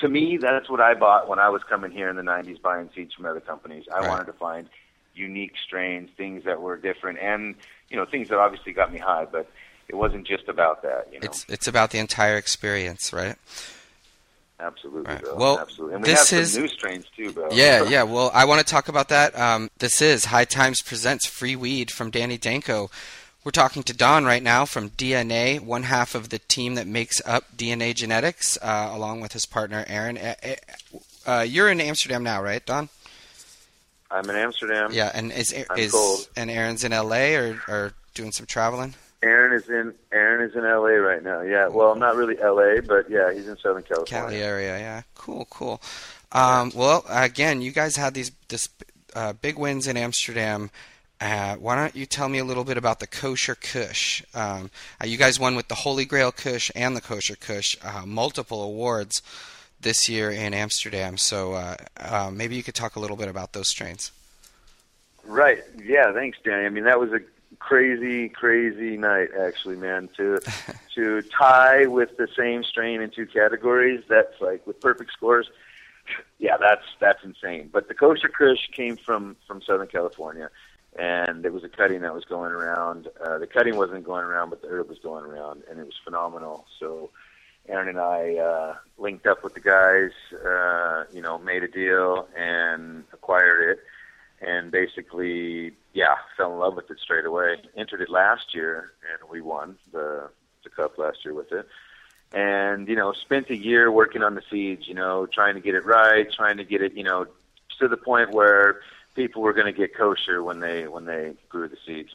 To 0.00 0.08
me, 0.08 0.38
that's 0.38 0.68
what 0.68 0.80
I 0.80 0.94
bought 0.94 1.28
when 1.28 1.38
I 1.38 1.48
was 1.50 1.62
coming 1.68 1.92
here 1.92 2.08
in 2.08 2.16
the 2.16 2.22
'90s, 2.22 2.60
buying 2.60 2.90
seeds 2.94 3.14
from 3.14 3.26
other 3.26 3.40
companies. 3.40 3.84
I 3.94 4.00
Right. 4.00 4.08
wanted 4.08 4.26
to 4.26 4.32
find 4.32 4.68
unique 5.14 5.52
strains, 5.64 6.10
things 6.16 6.44
that 6.44 6.60
were 6.60 6.76
different, 6.76 7.20
and 7.20 7.54
you 7.90 7.96
know 7.96 8.04
things 8.04 8.28
that 8.28 8.38
obviously 8.38 8.72
got 8.72 8.92
me 8.92 8.98
high. 8.98 9.24
But 9.24 9.48
it 9.88 9.94
wasn't 9.94 10.26
just 10.26 10.48
about 10.48 10.82
that. 10.82 11.08
You 11.12 11.20
know, 11.20 11.26
It's 11.26 11.46
it's 11.48 11.68
about 11.68 11.90
the 11.90 11.98
entire 11.98 12.36
experience, 12.36 13.12
right? 13.12 13.36
Absolutely, 14.60 15.12
Right. 15.12 15.22
bro. 15.22 15.36
Well, 15.36 15.58
absolutely. 15.58 15.94
And 15.96 16.04
we 16.04 16.10
this 16.10 16.18
have 16.20 16.28
some 16.28 16.38
is- 16.38 16.56
new 16.58 16.68
strains 16.68 17.04
too, 17.16 17.32
bro. 17.32 17.48
Yeah, 17.52 17.84
yeah. 17.84 18.02
Well, 18.04 18.30
I 18.34 18.44
want 18.44 18.60
to 18.66 18.70
talk 18.70 18.88
about 18.88 19.08
that. 19.10 19.38
Um, 19.38 19.70
this 19.78 20.00
is 20.02 20.26
High 20.26 20.44
Times 20.44 20.80
presents 20.82 21.26
Free 21.26 21.56
Weed 21.56 21.90
from 21.90 22.10
Danny 22.10 22.38
Danko. 22.38 22.90
We're 23.44 23.50
talking 23.50 23.82
to 23.82 23.92
Don 23.92 24.24
right 24.24 24.42
now 24.42 24.64
from 24.64 24.88
DNA, 24.90 25.60
one 25.60 25.82
half 25.82 26.14
of 26.14 26.30
the 26.30 26.38
team 26.38 26.76
that 26.76 26.86
makes 26.86 27.20
up 27.26 27.44
DNA 27.56 27.92
Genetics, 27.92 28.56
uh, 28.62 28.90
along 28.92 29.20
with 29.20 29.34
his 29.34 29.44
partner 29.44 29.84
Aaron. 29.86 30.16
Uh, 30.16 30.34
uh, 31.26 31.40
you're 31.46 31.68
in 31.68 31.78
Amsterdam 31.80 32.22
now, 32.22 32.42
right, 32.42 32.64
Don? 32.64 32.88
I'm 34.10 34.28
in 34.30 34.36
Amsterdam. 34.36 34.90
Yeah, 34.92 35.10
and 35.12 35.30
is 35.32 35.52
I'm 35.68 35.78
is 35.78 35.92
cold. 35.92 36.28
and 36.36 36.50
Aaron's 36.50 36.84
in 36.84 36.92
LA 36.92 37.34
or 37.34 37.60
or 37.68 37.92
doing 38.14 38.32
some 38.32 38.46
traveling? 38.46 38.94
Aaron 39.24 39.52
is 39.52 39.68
in 39.68 39.94
Aaron 40.12 40.48
is 40.48 40.54
in 40.54 40.62
LA 40.62 41.00
right 41.00 41.22
now. 41.22 41.40
Yeah. 41.40 41.68
Well, 41.68 41.94
not 41.96 42.14
really 42.14 42.36
LA, 42.36 42.80
but 42.86 43.08
yeah, 43.10 43.32
he's 43.32 43.48
in 43.48 43.56
Southern 43.56 43.82
Cali 43.82 44.04
California. 44.04 44.44
area. 44.44 44.78
Yeah, 44.78 45.02
cool, 45.14 45.46
cool. 45.50 45.80
Um, 46.30 46.72
well, 46.74 47.04
again, 47.08 47.62
you 47.62 47.72
guys 47.72 47.96
had 47.96 48.14
these 48.14 48.30
this 48.48 48.68
uh, 49.14 49.32
big 49.32 49.58
wins 49.58 49.86
in 49.86 49.96
Amsterdam. 49.96 50.70
Uh, 51.20 51.54
why 51.56 51.74
don't 51.74 51.96
you 51.96 52.04
tell 52.04 52.28
me 52.28 52.38
a 52.38 52.44
little 52.44 52.64
bit 52.64 52.76
about 52.76 53.00
the 53.00 53.06
kosher 53.06 53.54
Kush? 53.54 54.22
Um, 54.34 54.70
uh, 55.02 55.06
you 55.06 55.16
guys 55.16 55.40
won 55.40 55.56
with 55.56 55.68
the 55.68 55.76
Holy 55.76 56.04
Grail 56.04 56.32
Kush 56.32 56.70
and 56.74 56.94
the 56.94 57.00
kosher 57.00 57.36
Kush, 57.36 57.76
uh, 57.82 58.02
multiple 58.04 58.62
awards 58.62 59.22
this 59.80 60.08
year 60.08 60.30
in 60.30 60.52
Amsterdam. 60.52 61.16
So 61.16 61.54
uh, 61.54 61.76
uh, 61.96 62.30
maybe 62.32 62.56
you 62.56 62.62
could 62.62 62.74
talk 62.74 62.96
a 62.96 63.00
little 63.00 63.16
bit 63.16 63.28
about 63.28 63.52
those 63.52 63.70
strains. 63.70 64.10
Right. 65.24 65.62
Yeah. 65.82 66.12
Thanks, 66.12 66.36
Danny. 66.44 66.66
I 66.66 66.68
mean, 66.68 66.84
that 66.84 67.00
was 67.00 67.12
a 67.12 67.20
crazy, 67.64 68.28
crazy 68.28 68.96
night, 68.96 69.28
actually, 69.38 69.76
man. 69.76 70.08
To 70.16 70.38
to 70.94 71.22
tie 71.22 71.86
with 71.86 72.16
the 72.16 72.28
same 72.36 72.62
strain 72.62 73.00
in 73.00 73.10
two 73.10 73.26
categories. 73.26 74.04
That's 74.08 74.40
like 74.40 74.66
with 74.66 74.80
perfect 74.80 75.12
scores. 75.12 75.48
Yeah, 76.38 76.56
that's 76.60 76.84
that's 77.00 77.24
insane. 77.24 77.70
But 77.72 77.88
the 77.88 77.94
kosher 77.94 78.28
Kush 78.28 78.68
came 78.72 78.96
from 78.96 79.36
from 79.46 79.62
Southern 79.62 79.88
California, 79.88 80.50
and 80.98 81.42
there 81.42 81.52
was 81.52 81.64
a 81.64 81.68
cutting 81.68 82.02
that 82.02 82.14
was 82.14 82.24
going 82.24 82.52
around. 82.52 83.08
Uh, 83.24 83.38
the 83.38 83.46
cutting 83.46 83.76
wasn't 83.76 84.04
going 84.04 84.24
around, 84.24 84.50
but 84.50 84.60
the 84.60 84.68
herb 84.68 84.88
was 84.88 84.98
going 84.98 85.24
around, 85.24 85.62
and 85.70 85.80
it 85.80 85.86
was 85.86 85.98
phenomenal. 86.04 86.66
So. 86.78 87.10
Aaron 87.66 87.88
and 87.88 87.98
I 87.98 88.34
uh, 88.36 88.74
linked 88.98 89.26
up 89.26 89.42
with 89.42 89.54
the 89.54 89.60
guys, 89.60 90.10
uh, 90.46 91.04
you 91.14 91.22
know, 91.22 91.38
made 91.38 91.62
a 91.62 91.66
deal 91.66 92.28
and 92.36 93.04
acquired 93.14 93.70
it 93.70 93.78
and 94.40 94.70
basically, 94.70 95.72
yeah, 95.94 96.16
fell 96.36 96.52
in 96.52 96.58
love 96.58 96.74
with 96.74 96.90
it 96.90 96.98
straight 96.98 97.24
away. 97.24 97.56
Entered 97.76 98.02
it 98.02 98.10
last 98.10 98.54
year, 98.54 98.92
and 99.10 99.30
we 99.30 99.40
won 99.40 99.76
the 99.92 100.28
the 100.64 100.70
cup 100.70 100.98
last 100.98 101.24
year 101.24 101.32
with 101.32 101.52
it. 101.52 101.66
And 102.32 102.88
you 102.88 102.96
know, 102.96 103.12
spent 103.12 103.48
a 103.50 103.56
year 103.56 103.90
working 103.90 104.22
on 104.22 104.34
the 104.34 104.42
seeds. 104.50 104.88
You 104.88 104.94
know, 104.94 105.26
trying 105.26 105.54
to 105.54 105.60
get 105.60 105.76
it 105.76 105.84
right, 105.86 106.30
trying 106.30 106.56
to 106.56 106.64
get 106.64 106.82
it, 106.82 106.94
you 106.94 107.04
know, 107.04 107.26
to 107.78 107.88
the 107.88 107.96
point 107.96 108.32
where 108.32 108.80
people 109.14 109.40
were 109.42 109.52
going 109.52 109.66
to 109.66 109.72
get 109.72 109.96
kosher 109.96 110.42
when 110.42 110.58
they 110.58 110.88
when 110.88 111.04
they 111.04 111.34
grew 111.48 111.68
the 111.68 111.78
seeds. 111.86 112.12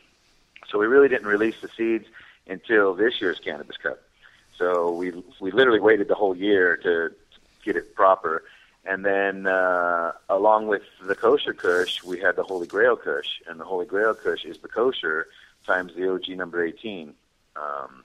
So 0.70 0.78
we 0.78 0.86
really 0.86 1.08
didn't 1.08 1.28
release 1.28 1.60
the 1.62 1.70
seeds 1.70 2.06
until 2.48 2.94
this 2.94 3.22
year's 3.22 3.40
Cannabis 3.40 3.78
Cup. 3.78 4.02
So 4.58 4.92
we 4.92 5.24
we 5.40 5.52
literally 5.52 5.80
waited 5.80 6.10
the 6.10 6.16
whole 6.16 6.36
year 6.36 6.76
to 6.78 7.14
get 7.64 7.78
it 7.78 7.96
proper. 7.96 8.44
And 8.90 9.06
then, 9.06 9.46
uh, 9.46 10.14
along 10.30 10.66
with 10.66 10.82
the 11.04 11.14
kosher 11.14 11.54
Kush, 11.54 12.02
we 12.04 12.20
had 12.20 12.36
the 12.36 12.42
Holy 12.42 12.66
Grail 12.66 12.96
Kush, 12.96 13.40
and 13.48 13.60
the 13.60 13.64
Holy 13.64 13.86
Grail 13.86 14.16
Kush 14.16 14.46
is 14.46 14.58
the 14.58 14.68
kosher 14.68 15.28
times 15.64 15.94
the 15.96 16.12
OG 16.12 16.30
number 16.30 16.66
18. 16.66 17.14
Um, 17.56 18.04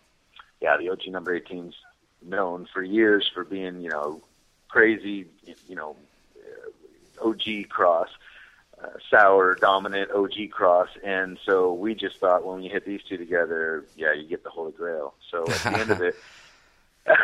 yeah, 0.61 0.77
the 0.77 0.91
OG 0.91 1.07
number 1.07 1.41
18's 1.41 1.75
known 2.21 2.69
for 2.71 2.83
years 2.83 3.27
for 3.33 3.45
being, 3.45 3.81
you 3.81 3.89
know, 3.89 4.21
crazy, 4.69 5.27
you 5.67 5.75
know, 5.75 5.97
uh, 6.37 7.29
OG 7.29 7.71
cross, 7.71 8.11
uh, 8.83 8.89
sour 9.09 9.55
dominant 9.55 10.11
OG 10.11 10.51
cross, 10.51 10.91
and 11.03 11.39
so 11.47 11.73
we 11.73 11.95
just 11.95 12.19
thought 12.19 12.45
when 12.45 12.63
you 12.63 12.69
hit 12.69 12.85
these 12.85 13.03
two 13.09 13.17
together, 13.17 13.87
yeah, 13.97 14.13
you 14.13 14.29
get 14.29 14.45
the 14.45 14.51
Holy 14.51 14.73
Grail. 14.73 15.15
So 15.31 15.47
at 15.49 15.63
the 15.63 15.79
end 15.79 15.91
of 15.91 16.03
it 16.03 16.15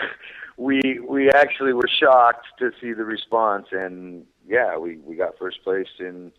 we 0.60 1.00
we 1.08 1.30
actually 1.30 1.72
were 1.72 1.88
shocked 1.88 2.46
to 2.58 2.70
see 2.80 2.92
the 2.92 3.04
response, 3.04 3.68
and 3.72 4.26
yeah, 4.46 4.76
we 4.76 4.98
we 4.98 5.16
got 5.16 5.38
first 5.38 5.64
place 5.64 5.88
in 5.98 6.32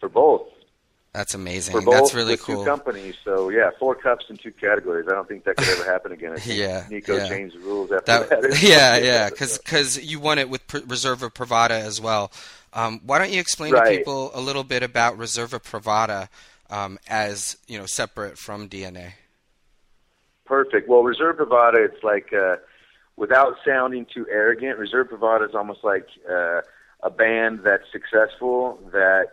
for 0.00 0.08
both 0.08 0.48
That's 1.12 1.34
amazing. 1.34 1.72
for 1.72 1.82
both 1.82 1.94
That's 1.94 2.14
really 2.14 2.38
cool. 2.38 2.64
two 2.64 2.64
companies. 2.64 3.16
So 3.22 3.50
yeah, 3.50 3.70
four 3.78 3.94
cups 3.94 4.24
in 4.30 4.38
two 4.38 4.52
categories. 4.52 5.06
I 5.10 5.14
don't 5.14 5.28
think 5.28 5.44
that 5.44 5.56
could 5.56 5.68
ever 5.68 5.84
happen 5.84 6.12
again. 6.12 6.36
Yeah, 6.46 6.86
Nico 6.88 7.18
yeah. 7.18 7.28
changed 7.28 7.56
the 7.56 7.60
rules 7.60 7.92
after 7.92 8.06
That, 8.06 8.30
that. 8.30 8.62
yeah, 8.62 8.96
yeah, 8.96 9.28
because 9.28 9.58
because 9.58 10.02
you 10.02 10.18
won 10.18 10.38
it 10.38 10.48
with 10.48 10.66
Reserva 10.68 11.30
Privada 11.30 11.78
as 11.78 12.00
well. 12.00 12.32
Um, 12.72 13.02
why 13.04 13.18
don't 13.18 13.32
you 13.32 13.40
explain 13.40 13.74
to 13.74 13.82
people 13.82 14.30
a 14.32 14.40
little 14.40 14.64
bit 14.64 14.82
about 14.82 15.18
Reserva 15.18 15.62
Privada 15.62 16.28
um, 16.70 16.98
as 17.06 17.58
you 17.66 17.78
know 17.78 17.84
separate 17.84 18.38
from 18.38 18.66
DNA? 18.66 19.12
Perfect. 20.46 20.88
Well, 20.88 21.02
Reserve 21.02 21.36
Privada, 21.36 21.84
it's 21.84 22.02
like, 22.02 22.32
uh, 22.32 22.56
without 23.18 23.56
sounding 23.66 24.06
too 24.06 24.26
arrogant, 24.30 24.78
Reserve 24.78 25.08
Privada 25.08 25.48
is 25.48 25.54
almost 25.54 25.82
like 25.82 26.06
uh, 26.30 26.62
a 27.02 27.10
band 27.10 27.60
that's 27.64 27.90
successful, 27.92 28.78
that, 28.92 29.28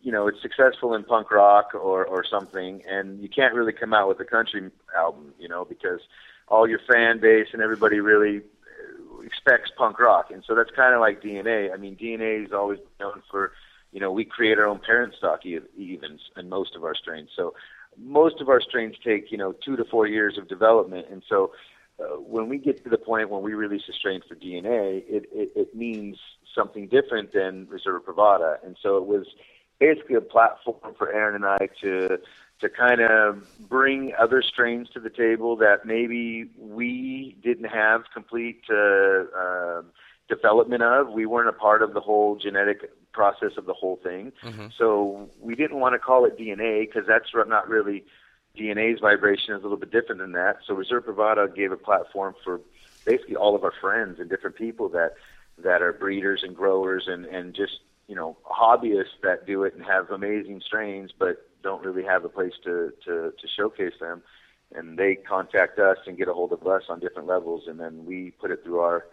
you 0.00 0.10
know, 0.10 0.26
it's 0.26 0.40
successful 0.40 0.94
in 0.94 1.04
punk 1.04 1.30
rock 1.30 1.74
or, 1.74 2.04
or 2.04 2.24
something, 2.24 2.82
and 2.88 3.20
you 3.20 3.28
can't 3.28 3.54
really 3.54 3.72
come 3.72 3.92
out 3.92 4.08
with 4.08 4.18
a 4.20 4.24
country 4.24 4.70
album, 4.96 5.34
you 5.38 5.48
know, 5.48 5.64
because 5.64 6.00
all 6.48 6.66
your 6.66 6.80
fan 6.90 7.20
base 7.20 7.48
and 7.52 7.60
everybody 7.60 8.00
really 8.00 8.38
uh, 8.38 9.20
expects 9.20 9.70
punk 9.76 10.00
rock. 10.00 10.30
And 10.30 10.42
so 10.46 10.54
that's 10.54 10.70
kind 10.70 10.94
of 10.94 11.00
like 11.00 11.22
DNA. 11.22 11.72
I 11.72 11.76
mean, 11.76 11.94
DNA 11.96 12.46
is 12.46 12.52
always 12.52 12.78
known 12.98 13.22
for 13.30 13.52
you 13.92 14.00
know, 14.00 14.12
we 14.12 14.26
create 14.26 14.58
our 14.58 14.66
own 14.66 14.78
parent 14.78 15.14
stock 15.14 15.46
even 15.46 16.18
and 16.36 16.50
most 16.50 16.76
of 16.76 16.84
our 16.84 16.94
strains. 16.94 17.30
So 17.34 17.54
most 17.98 18.42
of 18.42 18.50
our 18.50 18.60
strains 18.60 18.94
take, 19.02 19.32
you 19.32 19.38
know, 19.38 19.54
two 19.64 19.74
to 19.76 19.86
four 19.86 20.06
years 20.06 20.36
of 20.36 20.48
development. 20.48 21.06
And 21.10 21.22
so 21.26 21.52
uh, 21.98 22.18
when 22.18 22.48
we 22.48 22.58
get 22.58 22.82
to 22.84 22.90
the 22.90 22.98
point 22.98 23.30
when 23.30 23.42
we 23.42 23.54
release 23.54 23.82
a 23.88 23.92
strain 23.92 24.20
for 24.28 24.34
DNA, 24.34 25.02
it, 25.08 25.28
it, 25.32 25.52
it 25.56 25.74
means 25.74 26.18
something 26.54 26.88
different 26.88 27.32
than 27.32 27.66
Reserva 27.66 28.00
Privada. 28.00 28.56
And 28.64 28.76
so 28.82 28.96
it 28.98 29.06
was 29.06 29.26
basically 29.78 30.16
a 30.16 30.20
platform 30.20 30.94
for 30.96 31.12
Aaron 31.12 31.34
and 31.34 31.44
I 31.44 31.68
to 31.82 32.18
to 32.58 32.70
kind 32.70 33.02
of 33.02 33.46
bring 33.68 34.14
other 34.18 34.40
strains 34.40 34.88
to 34.88 35.00
the 35.00 35.10
table 35.10 35.56
that 35.56 35.84
maybe 35.84 36.48
we 36.58 37.36
didn't 37.42 37.68
have 37.68 38.04
complete 38.14 38.62
uh, 38.70 39.24
uh, 39.38 39.82
development 40.28 40.82
of. 40.82 41.10
We 41.10 41.26
weren't 41.26 41.50
a 41.50 41.52
part 41.52 41.82
of 41.82 41.92
the 41.92 42.00
whole 42.00 42.36
genetic 42.36 42.90
process 43.12 43.52
of 43.58 43.66
the 43.66 43.74
whole 43.74 44.00
thing. 44.02 44.32
Mm-hmm. 44.42 44.68
So 44.78 45.28
we 45.38 45.54
didn't 45.54 45.80
want 45.80 45.94
to 45.94 45.98
call 45.98 46.24
it 46.24 46.38
DNA 46.38 46.86
because 46.86 47.06
that's 47.06 47.28
not 47.46 47.68
really 47.68 48.04
DNA's 48.56 49.00
vibration 49.00 49.54
is 49.54 49.60
a 49.60 49.62
little 49.62 49.76
bit 49.76 49.90
different 49.90 50.20
than 50.20 50.32
that. 50.32 50.58
So 50.66 50.74
Reserve 50.74 51.04
Privada 51.06 51.54
gave 51.54 51.72
a 51.72 51.76
platform 51.76 52.34
for 52.44 52.60
basically 53.04 53.36
all 53.36 53.54
of 53.54 53.64
our 53.64 53.72
friends 53.80 54.18
and 54.18 54.28
different 54.28 54.56
people 54.56 54.88
that 54.90 55.14
that 55.58 55.80
are 55.80 55.92
breeders 55.92 56.42
and 56.42 56.54
growers 56.54 57.04
and 57.06 57.24
and 57.26 57.54
just 57.54 57.80
you 58.08 58.14
know 58.14 58.36
hobbyists 58.44 59.20
that 59.22 59.46
do 59.46 59.64
it 59.64 59.74
and 59.74 59.84
have 59.84 60.10
amazing 60.10 60.60
strains, 60.64 61.12
but 61.16 61.48
don't 61.62 61.84
really 61.84 62.04
have 62.04 62.24
a 62.24 62.28
place 62.28 62.54
to 62.64 62.92
to, 63.04 63.32
to 63.38 63.48
showcase 63.56 63.94
them. 64.00 64.22
And 64.74 64.98
they 64.98 65.14
contact 65.14 65.78
us 65.78 65.98
and 66.06 66.18
get 66.18 66.26
a 66.28 66.34
hold 66.34 66.52
of 66.52 66.66
us 66.66 66.82
on 66.88 66.98
different 66.98 67.28
levels, 67.28 67.64
and 67.68 67.78
then 67.78 68.04
we 68.04 68.32
put 68.32 68.50
it 68.50 68.64
through 68.64 68.80
our 68.80 69.06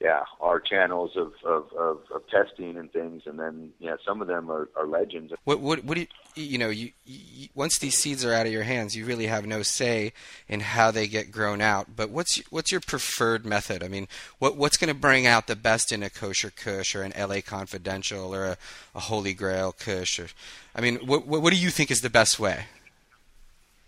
yeah, 0.00 0.22
our 0.40 0.60
channels 0.60 1.14
of, 1.14 1.34
of, 1.44 1.70
of, 1.74 1.98
of, 2.14 2.26
testing 2.28 2.78
and 2.78 2.90
things, 2.90 3.24
and 3.26 3.38
then 3.38 3.70
yeah, 3.80 3.96
some 4.06 4.22
of 4.22 4.28
them 4.28 4.50
are, 4.50 4.70
are 4.74 4.86
legends. 4.86 5.30
What 5.44 5.60
what 5.60 5.84
what 5.84 5.96
do 5.96 6.00
you 6.00 6.06
you 6.42 6.56
know 6.56 6.70
you, 6.70 6.92
you, 7.04 7.48
once 7.54 7.78
these 7.78 7.98
seeds 7.98 8.24
are 8.24 8.32
out 8.32 8.46
of 8.46 8.52
your 8.52 8.62
hands, 8.62 8.96
you 8.96 9.04
really 9.04 9.26
have 9.26 9.44
no 9.44 9.62
say 9.62 10.14
in 10.48 10.60
how 10.60 10.90
they 10.90 11.06
get 11.06 11.30
grown 11.30 11.60
out. 11.60 11.96
But 11.96 12.08
what's 12.08 12.38
what's 12.50 12.72
your 12.72 12.80
preferred 12.80 13.44
method? 13.44 13.82
I 13.82 13.88
mean, 13.88 14.08
what 14.38 14.56
what's 14.56 14.78
going 14.78 14.88
to 14.88 14.98
bring 14.98 15.26
out 15.26 15.48
the 15.48 15.56
best 15.56 15.92
in 15.92 16.02
a 16.02 16.08
kosher 16.08 16.50
Kush 16.50 16.94
or 16.94 17.02
an 17.02 17.12
LA 17.18 17.42
Confidential 17.44 18.34
or 18.34 18.46
a, 18.46 18.56
a 18.94 19.00
Holy 19.00 19.34
Grail 19.34 19.72
Kush? 19.72 20.18
Or 20.18 20.28
I 20.74 20.80
mean, 20.80 20.96
what, 21.06 21.26
what 21.26 21.42
what 21.42 21.52
do 21.52 21.58
you 21.58 21.68
think 21.68 21.90
is 21.90 22.00
the 22.00 22.08
best 22.08 22.40
way? 22.40 22.64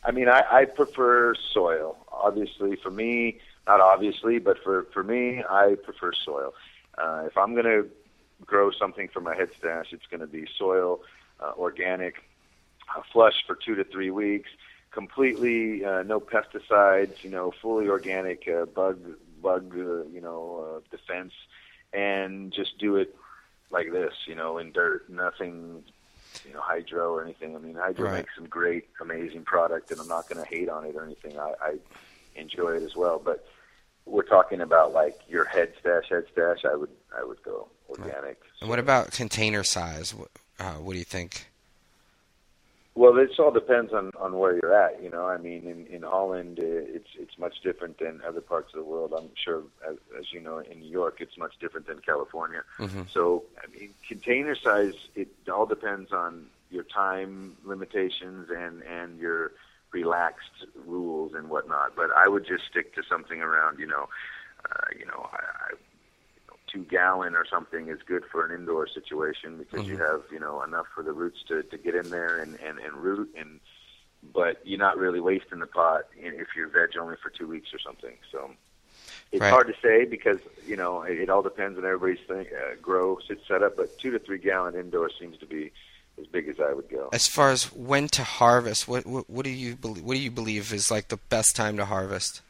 I 0.05 0.11
mean, 0.11 0.29
I, 0.29 0.43
I 0.51 0.65
prefer 0.67 1.35
soil. 1.55 1.97
Obviously, 2.13 2.77
for 2.77 2.91
me 2.91 3.41
not 3.67 3.81
obviously, 3.81 4.39
but 4.39 4.63
for 4.63 4.85
for 4.93 5.03
me, 5.03 5.43
I 5.49 5.77
prefer 5.83 6.13
soil. 6.13 6.55
Uh, 6.99 7.25
if 7.27 7.37
I'm 7.37 7.53
going 7.55 7.65
to 7.65 7.89
grow 8.45 8.71
something 8.71 9.09
for 9.09 9.21
my 9.21 9.35
head 9.35 9.51
stash, 9.59 9.93
it's 9.93 10.07
going 10.07 10.21
to 10.21 10.27
be 10.27 10.47
soil, 10.59 11.01
uh, 11.41 11.53
organic, 11.57 12.17
uh, 12.95 13.03
flush 13.13 13.45
for 13.47 13.57
two 13.57 13.75
to 13.77 13.85
three 13.85 14.11
weeks, 14.11 14.51
completely 14.91 15.85
uh, 15.85 16.03
no 16.03 16.21
pesticides, 16.21 17.23
you 17.23 17.31
know, 17.31 17.53
fully 17.63 17.89
organic, 17.89 18.49
uh, 18.49 18.67
bug 18.67 18.99
bug, 19.41 19.73
uh, 19.77 20.05
you 20.05 20.21
know, 20.21 20.83
uh, 20.83 20.97
defense, 20.97 21.33
and 21.93 22.53
just 22.53 22.79
do 22.79 22.97
it 22.97 23.17
like 23.71 23.91
this, 23.91 24.13
you 24.27 24.35
know, 24.35 24.59
in 24.59 24.73
dirt, 24.73 25.09
nothing 25.09 25.83
you 26.47 26.53
know 26.53 26.61
hydro 26.61 27.13
or 27.13 27.23
anything. 27.23 27.55
I 27.55 27.59
mean, 27.59 27.75
hydro 27.75 28.07
right. 28.07 28.19
makes 28.19 28.35
some 28.35 28.47
great, 28.47 28.89
amazing 29.01 29.45
product, 29.45 29.91
and 29.91 30.01
I'm 30.01 30.09
not 30.09 30.29
going 30.29 30.43
to 30.43 30.49
hate 30.49 30.69
on 30.69 30.85
it 30.85 30.95
or 30.95 31.05
anything. 31.05 31.39
I, 31.39 31.55
I 31.61 31.75
enjoy 32.35 32.77
it 32.77 32.83
as 32.83 32.97
well. 32.97 33.21
But 33.23 33.47
we're 34.07 34.23
talking 34.23 34.61
about 34.61 34.93
like 34.93 35.19
your 35.29 35.45
head 35.45 35.73
stash, 35.81 36.09
head 36.09 36.25
stash. 36.33 36.65
I 36.65 36.75
would 36.75 36.91
I 37.17 37.25
would 37.25 37.43
go 37.43 37.69
organic. 37.89 38.41
And 38.61 38.69
what 38.69 38.79
about 38.79 39.13
container 39.13 39.65
size? 39.65 40.15
Uh, 40.59 40.73
what 40.75 40.93
do 40.93 40.99
you 40.99 41.05
think? 41.05 41.47
Well, 42.95 43.15
this 43.15 43.39
all 43.39 43.51
depends 43.51 43.93
on 43.93 44.11
on 44.21 44.39
where 44.39 44.55
you're 44.55 44.75
at. 44.75 45.03
You 45.03 45.09
know, 45.09 45.27
I 45.27 45.39
mean, 45.39 45.67
in 45.67 45.87
in 45.87 46.03
Holland, 46.03 46.59
uh, 46.59 46.65
it's 46.65 47.09
it's 47.19 47.39
much 47.39 47.63
different 47.63 47.99
than 47.99 48.21
other 48.27 48.43
parts 48.43 48.75
of 48.75 48.81
the 48.81 48.85
world. 48.85 49.15
I'm 49.17 49.31
sure, 49.35 49.63
as, 49.89 49.97
as 50.19 50.33
you 50.33 50.41
know, 50.41 50.59
in 50.59 50.81
New 50.81 50.91
York, 50.91 51.17
it's 51.21 51.39
much 51.39 51.59
different 51.59 51.87
than 51.87 52.01
California. 52.01 52.63
Mm-hmm. 52.79 53.03
So, 53.11 53.45
I 53.63 53.71
mean, 53.71 53.95
container 54.07 54.55
size. 54.55 54.95
It 55.15 55.29
all 55.51 55.65
depends 55.65 56.13
on 56.13 56.47
your 56.71 56.85
time 56.85 57.57
limitations 57.65 58.51
and 58.51 58.83
and 58.83 59.19
your 59.19 59.53
relaxed 59.93 60.67
rules 60.87 61.35
and 61.35 61.49
whatnot. 61.49 61.95
But 61.97 62.11
I 62.17 62.29
would 62.29 62.47
just 62.47 62.65
stick 62.67 62.95
to 62.95 63.03
something 63.09 63.41
around, 63.41 63.79
you 63.79 63.87
know, 63.87 64.09
uh, 64.65 64.87
you 64.99 65.07
know, 65.07 65.29
I, 65.33 65.37
I, 65.37 65.71
you 65.71 66.43
know, 66.49 66.57
two 66.67 66.85
gallon 66.85 67.35
or 67.35 67.47
something 67.47 67.89
is 67.89 67.99
good 68.07 68.25
for 68.31 68.45
an 68.45 68.55
indoor 68.59 68.87
situation 68.87 69.59
because 69.59 69.83
mm-hmm. 69.83 69.93
you 69.93 69.99
have, 69.99 70.23
you 70.31 70.41
know, 70.41 70.63
enough 70.63 70.87
for 70.95 71.03
the 71.03 71.13
roots 71.13 71.43
to, 71.49 71.63
to 71.65 71.79
get 71.79 71.95
in 71.95 72.11
there 72.11 72.39
and, 72.39 72.59
and, 72.61 72.79
and 72.79 72.95
root 72.97 73.31
and, 73.39 73.61
but 74.33 74.61
you're 74.65 74.79
not 74.79 74.99
really 74.99 75.21
wasting 75.21 75.59
the 75.59 75.67
pot 75.67 76.03
if 76.17 76.49
you're 76.57 76.69
veg 76.69 76.97
only 76.97 77.17
for 77.21 77.31
two 77.31 77.49
weeks 77.49 77.75
or 77.75 77.81
something. 77.81 78.15
So 78.31 78.53
it's 79.33 79.41
right. 79.41 79.51
hard 79.51 79.67
to 79.67 79.75
say 79.83 80.05
because 80.05 80.39
you 80.67 80.77
know 80.77 81.03
it, 81.03 81.19
it 81.19 81.29
all 81.29 81.43
depends 81.43 81.79
on 81.79 81.85
everybody's 81.85 82.25
thing, 82.27 82.47
uh, 82.55 82.77
grow 82.81 83.19
setup. 83.49 83.77
But 83.77 83.99
two 83.99 84.11
to 84.11 84.19
three 84.19 84.39
gallon 84.39 84.77
indoor 84.77 85.11
seems 85.19 85.39
to 85.39 85.47
be 85.47 85.73
as 86.19 86.27
big 86.27 86.49
as 86.49 86.57
I 86.61 86.73
would 86.73 86.89
go. 86.89 87.09
As 87.13 87.27
far 87.27 87.51
as 87.51 87.73
when 87.73 88.09
to 88.09 88.25
harvest, 88.25 88.89
what 88.89 89.07
what, 89.07 89.29
what 89.29 89.45
do 89.45 89.51
you 89.51 89.77
believe? 89.77 90.05
What 90.05 90.15
do 90.15 90.21
you 90.21 90.31
believe 90.31 90.73
is 90.73 90.91
like 90.91 91.09
the 91.09 91.17
best 91.17 91.57
time 91.57 91.77
to 91.77 91.85
harvest? 91.85 92.43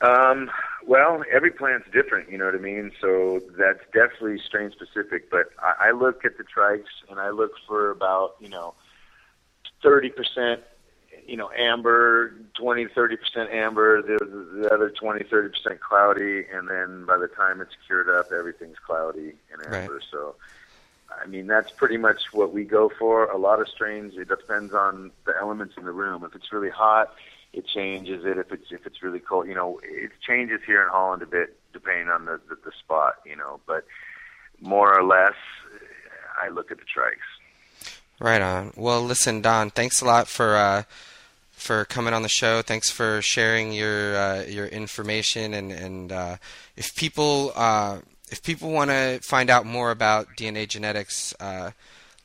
Um, 0.00 0.50
well, 0.86 1.24
every 1.32 1.50
plant's 1.50 1.88
different, 1.90 2.30
you 2.30 2.36
know 2.36 2.44
what 2.44 2.54
I 2.54 2.58
mean. 2.58 2.92
So 3.00 3.40
that's 3.56 3.80
definitely 3.94 4.38
strain 4.46 4.70
specific. 4.70 5.30
But 5.30 5.46
I, 5.58 5.88
I 5.88 5.90
look 5.92 6.24
at 6.24 6.36
the 6.36 6.44
trichs 6.44 6.84
and 7.08 7.18
I 7.18 7.30
look 7.30 7.52
for 7.66 7.90
about 7.90 8.36
you 8.40 8.48
know 8.48 8.74
thirty 9.82 10.10
percent 10.10 10.62
you 11.26 11.36
know, 11.36 11.50
amber, 11.56 12.34
20, 12.58 12.86
30% 12.86 13.52
amber, 13.52 14.02
the, 14.02 14.24
the 14.60 14.72
other 14.72 14.90
20, 14.90 15.24
30% 15.24 15.80
cloudy, 15.80 16.44
and 16.52 16.68
then 16.68 17.04
by 17.04 17.16
the 17.16 17.28
time 17.28 17.60
it's 17.60 17.74
cured 17.86 18.08
up, 18.08 18.30
everything's 18.32 18.78
cloudy 18.84 19.34
and 19.52 19.74
amber. 19.74 19.94
Right. 19.94 20.02
So 20.10 20.36
I 21.22 21.26
mean, 21.26 21.46
that's 21.46 21.70
pretty 21.70 21.96
much 21.96 22.32
what 22.32 22.52
we 22.52 22.64
go 22.64 22.90
for. 22.98 23.24
A 23.26 23.38
lot 23.38 23.60
of 23.60 23.68
strains, 23.68 24.14
it 24.16 24.28
depends 24.28 24.74
on 24.74 25.10
the 25.24 25.34
elements 25.40 25.74
in 25.76 25.84
the 25.84 25.92
room. 25.92 26.24
If 26.24 26.34
it's 26.34 26.52
really 26.52 26.70
hot, 26.70 27.14
it 27.52 27.66
changes 27.66 28.24
it. 28.24 28.38
If 28.38 28.52
it's 28.52 28.70
if 28.70 28.86
it's 28.86 29.02
really 29.02 29.20
cold, 29.20 29.48
you 29.48 29.54
know, 29.54 29.80
it 29.82 30.12
changes 30.26 30.60
here 30.66 30.82
in 30.82 30.88
Holland 30.88 31.22
a 31.22 31.26
bit 31.26 31.56
depending 31.72 32.08
on 32.08 32.26
the 32.26 32.40
the, 32.48 32.56
the 32.64 32.72
spot, 32.78 33.14
you 33.24 33.36
know. 33.36 33.60
But 33.66 33.84
more 34.60 34.96
or 34.96 35.02
less, 35.02 35.34
I 36.40 36.48
look 36.48 36.70
at 36.70 36.78
the 36.78 36.84
trichs. 36.84 37.16
Right 38.18 38.40
on. 38.40 38.72
Well, 38.76 39.02
listen, 39.02 39.42
Don, 39.42 39.70
thanks 39.70 40.00
a 40.00 40.04
lot 40.04 40.28
for 40.28 40.56
uh, 40.56 40.84
for 41.50 41.84
coming 41.86 42.14
on 42.14 42.22
the 42.22 42.28
show. 42.28 42.62
Thanks 42.62 42.90
for 42.90 43.20
sharing 43.22 43.72
your 43.72 44.16
uh, 44.16 44.42
your 44.42 44.66
information 44.66 45.54
and 45.54 45.72
and 45.72 46.12
uh, 46.12 46.36
if 46.76 46.94
people 46.94 47.52
uh, 47.54 47.98
if 48.30 48.42
people 48.42 48.70
want 48.70 48.90
to 48.90 49.20
find 49.22 49.50
out 49.50 49.66
more 49.66 49.90
about 49.90 50.28
DNA 50.36 50.68
genetics, 50.68 51.34
uh, 51.40 51.70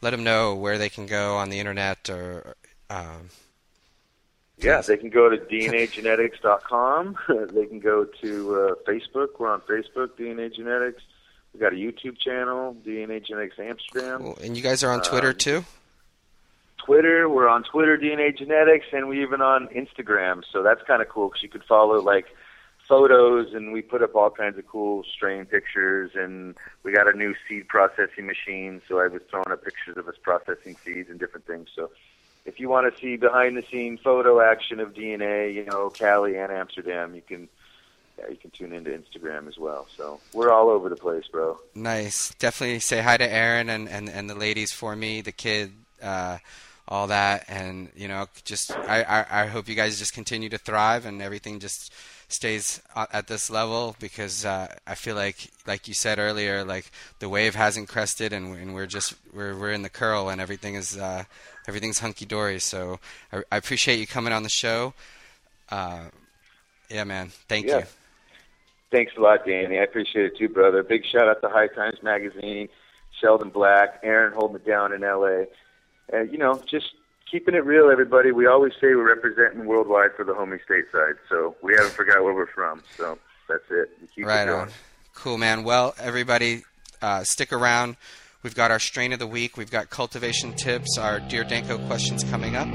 let 0.01 0.11
them 0.11 0.23
know 0.23 0.55
where 0.55 0.77
they 0.77 0.89
can 0.89 1.05
go 1.05 1.37
on 1.37 1.49
the 1.49 1.59
internet 1.59 2.09
or. 2.09 2.55
Um, 2.89 3.29
yeah, 4.57 4.81
they 4.81 4.97
can 4.97 5.09
go 5.09 5.29
to 5.29 5.37
dnagenetics.com. 5.37 7.17
they 7.51 7.65
can 7.65 7.79
go 7.79 8.05
to 8.05 8.55
uh, 8.55 8.75
Facebook. 8.87 9.39
We're 9.39 9.51
on 9.51 9.61
Facebook, 9.61 10.09
DNA 10.19 10.53
Genetics. 10.53 11.01
We've 11.53 11.61
got 11.61 11.73
a 11.73 11.75
YouTube 11.75 12.17
channel, 12.19 12.75
DNA 12.85 13.25
Genetics 13.25 13.57
Amsterdam. 13.59 14.21
Cool. 14.21 14.37
And 14.43 14.55
you 14.55 14.61
guys 14.63 14.83
are 14.83 14.91
on 14.91 15.01
Twitter 15.01 15.29
um, 15.29 15.35
too? 15.35 15.65
Twitter. 16.77 17.27
We're 17.27 17.47
on 17.47 17.63
Twitter, 17.63 17.97
DNA 17.97 18.37
Genetics, 18.37 18.85
and 18.93 19.07
we 19.07 19.21
even 19.23 19.41
on 19.41 19.67
Instagram. 19.69 20.43
So 20.51 20.63
that's 20.63 20.81
kind 20.83 21.01
of 21.01 21.09
cool 21.09 21.29
because 21.29 21.43
you 21.43 21.49
could 21.49 21.63
follow 21.63 21.99
like 21.99 22.27
photos 22.91 23.53
and 23.53 23.71
we 23.71 23.81
put 23.81 24.03
up 24.03 24.15
all 24.15 24.29
kinds 24.29 24.57
of 24.57 24.67
cool 24.67 25.05
strain 25.05 25.45
pictures 25.45 26.11
and 26.13 26.57
we 26.83 26.91
got 26.91 27.07
a 27.07 27.17
new 27.17 27.33
seed 27.47 27.65
processing 27.69 28.27
machine 28.27 28.81
so 28.85 28.99
I 28.99 29.07
was 29.07 29.21
throwing 29.29 29.49
up 29.49 29.63
pictures 29.63 29.95
of 29.95 30.09
us 30.09 30.15
processing 30.21 30.75
seeds 30.83 31.09
and 31.09 31.17
different 31.17 31.47
things. 31.47 31.69
So 31.73 31.89
if 32.43 32.59
you 32.59 32.67
want 32.67 32.93
to 32.93 33.01
see 33.01 33.15
behind 33.15 33.55
the 33.55 33.63
scenes 33.71 34.01
photo 34.03 34.41
action 34.41 34.81
of 34.81 34.93
DNA 34.93 35.53
you 35.53 35.63
know 35.63 35.89
Cali 35.89 36.37
and 36.37 36.51
Amsterdam 36.51 37.15
you 37.15 37.21
can 37.21 37.47
yeah, 38.19 38.27
you 38.29 38.35
can 38.35 38.51
tune 38.51 38.73
into 38.73 38.89
Instagram 38.89 39.47
as 39.47 39.57
well. 39.57 39.87
So 39.95 40.19
we're 40.33 40.51
all 40.51 40.69
over 40.69 40.89
the 40.89 40.97
place 40.97 41.23
bro. 41.31 41.57
Nice. 41.73 42.35
Definitely 42.39 42.81
say 42.81 42.99
hi 42.99 43.15
to 43.15 43.25
Aaron 43.25 43.69
and 43.69 43.87
and, 43.87 44.09
and 44.09 44.29
the 44.29 44.35
ladies 44.35 44.73
for 44.73 44.97
me 44.97 45.21
the 45.21 45.31
kid 45.31 45.71
uh 46.03 46.39
all 46.91 47.07
that 47.07 47.45
and 47.47 47.89
you 47.95 48.05
know 48.05 48.27
just 48.43 48.69
I, 48.75 49.01
I 49.03 49.43
I 49.43 49.45
hope 49.47 49.69
you 49.69 49.75
guys 49.75 49.97
just 49.97 50.13
continue 50.13 50.49
to 50.49 50.57
thrive 50.57 51.05
and 51.05 51.21
everything 51.21 51.61
just 51.61 51.93
stays 52.31 52.81
at 52.95 53.27
this 53.27 53.49
level 53.49 53.95
because 53.99 54.45
uh, 54.45 54.73
I 54.87 54.95
feel 54.95 55.15
like, 55.15 55.51
like 55.67 55.87
you 55.87 55.93
said 55.93 56.17
earlier, 56.17 56.63
like 56.63 56.91
the 57.19 57.29
wave 57.29 57.55
hasn't 57.55 57.89
crested 57.89 58.33
and, 58.33 58.55
and 58.55 58.73
we're 58.73 58.87
just 58.87 59.13
we're 59.33 59.57
we're 59.57 59.71
in 59.71 59.81
the 59.81 59.89
curl 59.89 60.29
and 60.29 60.39
everything 60.39 60.75
is 60.75 60.97
uh, 60.97 61.23
everything's 61.67 61.99
hunky 61.99 62.25
dory. 62.25 62.59
So 62.59 62.99
I, 63.31 63.43
I, 63.51 63.57
appreciate 63.57 63.99
you 63.99 64.07
coming 64.07 64.33
on 64.33 64.43
the 64.43 64.49
show. 64.49 64.93
Uh, 65.69 66.05
yeah, 66.89 67.03
man. 67.03 67.31
Thank 67.47 67.67
yeah. 67.67 67.79
you. 67.79 67.83
Thanks 68.91 69.13
a 69.17 69.21
lot, 69.21 69.45
Danny. 69.45 69.79
I 69.79 69.83
appreciate 69.83 70.25
it 70.25 70.37
too, 70.37 70.49
brother. 70.49 70.83
Big 70.83 71.03
shout 71.05 71.27
out 71.27 71.41
to 71.41 71.49
High 71.49 71.67
Times 71.67 72.01
Magazine. 72.01 72.67
Sheldon 73.19 73.49
Black, 73.49 73.99
Aaron 74.03 74.33
holding 74.33 74.57
it 74.57 74.65
down 74.65 74.93
in 74.93 75.03
L.A. 75.03 75.45
And 76.11 76.31
you 76.31 76.37
know, 76.37 76.61
just 76.69 76.93
keeping 77.29 77.55
it 77.55 77.65
real, 77.65 77.89
everybody. 77.89 78.31
We 78.31 78.45
always 78.47 78.73
say 78.73 78.87
we're 78.95 79.07
representing 79.07 79.65
worldwide 79.65 80.11
for 80.15 80.25
the 80.25 80.33
homie 80.33 80.59
stateside, 80.69 81.15
so 81.29 81.55
we 81.61 81.73
haven't 81.73 81.93
forgot 81.93 82.23
where 82.23 82.33
we're 82.33 82.47
from. 82.47 82.83
So 82.97 83.17
that's 83.47 83.63
it. 83.69 83.89
We 84.01 84.07
keep 84.07 84.25
right 84.25 84.43
it 84.43 84.47
going. 84.47 84.61
on. 84.61 84.69
Cool, 85.15 85.37
man. 85.37 85.63
Well, 85.63 85.95
everybody, 85.99 86.63
uh, 87.01 87.23
stick 87.23 87.53
around. 87.53 87.95
We've 88.43 88.55
got 88.55 88.71
our 88.71 88.79
strain 88.79 89.13
of 89.13 89.19
the 89.19 89.27
week. 89.27 89.55
We've 89.55 89.71
got 89.71 89.89
cultivation 89.89 90.53
tips. 90.53 90.97
Our 90.97 91.19
Dear 91.19 91.43
Danko 91.43 91.77
questions 91.87 92.23
coming 92.23 92.55
up. 92.55 92.67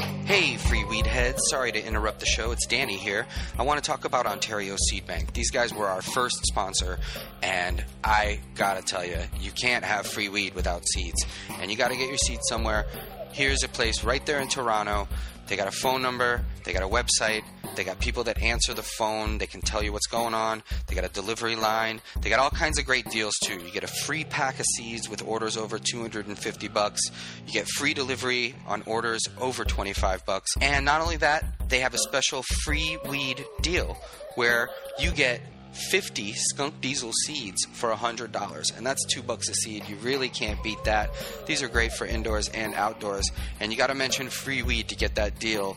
Hey, 0.00 0.56
free 0.56 0.84
weed 0.84 1.06
heads. 1.06 1.40
Sorry 1.50 1.72
to 1.72 1.84
interrupt 1.84 2.20
the 2.20 2.26
show. 2.26 2.52
It's 2.52 2.66
Danny 2.66 2.96
here. 2.96 3.26
I 3.58 3.62
want 3.64 3.82
to 3.82 3.86
talk 3.90 4.04
about 4.04 4.26
Ontario 4.26 4.76
Seed 4.88 5.06
Bank. 5.06 5.34
These 5.34 5.50
guys 5.50 5.74
were 5.74 5.86
our 5.86 6.00
first 6.00 6.36
sponsor, 6.46 6.98
and 7.42 7.84
I 8.02 8.40
gotta 8.54 8.82
tell 8.82 9.04
you, 9.04 9.18
you 9.40 9.50
can't 9.50 9.84
have 9.84 10.06
free 10.06 10.28
weed 10.28 10.54
without 10.54 10.86
seeds. 10.94 11.24
And 11.60 11.70
you 11.70 11.76
gotta 11.76 11.96
get 11.96 12.08
your 12.08 12.16
seeds 12.16 12.42
somewhere. 12.48 12.86
Here's 13.32 13.62
a 13.62 13.68
place 13.68 14.02
right 14.02 14.24
there 14.24 14.40
in 14.40 14.48
Toronto. 14.48 15.06
They 15.50 15.56
got 15.56 15.66
a 15.66 15.72
phone 15.72 16.00
number, 16.00 16.44
they 16.62 16.72
got 16.72 16.84
a 16.84 16.88
website, 16.88 17.42
they 17.74 17.82
got 17.82 17.98
people 17.98 18.22
that 18.22 18.40
answer 18.40 18.72
the 18.72 18.84
phone, 18.84 19.38
they 19.38 19.48
can 19.48 19.60
tell 19.60 19.82
you 19.82 19.92
what's 19.92 20.06
going 20.06 20.32
on, 20.32 20.62
they 20.86 20.94
got 20.94 21.02
a 21.02 21.08
delivery 21.08 21.56
line, 21.56 22.00
they 22.20 22.30
got 22.30 22.38
all 22.38 22.50
kinds 22.50 22.78
of 22.78 22.86
great 22.86 23.10
deals 23.10 23.34
too. 23.44 23.54
You 23.54 23.72
get 23.72 23.82
a 23.82 23.88
free 23.88 24.22
pack 24.22 24.60
of 24.60 24.66
seeds 24.76 25.08
with 25.08 25.26
orders 25.26 25.56
over 25.56 25.80
250 25.80 26.68
bucks. 26.68 27.00
You 27.48 27.52
get 27.52 27.66
free 27.66 27.94
delivery 27.94 28.54
on 28.68 28.84
orders 28.86 29.22
over 29.40 29.64
25 29.64 30.24
bucks. 30.24 30.52
And 30.60 30.84
not 30.84 31.00
only 31.00 31.16
that, 31.16 31.44
they 31.68 31.80
have 31.80 31.94
a 31.94 31.98
special 31.98 32.44
free 32.62 32.96
weed 33.08 33.44
deal 33.60 33.98
where 34.36 34.70
you 35.00 35.10
get 35.10 35.40
50 35.72 36.32
skunk 36.32 36.80
diesel 36.80 37.12
seeds 37.24 37.64
for 37.72 37.90
$100 37.90 38.76
and 38.76 38.86
that's 38.86 39.04
2 39.06 39.22
bucks 39.22 39.48
a 39.48 39.54
seed. 39.54 39.88
You 39.88 39.96
really 39.96 40.28
can't 40.28 40.62
beat 40.62 40.82
that. 40.84 41.10
These 41.46 41.62
are 41.62 41.68
great 41.68 41.92
for 41.92 42.06
indoors 42.06 42.48
and 42.48 42.74
outdoors 42.74 43.30
and 43.60 43.72
you 43.72 43.78
got 43.78 43.88
to 43.88 43.94
mention 43.94 44.28
free 44.28 44.62
weed 44.62 44.88
to 44.88 44.96
get 44.96 45.14
that 45.16 45.38
deal. 45.38 45.76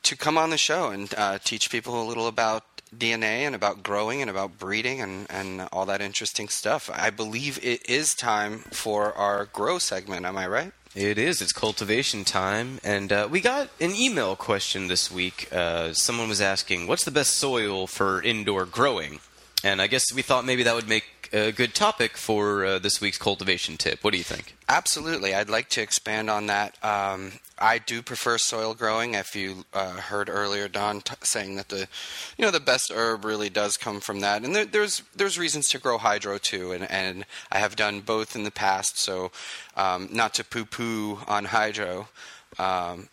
to 0.03 0.17
come 0.17 0.37
on 0.37 0.51
the 0.51 0.59
show 0.59 0.91
and 0.91 1.15
uh, 1.17 1.39
teach 1.43 1.71
people 1.71 2.03
a 2.03 2.05
little 2.05 2.27
about 2.27 2.70
DNA 2.97 3.47
and 3.47 3.55
about 3.55 3.83
growing 3.83 4.21
and 4.21 4.31
about 4.31 4.59
breeding 4.59 5.01
and, 5.01 5.27
and 5.31 5.69
all 5.73 5.87
that 5.87 6.01
interesting 6.01 6.49
stuff. 6.49 6.91
I 6.93 7.11
believe 7.11 7.59
it 7.63 7.89
is 7.89 8.15
time 8.15 8.59
for 8.71 9.13
our 9.15 9.47
grow 9.47 9.79
segment. 9.79 10.27
Am 10.27 10.37
I 10.37 10.47
right? 10.47 10.73
It 10.95 11.19
is. 11.19 11.41
It's 11.41 11.53
cultivation 11.53 12.25
time. 12.25 12.81
And 12.83 13.13
uh, 13.13 13.29
we 13.31 13.41
got 13.41 13.69
an 13.81 13.95
email 13.95 14.35
question 14.35 14.89
this 14.89 15.11
week. 15.11 15.49
Uh, 15.53 15.93
someone 15.93 16.29
was 16.29 16.41
asking, 16.41 16.89
What's 16.89 17.05
the 17.05 17.13
best 17.13 17.37
soil 17.37 17.87
for 17.87 18.21
indoor 18.23 18.67
growing? 18.67 19.21
And 19.63 19.81
I 19.81 19.87
guess 19.87 20.03
we 20.13 20.23
thought 20.23 20.45
maybe 20.45 20.65
that 20.65 20.75
would 20.75 20.89
make 20.89 21.05
a 21.33 21.53
good 21.53 21.75
topic 21.75 22.17
for 22.17 22.65
uh, 22.65 22.79
this 22.79 23.01
week's 23.01 23.19
cultivation 23.19 23.77
tip. 23.77 24.03
What 24.03 24.13
do 24.13 24.19
you 24.19 24.25
think? 24.25 24.57
Absolutely. 24.69 25.35
I'd 25.35 25.51
like 25.51 25.69
to 25.71 25.83
expand 25.83 26.29
on 26.31 26.47
that. 26.47 26.83
Um, 26.85 27.33
I 27.59 27.79
do 27.79 28.03
prefer 28.03 28.39
soil 28.39 28.75
growing. 28.75 29.15
If 29.15 29.37
you 29.37 29.65
uh, 29.75 29.93
heard 29.93 30.29
earlier, 30.29 30.67
Don 30.69 31.03
t- 31.03 31.15
saying 31.23 31.57
that 31.57 31.69
the, 31.69 31.89
you 32.39 32.45
know, 32.45 32.51
the 32.51 32.61
best 32.61 32.91
herb 32.91 33.25
really 33.25 33.51
does 33.51 33.77
come 33.77 34.01
from 34.01 34.21
that, 34.21 34.43
and 34.45 34.57
there, 34.57 34.65
there's 34.65 35.03
there's 35.15 35.39
reasons 35.39 35.69
to 35.69 35.79
grow 35.79 35.99
hydro 35.99 36.39
too, 36.39 36.73
and 36.73 36.91
and 36.91 37.27
I 37.53 37.59
have 37.59 37.77
done 37.77 38.01
both 38.01 38.35
in 38.35 38.45
the 38.45 38.51
past. 38.51 38.99
So, 38.99 39.31
um, 39.77 40.09
not 40.11 40.35
to 40.35 40.45
poo-poo 40.45 41.19
on 41.29 41.47
hydro. 41.47 42.09
Um, 42.59 43.09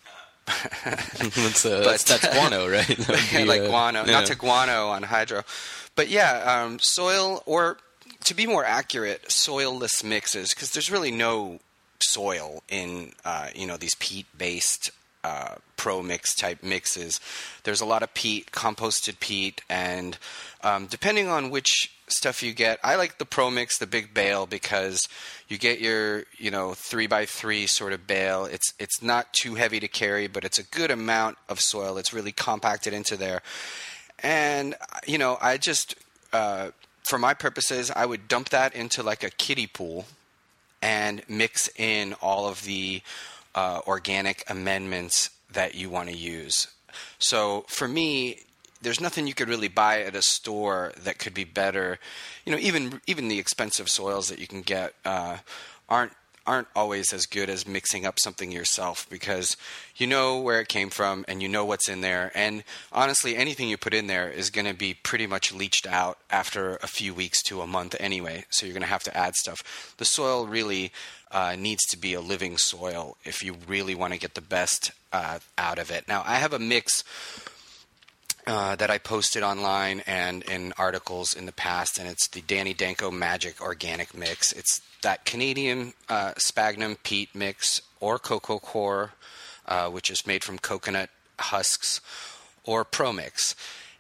that's, 0.86 1.66
uh, 1.66 1.82
But- 1.84 1.84
that's, 1.84 2.04
that's 2.04 2.28
guano, 2.34 2.70
right? 2.70 2.88
That 2.98 3.30
be, 3.36 3.44
like 3.46 3.62
uh, 3.62 3.68
guano, 3.68 4.06
yeah. 4.06 4.12
not 4.14 4.28
to 4.28 4.36
guano 4.36 4.88
on 4.88 5.04
hydro. 5.04 5.44
But 5.96 6.10
yeah, 6.10 6.64
um, 6.64 6.80
soil, 6.80 7.44
or 7.46 7.78
to 8.26 8.34
be 8.34 8.46
more 8.46 8.66
accurate, 8.66 9.24
soilless 9.30 10.04
mixes, 10.04 10.54
because 10.54 10.72
there's 10.72 10.92
really 10.92 11.12
no 11.12 11.60
soil 12.02 12.64
in 12.70 13.14
uh, 13.26 13.50
you 13.56 13.68
know 13.68 13.78
these 13.78 13.96
peat-based 13.96 14.92
uh, 15.24 15.56
pro 15.76 16.02
mix 16.02 16.36
type 16.36 16.64
mixes. 16.64 17.20
There's 17.64 17.82
a 17.82 17.86
lot 17.86 18.04
of 18.04 18.14
peat, 18.14 18.52
composted 18.52 19.20
peat, 19.20 19.62
and 19.70 20.18
um, 20.64 20.88
depending 20.88 21.28
on 21.28 21.50
which 21.50 21.92
stuff 22.08 22.42
you 22.42 22.54
get, 22.54 22.80
I 22.84 22.96
like 22.96 23.18
the 23.18 23.26
pro 23.26 23.52
mix, 23.52 23.78
the 23.78 23.88
big 23.88 24.14
bale, 24.14 24.46
because 24.46 25.08
you 25.48 25.58
get 25.58 25.80
your 25.80 26.24
you 26.38 26.52
know 26.52 26.74
three 26.74 27.08
by 27.08 27.26
three 27.26 27.68
sort 27.68 27.94
of 27.94 28.08
bale. 28.08 28.46
It's 28.46 28.74
it's 28.80 29.02
not 29.02 29.34
too 29.34 29.56
heavy 29.56 29.80
to 29.80 29.88
carry, 29.88 30.28
but 30.28 30.46
it's 30.46 30.60
a 30.60 30.64
good 30.64 30.92
amount 30.92 31.38
of 31.50 31.60
soil. 31.60 31.98
It's 31.98 32.14
really 32.14 32.32
compacted 32.32 32.94
into 32.94 33.18
there, 33.18 33.42
and 34.20 34.76
you 35.06 35.18
know 35.18 35.38
I 35.42 35.58
just 35.58 35.96
uh, 36.32 36.70
for 37.08 37.18
my 37.18 37.34
purposes, 37.34 37.90
I 37.90 38.06
would 38.06 38.28
dump 38.28 38.50
that 38.50 38.76
into 38.76 39.02
like 39.02 39.24
a 39.24 39.30
kiddie 39.30 39.68
pool 39.68 40.06
and 40.82 41.24
mix 41.28 41.70
in 41.78 42.14
all 42.22 42.48
of 42.48 42.64
the 42.64 43.02
uh, 43.56 43.82
organic 43.88 44.44
amendments 44.50 45.30
that 45.52 45.74
you 45.74 45.90
want 45.90 46.10
to 46.10 46.16
use. 46.16 46.68
So 47.18 47.66
for 47.68 47.88
me, 47.88 48.42
there's 48.82 49.02
nothing 49.02 49.26
you 49.26 49.34
could 49.34 49.50
really 49.50 49.70
buy 49.70 50.02
at 50.02 50.16
a 50.16 50.22
store 50.22 50.92
that 51.04 51.18
could 51.18 51.34
be 51.34 51.44
better. 51.44 51.98
You 52.46 52.52
know, 52.52 52.60
even 52.60 53.02
even 53.08 53.28
the 53.28 53.40
expensive 53.40 53.90
soils 53.90 54.30
that 54.30 54.40
you 54.40 54.48
can 54.48 54.62
get 54.62 54.94
uh, 55.04 55.38
aren't 55.90 56.14
aren't 56.48 56.68
always 56.76 57.14
as 57.14 57.26
good 57.26 57.50
as 57.50 57.68
mixing 57.68 58.06
up 58.06 58.18
something 58.20 58.52
yourself 58.52 59.06
because 59.10 59.58
you 59.98 60.08
know 60.08 60.40
where 60.40 60.62
it 60.62 60.70
came 60.70 60.90
from 60.90 61.26
and 61.28 61.42
you 61.42 61.50
know 61.50 61.66
what's 61.66 61.90
in 61.90 62.02
there. 62.02 62.32
And 62.34 62.64
honestly, 62.92 63.36
anything 63.36 63.68
you 63.70 63.78
put 63.78 63.94
in 63.94 64.08
there 64.08 64.30
is 64.30 64.50
going 64.50 64.66
to 64.66 64.74
be 64.74 64.94
pretty 64.94 65.28
much 65.28 65.54
leached 65.54 65.86
out 65.86 66.18
after 66.32 66.78
a 66.78 66.88
few 66.88 67.14
weeks 67.14 67.44
to 67.44 67.62
a 67.62 67.68
month 67.68 67.96
anyway. 68.00 68.46
So 68.50 68.66
you're 68.66 68.74
going 68.74 68.82
to 68.82 68.88
have 68.88 69.04
to 69.04 69.16
add 69.16 69.36
stuff. 69.36 69.94
The 69.98 70.06
soil 70.06 70.48
really 70.48 70.92
uh, 71.32 71.56
needs 71.58 71.86
to 71.88 71.98
be 71.98 72.14
a 72.14 72.22
living 72.22 72.58
soil 72.58 73.18
if 73.26 73.44
you 73.44 73.58
really 73.68 73.94
want 73.94 74.14
to 74.14 74.20
get 74.20 74.34
the 74.34 74.42
best 74.42 74.92
uh, 75.12 75.40
out 75.58 75.80
of 75.80 75.92
it. 75.92 76.08
Now, 76.08 76.24
I 76.26 76.36
have 76.36 76.54
a 76.54 76.60
mix 76.60 77.04
uh, 78.48 78.78
that 78.78 78.90
I 78.90 78.98
posted 78.98 79.44
online 79.44 80.02
and 80.08 80.42
in 80.44 80.74
articles 80.78 81.34
in 81.34 81.46
the 81.46 81.52
past, 81.52 82.00
and 82.00 82.08
it's 82.08 82.28
the 82.30 82.42
Danny 82.42 82.74
Danko 82.74 83.12
Magic 83.12 83.62
Organic 83.62 84.16
Mix. 84.16 84.54
It's 84.54 84.82
that 85.02 85.26
Canadian 85.26 85.94
uh, 86.08 86.32
sphagnum 86.38 86.96
peat 87.04 87.36
mix 87.36 87.82
or 88.00 88.18
coco 88.18 88.58
coir, 88.58 89.12
uh, 89.68 89.90
which 89.90 90.10
is 90.10 90.26
made 90.26 90.46
from 90.46 90.58
coconut 90.58 91.10
husks, 91.38 92.00
or 92.64 92.86
Pro 92.86 93.12
Mix, 93.12 93.54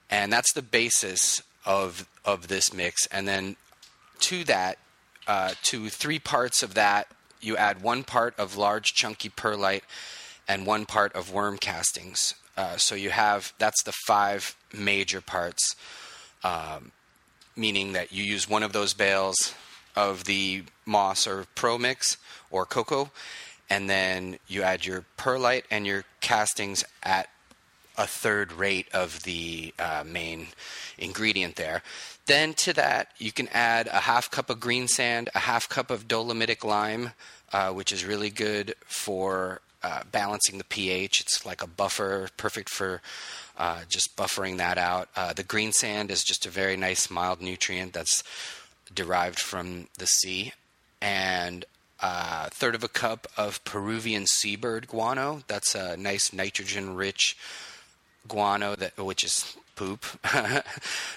and 0.09 0.31
that's 0.31 0.53
the 0.53 0.61
basis 0.61 1.43
of 1.65 2.07
of 2.23 2.47
this 2.47 2.73
mix. 2.73 3.05
And 3.07 3.27
then 3.27 3.57
to 4.19 4.45
that, 4.45 4.77
uh, 5.27 5.53
to 5.63 5.89
three 5.89 6.19
parts 6.19 6.63
of 6.63 6.73
that, 6.75 7.09
you 7.41 7.57
add 7.57 7.81
one 7.81 8.03
part 8.03 8.33
of 8.39 8.57
large 8.57 8.93
chunky 8.93 9.29
perlite 9.29 9.83
and 10.47 10.65
one 10.65 10.85
part 10.85 11.13
of 11.13 11.33
worm 11.33 11.57
castings. 11.57 12.33
Uh, 12.57 12.75
so 12.75 12.95
you 12.95 13.11
have 13.11 13.53
that's 13.59 13.83
the 13.83 13.93
five 14.07 14.55
major 14.73 15.21
parts, 15.21 15.75
um, 16.43 16.91
meaning 17.55 17.93
that 17.93 18.11
you 18.11 18.23
use 18.23 18.49
one 18.49 18.63
of 18.63 18.73
those 18.73 18.93
bales 18.93 19.53
of 19.95 20.23
the 20.23 20.63
moss 20.85 21.27
or 21.27 21.45
pro 21.55 21.77
mix 21.77 22.17
or 22.49 22.65
cocoa, 22.65 23.11
and 23.69 23.89
then 23.89 24.39
you 24.47 24.63
add 24.63 24.85
your 24.85 25.05
perlite 25.17 25.65
and 25.69 25.85
your 25.85 26.03
castings 26.19 26.83
at 27.03 27.29
a 27.97 28.05
third 28.05 28.51
rate 28.51 28.87
of 28.93 29.23
the 29.23 29.73
uh, 29.79 30.03
main 30.05 30.47
ingredient 30.97 31.55
there. 31.55 31.81
Then 32.27 32.53
to 32.55 32.73
that, 32.73 33.09
you 33.17 33.31
can 33.31 33.47
add 33.49 33.87
a 33.87 34.01
half 34.01 34.29
cup 34.29 34.49
of 34.49 34.59
green 34.59 34.87
sand, 34.87 35.29
a 35.33 35.39
half 35.39 35.67
cup 35.69 35.89
of 35.89 36.07
dolomitic 36.07 36.63
lime, 36.63 37.11
uh, 37.51 37.71
which 37.71 37.91
is 37.91 38.05
really 38.05 38.29
good 38.29 38.75
for 38.85 39.61
uh, 39.83 40.03
balancing 40.11 40.57
the 40.57 40.63
pH. 40.63 41.21
It's 41.21 41.45
like 41.45 41.61
a 41.61 41.67
buffer, 41.67 42.29
perfect 42.37 42.69
for 42.69 43.01
uh, 43.57 43.81
just 43.89 44.15
buffering 44.15 44.57
that 44.57 44.77
out. 44.77 45.09
Uh, 45.15 45.33
the 45.33 45.43
green 45.43 45.71
sand 45.71 46.11
is 46.11 46.23
just 46.23 46.45
a 46.45 46.49
very 46.49 46.77
nice 46.77 47.09
mild 47.09 47.41
nutrient 47.41 47.93
that's 47.93 48.23
derived 48.93 49.39
from 49.39 49.87
the 49.97 50.07
sea, 50.07 50.53
and 51.01 51.65
a 51.99 52.49
third 52.49 52.75
of 52.75 52.83
a 52.83 52.87
cup 52.87 53.27
of 53.37 53.63
Peruvian 53.63 54.25
seabird 54.27 54.87
guano. 54.87 55.43
That's 55.47 55.75
a 55.75 55.97
nice 55.97 56.31
nitrogen-rich 56.31 57.37
guano 58.27 58.75
that 58.75 58.97
which 58.97 59.23
is 59.23 59.55
poop, 59.75 60.05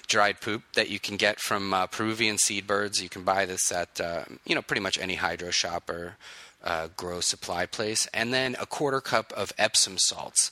dried 0.06 0.40
poop 0.40 0.62
that 0.74 0.88
you 0.88 1.00
can 1.00 1.16
get 1.16 1.40
from 1.40 1.74
uh, 1.74 1.86
Peruvian 1.86 2.38
seabirds. 2.38 3.02
You 3.02 3.08
can 3.08 3.24
buy 3.24 3.46
this 3.46 3.72
at 3.72 4.00
uh, 4.00 4.24
you 4.44 4.54
know 4.54 4.62
pretty 4.62 4.80
much 4.80 4.98
any 4.98 5.16
hydro 5.16 5.50
shop 5.50 5.90
or 5.90 6.16
uh, 6.64 6.88
grow 6.96 7.20
supply 7.20 7.66
place, 7.66 8.06
and 8.12 8.32
then 8.32 8.56
a 8.60 8.66
quarter 8.66 9.00
cup 9.00 9.32
of 9.32 9.52
Epsom 9.58 9.96
salts. 9.98 10.50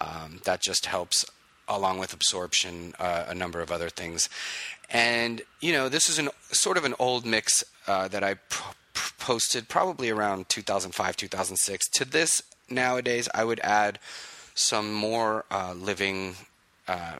Um, 0.00 0.40
that 0.44 0.60
just 0.60 0.86
helps, 0.86 1.24
along 1.68 1.98
with 1.98 2.12
absorption, 2.12 2.94
uh, 2.98 3.24
a 3.28 3.34
number 3.34 3.60
of 3.60 3.70
other 3.70 3.88
things. 3.88 4.28
And 4.90 5.42
you 5.60 5.72
know, 5.72 5.88
this 5.88 6.08
is 6.08 6.18
an 6.18 6.28
sort 6.50 6.76
of 6.76 6.84
an 6.84 6.94
old 6.98 7.24
mix 7.24 7.64
uh, 7.86 8.08
that 8.08 8.24
I 8.24 8.36
posted 9.18 9.68
probably 9.68 10.10
around 10.10 10.48
2005, 10.48 11.16
2006. 11.16 11.88
To 11.88 12.04
this 12.04 12.42
nowadays, 12.68 13.28
I 13.34 13.44
would 13.44 13.60
add 13.60 13.98
some 14.54 14.92
more 14.92 15.44
uh, 15.50 15.74
living, 15.74 16.36
uh, 16.86 17.16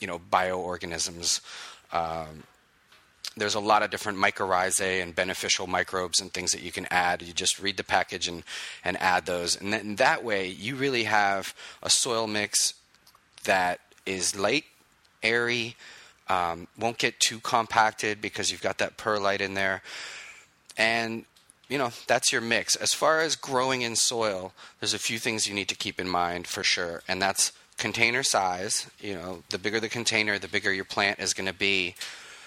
you 0.00 0.06
know, 0.06 0.20
bioorganisms. 0.32 1.40
Um, 1.92 2.44
there's 3.36 3.54
a 3.54 3.60
lot 3.60 3.82
of 3.82 3.90
different 3.90 4.18
mycorrhizae 4.18 5.02
and 5.02 5.14
beneficial 5.14 5.66
microbes 5.66 6.20
and 6.20 6.32
things 6.32 6.52
that 6.52 6.62
you 6.62 6.70
can 6.70 6.86
add. 6.90 7.22
You 7.22 7.32
just 7.32 7.58
read 7.58 7.76
the 7.76 7.84
package 7.84 8.28
and, 8.28 8.44
and 8.84 9.00
add 9.00 9.26
those. 9.26 9.60
And 9.60 9.72
then 9.72 9.96
that 9.96 10.22
way, 10.22 10.48
you 10.48 10.76
really 10.76 11.04
have 11.04 11.54
a 11.82 11.90
soil 11.90 12.26
mix 12.26 12.74
that 13.44 13.80
is 14.06 14.36
light, 14.36 14.64
airy, 15.22 15.76
um, 16.28 16.68
won't 16.78 16.98
get 16.98 17.18
too 17.20 17.40
compacted 17.40 18.20
because 18.20 18.50
you've 18.50 18.62
got 18.62 18.78
that 18.78 18.96
perlite 18.96 19.40
in 19.40 19.54
there. 19.54 19.82
And, 20.76 21.24
you 21.68 21.78
know, 21.78 21.90
that's 22.06 22.32
your 22.32 22.40
mix. 22.40 22.76
As 22.76 22.92
far 22.92 23.20
as 23.20 23.36
growing 23.36 23.82
in 23.82 23.96
soil, 23.96 24.52
there's 24.80 24.94
a 24.94 24.98
few 24.98 25.18
things 25.18 25.46
you 25.46 25.54
need 25.54 25.68
to 25.68 25.76
keep 25.76 26.00
in 26.00 26.08
mind 26.08 26.46
for 26.46 26.62
sure. 26.62 27.02
And 27.08 27.20
that's 27.20 27.52
container 27.78 28.22
size. 28.22 28.88
You 29.00 29.14
know, 29.14 29.42
the 29.50 29.58
bigger 29.58 29.80
the 29.80 29.88
container, 29.88 30.38
the 30.38 30.48
bigger 30.48 30.72
your 30.72 30.84
plant 30.84 31.18
is 31.18 31.34
going 31.34 31.48
to 31.48 31.54
be. 31.54 31.94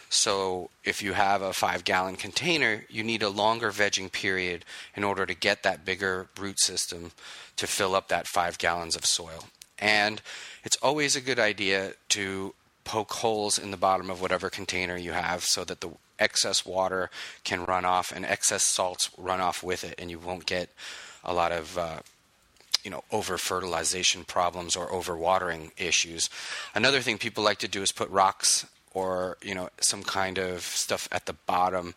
So 0.10 0.70
if 0.84 1.02
you 1.02 1.14
have 1.14 1.42
a 1.42 1.54
five 1.54 1.84
gallon 1.84 2.16
container, 2.16 2.86
you 2.90 3.04
need 3.04 3.24
a 3.24 3.30
longer 3.30 3.72
vegging 3.72 4.12
period 4.12 4.64
in 4.96 5.04
order 5.04 5.26
to 5.26 5.34
get 5.34 5.64
that 5.64 5.86
bigger 5.86 6.28
root 6.40 6.60
system 6.60 7.12
to 7.58 7.68
fill 7.68 7.96
up 7.96 8.08
that 8.08 8.28
five 8.28 8.58
gallons 8.58 8.96
of 8.96 9.06
soil. 9.06 9.46
And 9.80 10.22
it's 10.64 10.78
always 10.78 11.16
a 11.16 11.22
good 11.22 11.40
idea 11.40 11.94
to 12.10 12.54
poke 12.84 13.12
holes 13.14 13.60
in 13.60 13.72
the 13.72 13.78
bottom 13.78 14.10
of 14.10 14.22
whatever 14.22 14.50
container 14.50 14.96
you 14.96 15.12
have 15.12 15.44
so 15.44 15.64
that 15.66 15.82
the 15.82 15.92
excess 16.20 16.66
water 16.66 17.10
can 17.44 17.66
run 17.66 17.86
off 17.86 18.12
and 18.16 18.26
excess 18.26 18.64
salts 18.64 19.10
run 19.18 19.42
off 19.42 19.62
with 19.62 19.84
it, 19.84 19.96
and 20.00 20.10
you 20.10 20.18
won't 20.18 20.46
get 20.46 20.70
a 21.24 21.34
lot 21.34 21.52
of 21.52 21.78
uh, 21.78 22.00
you 22.84 22.90
know 22.90 23.04
over 23.12 23.38
fertilization 23.38 24.24
problems 24.24 24.76
or 24.76 24.88
overwatering 24.88 25.72
issues. 25.78 26.30
Another 26.74 27.02
thing 27.02 27.18
people 27.18 27.44
like 27.44 27.60
to 27.60 27.68
do 27.68 27.82
is 27.82 27.92
put 27.92 28.10
rocks 28.10 28.66
or 28.98 29.38
you 29.44 29.54
know 29.54 29.70
some 29.80 30.02
kind 30.02 30.40
of 30.40 30.62
stuff 30.62 31.08
at 31.12 31.28
the 31.28 31.34
bottom 31.46 31.94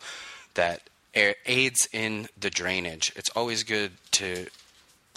that 0.53 0.81
aids 1.15 1.89
in 1.91 2.27
the 2.39 2.51
drainage. 2.51 3.11
It's 3.15 3.31
always 3.31 3.63
good 3.63 3.91
to 4.11 4.47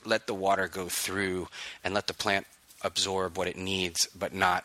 let 0.04 0.26
the 0.26 0.34
water 0.34 0.66
go 0.66 0.88
through 0.88 1.48
and 1.82 1.92
let 1.92 2.06
the 2.06 2.14
plant 2.14 2.46
absorb 2.82 3.36
what 3.36 3.48
it 3.48 3.56
needs, 3.56 4.08
but 4.18 4.32
not 4.32 4.64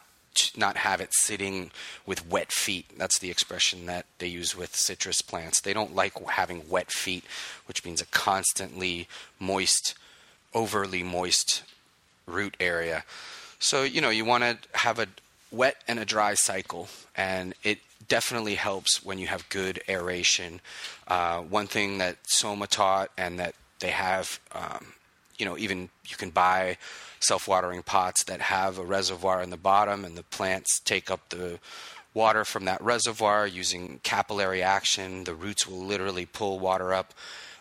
not 0.55 0.77
have 0.77 1.01
it 1.01 1.09
sitting 1.11 1.71
with 2.05 2.25
wet 2.25 2.51
feet. 2.53 2.85
That's 2.97 3.19
the 3.19 3.29
expression 3.29 3.87
that 3.87 4.05
they 4.19 4.27
use 4.27 4.55
with 4.55 4.73
citrus 4.73 5.21
plants. 5.21 5.59
They 5.59 5.73
don't 5.73 5.95
like 5.95 6.13
having 6.29 6.69
wet 6.69 6.91
feet, 6.91 7.25
which 7.65 7.83
means 7.83 7.99
a 7.99 8.05
constantly 8.05 9.09
moist, 9.37 9.95
overly 10.53 11.03
moist 11.03 11.63
root 12.25 12.55
area. 12.59 13.03
So, 13.59 13.83
you 13.83 13.99
know, 13.99 14.11
you 14.11 14.23
want 14.23 14.43
to 14.45 14.57
have 14.71 14.97
a 14.99 15.07
wet 15.51 15.77
and 15.87 15.99
a 15.99 16.05
dry 16.05 16.33
cycle, 16.35 16.87
and 17.15 17.53
it 17.63 17.79
definitely 18.07 18.55
helps 18.55 19.03
when 19.03 19.19
you 19.19 19.27
have 19.27 19.47
good 19.49 19.81
aeration. 19.87 20.61
Uh, 21.07 21.39
one 21.41 21.67
thing 21.67 21.97
that 21.99 22.17
Soma 22.27 22.67
taught 22.67 23.11
and 23.17 23.39
that 23.39 23.55
they 23.79 23.91
have, 23.91 24.39
um, 24.51 24.93
you 25.37 25.45
know, 25.45 25.57
even 25.57 25.89
you 26.07 26.17
can 26.17 26.29
buy 26.29 26.77
self-watering 27.19 27.83
pots 27.83 28.23
that 28.25 28.41
have 28.41 28.77
a 28.77 28.83
reservoir 28.83 29.41
in 29.41 29.49
the 29.49 29.57
bottom, 29.57 30.05
and 30.05 30.17
the 30.17 30.23
plants 30.23 30.79
take 30.79 31.11
up 31.11 31.29
the 31.29 31.59
water 32.13 32.43
from 32.45 32.65
that 32.65 32.81
reservoir 32.81 33.45
using 33.45 33.99
capillary 34.03 34.63
action. 34.63 35.23
The 35.25 35.35
roots 35.35 35.67
will 35.67 35.83
literally 35.83 36.25
pull 36.25 36.59
water 36.59 36.93
up, 36.93 37.13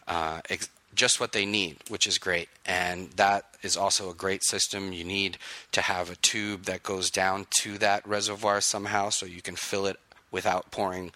uh, 0.07 0.41
ex- 0.49 0.69
just 0.99 1.21
what 1.21 1.33
they 1.33 1.47
need, 1.47 1.77
which 1.89 2.07
is 2.07 2.19
great. 2.19 2.49
And 2.67 3.11
that 3.13 3.47
is 3.63 3.77
also 3.77 4.11
a 4.11 4.15
great 4.15 4.45
system. 4.45 4.93
You 4.93 5.05
need 5.05 5.39
to 5.73 5.81
have 5.81 6.11
a 6.11 6.17
tube 6.17 6.65
that 6.65 6.83
goes 6.83 7.09
down 7.09 7.47
to 7.61 7.79
that 7.79 8.07
reservoir 8.07 8.61
somehow 8.61 9.09
so 9.11 9.25
you 9.25 9.41
can 9.41 9.57
fill 9.57 9.87
it 9.87 9.99
without 10.31 10.71
pouring 10.71 11.13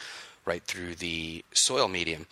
right 0.47 0.63
through 0.63 0.95
the 0.95 1.45
soil 1.53 1.89
medium. 1.89 2.27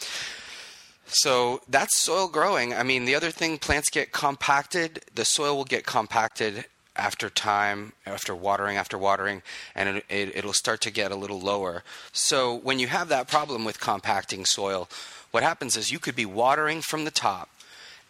So 1.07 1.61
that's 1.69 2.01
soil 2.01 2.29
growing. 2.29 2.73
I 2.73 2.85
mean, 2.85 3.05
the 3.05 3.17
other 3.17 3.33
thing, 3.33 3.59
plants 3.59 3.91
get 3.91 4.13
compacted. 4.13 5.05
The 5.13 5.25
soil 5.25 5.57
will 5.57 5.65
get 5.65 5.85
compacted 5.85 6.67
after 6.95 7.29
time, 7.29 7.93
after 8.07 8.35
watering, 8.35 8.77
after 8.77 8.97
watering, 8.97 9.43
and 9.75 9.97
it, 9.99 10.05
it, 10.09 10.45
will 10.45 10.53
start 10.53 10.81
to 10.83 10.91
get 10.91 11.11
a 11.11 11.17
little 11.17 11.41
lower. 11.41 11.83
So 12.13 12.55
when 12.55 12.79
you 12.79 12.89
have 12.89 13.09
that 13.09 13.27
problem 13.27 13.65
with 13.65 13.81
compacting 13.81 14.45
soil, 14.45 14.89
what 15.31 15.43
happens 15.43 15.77
is 15.77 15.93
you 15.93 15.99
could 15.99 16.17
be 16.17 16.27
watering 16.27 16.81
from 16.81 17.05
the 17.05 17.11
top, 17.11 17.49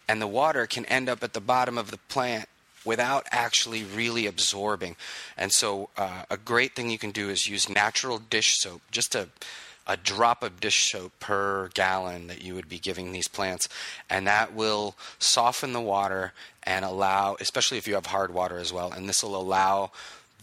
and 0.07 0.21
the 0.21 0.27
water 0.27 0.65
can 0.67 0.85
end 0.85 1.09
up 1.09 1.23
at 1.23 1.33
the 1.33 1.41
bottom 1.41 1.77
of 1.77 1.91
the 1.91 1.97
plant 1.97 2.47
without 2.83 3.27
actually 3.31 3.83
really 3.83 4.25
absorbing. 4.25 4.95
And 5.37 5.51
so, 5.51 5.89
uh, 5.97 6.23
a 6.29 6.37
great 6.37 6.75
thing 6.75 6.89
you 6.89 6.97
can 6.97 7.11
do 7.11 7.29
is 7.29 7.47
use 7.47 7.69
natural 7.69 8.17
dish 8.17 8.57
soap, 8.57 8.81
just 8.91 9.13
a 9.15 9.29
a 9.87 9.97
drop 9.97 10.43
of 10.43 10.59
dish 10.59 10.91
soap 10.91 11.11
per 11.19 11.69
gallon 11.73 12.27
that 12.27 12.43
you 12.43 12.53
would 12.53 12.69
be 12.69 12.79
giving 12.79 13.11
these 13.11 13.27
plants, 13.27 13.67
and 14.09 14.27
that 14.27 14.53
will 14.53 14.95
soften 15.19 15.73
the 15.73 15.81
water 15.81 16.33
and 16.63 16.85
allow, 16.85 17.35
especially 17.39 17.77
if 17.77 17.87
you 17.87 17.95
have 17.95 18.05
hard 18.05 18.33
water 18.33 18.57
as 18.57 18.71
well, 18.71 18.91
and 18.91 19.09
this 19.09 19.23
will 19.23 19.35
allow 19.35 19.91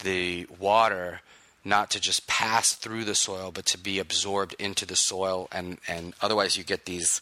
the 0.02 0.46
water 0.58 1.20
not 1.64 1.90
to 1.90 2.00
just 2.00 2.26
pass 2.26 2.72
through 2.74 3.04
the 3.04 3.14
soil, 3.14 3.50
but 3.52 3.66
to 3.66 3.78
be 3.78 3.98
absorbed 3.98 4.54
into 4.58 4.86
the 4.86 4.96
soil, 4.96 5.48
and 5.52 5.78
and 5.88 6.14
otherwise 6.20 6.56
you 6.56 6.64
get 6.64 6.84
these 6.84 7.20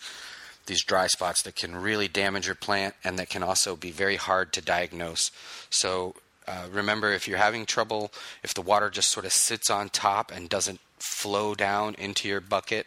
these 0.66 0.82
dry 0.82 1.06
spots 1.06 1.42
that 1.42 1.56
can 1.56 1.76
really 1.76 2.08
damage 2.08 2.46
your 2.46 2.54
plant 2.54 2.94
and 3.04 3.18
that 3.18 3.28
can 3.28 3.42
also 3.42 3.76
be 3.76 3.90
very 3.90 4.16
hard 4.16 4.52
to 4.52 4.60
diagnose. 4.60 5.30
So 5.70 6.16
uh, 6.46 6.66
remember, 6.70 7.12
if 7.12 7.26
you're 7.26 7.38
having 7.38 7.66
trouble, 7.66 8.12
if 8.42 8.54
the 8.54 8.62
water 8.62 8.90
just 8.90 9.10
sort 9.10 9.26
of 9.26 9.32
sits 9.32 9.70
on 9.70 9.88
top 9.88 10.30
and 10.32 10.48
doesn't 10.48 10.80
flow 10.98 11.54
down 11.54 11.94
into 11.98 12.28
your 12.28 12.40
bucket, 12.40 12.86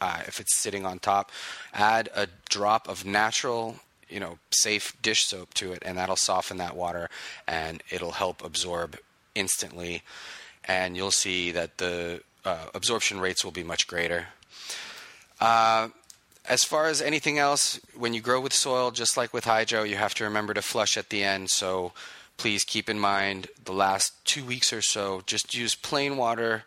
uh, 0.00 0.22
if 0.26 0.40
it's 0.40 0.56
sitting 0.56 0.84
on 0.84 0.98
top, 0.98 1.30
add 1.72 2.08
a 2.14 2.28
drop 2.48 2.88
of 2.88 3.04
natural, 3.04 3.76
you 4.08 4.20
know, 4.20 4.38
safe 4.50 4.94
dish 5.02 5.26
soap 5.26 5.54
to 5.54 5.72
it, 5.72 5.82
and 5.84 5.98
that'll 5.98 6.16
soften 6.16 6.58
that 6.58 6.76
water 6.76 7.08
and 7.46 7.82
it'll 7.90 8.12
help 8.12 8.44
absorb 8.44 8.98
instantly. 9.34 10.02
And 10.68 10.96
you'll 10.96 11.10
see 11.10 11.50
that 11.52 11.78
the 11.78 12.20
uh, 12.44 12.66
absorption 12.74 13.18
rates 13.18 13.44
will 13.44 13.52
be 13.52 13.64
much 13.64 13.88
greater. 13.88 14.28
Uh, 15.40 15.88
as 16.48 16.62
far 16.62 16.86
as 16.86 17.02
anything 17.02 17.38
else, 17.38 17.80
when 17.96 18.14
you 18.14 18.20
grow 18.20 18.40
with 18.40 18.52
soil, 18.52 18.90
just 18.90 19.16
like 19.16 19.34
with 19.34 19.44
hydro, 19.44 19.82
you 19.82 19.96
have 19.96 20.14
to 20.14 20.24
remember 20.24 20.54
to 20.54 20.62
flush 20.62 20.96
at 20.96 21.10
the 21.10 21.22
end. 21.22 21.50
So 21.50 21.92
please 22.38 22.64
keep 22.64 22.88
in 22.88 22.98
mind 22.98 23.48
the 23.64 23.72
last 23.72 24.12
two 24.24 24.44
weeks 24.44 24.72
or 24.72 24.80
so, 24.80 25.22
just 25.26 25.54
use 25.54 25.74
plain 25.74 26.16
water 26.16 26.64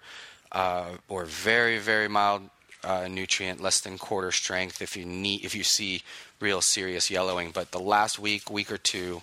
uh, 0.52 0.97
or 1.08 1.26
very 1.26 1.80
very 1.80 2.08
mild 2.08 2.43
uh, 2.84 3.08
nutrient, 3.08 3.62
less 3.62 3.80
than 3.80 3.97
quarter 3.97 4.32
strength 4.32 4.82
if 4.82 4.95
you 4.95 5.06
need 5.06 5.43
if 5.45 5.56
you 5.56 5.64
see 5.64 6.04
real 6.39 6.62
serious 6.62 7.10
yellowing. 7.10 7.52
But 7.52 7.72
the 7.72 7.80
last 7.80 8.20
week, 8.20 8.49
week 8.52 8.72
or 8.72 8.78
two, 8.78 9.22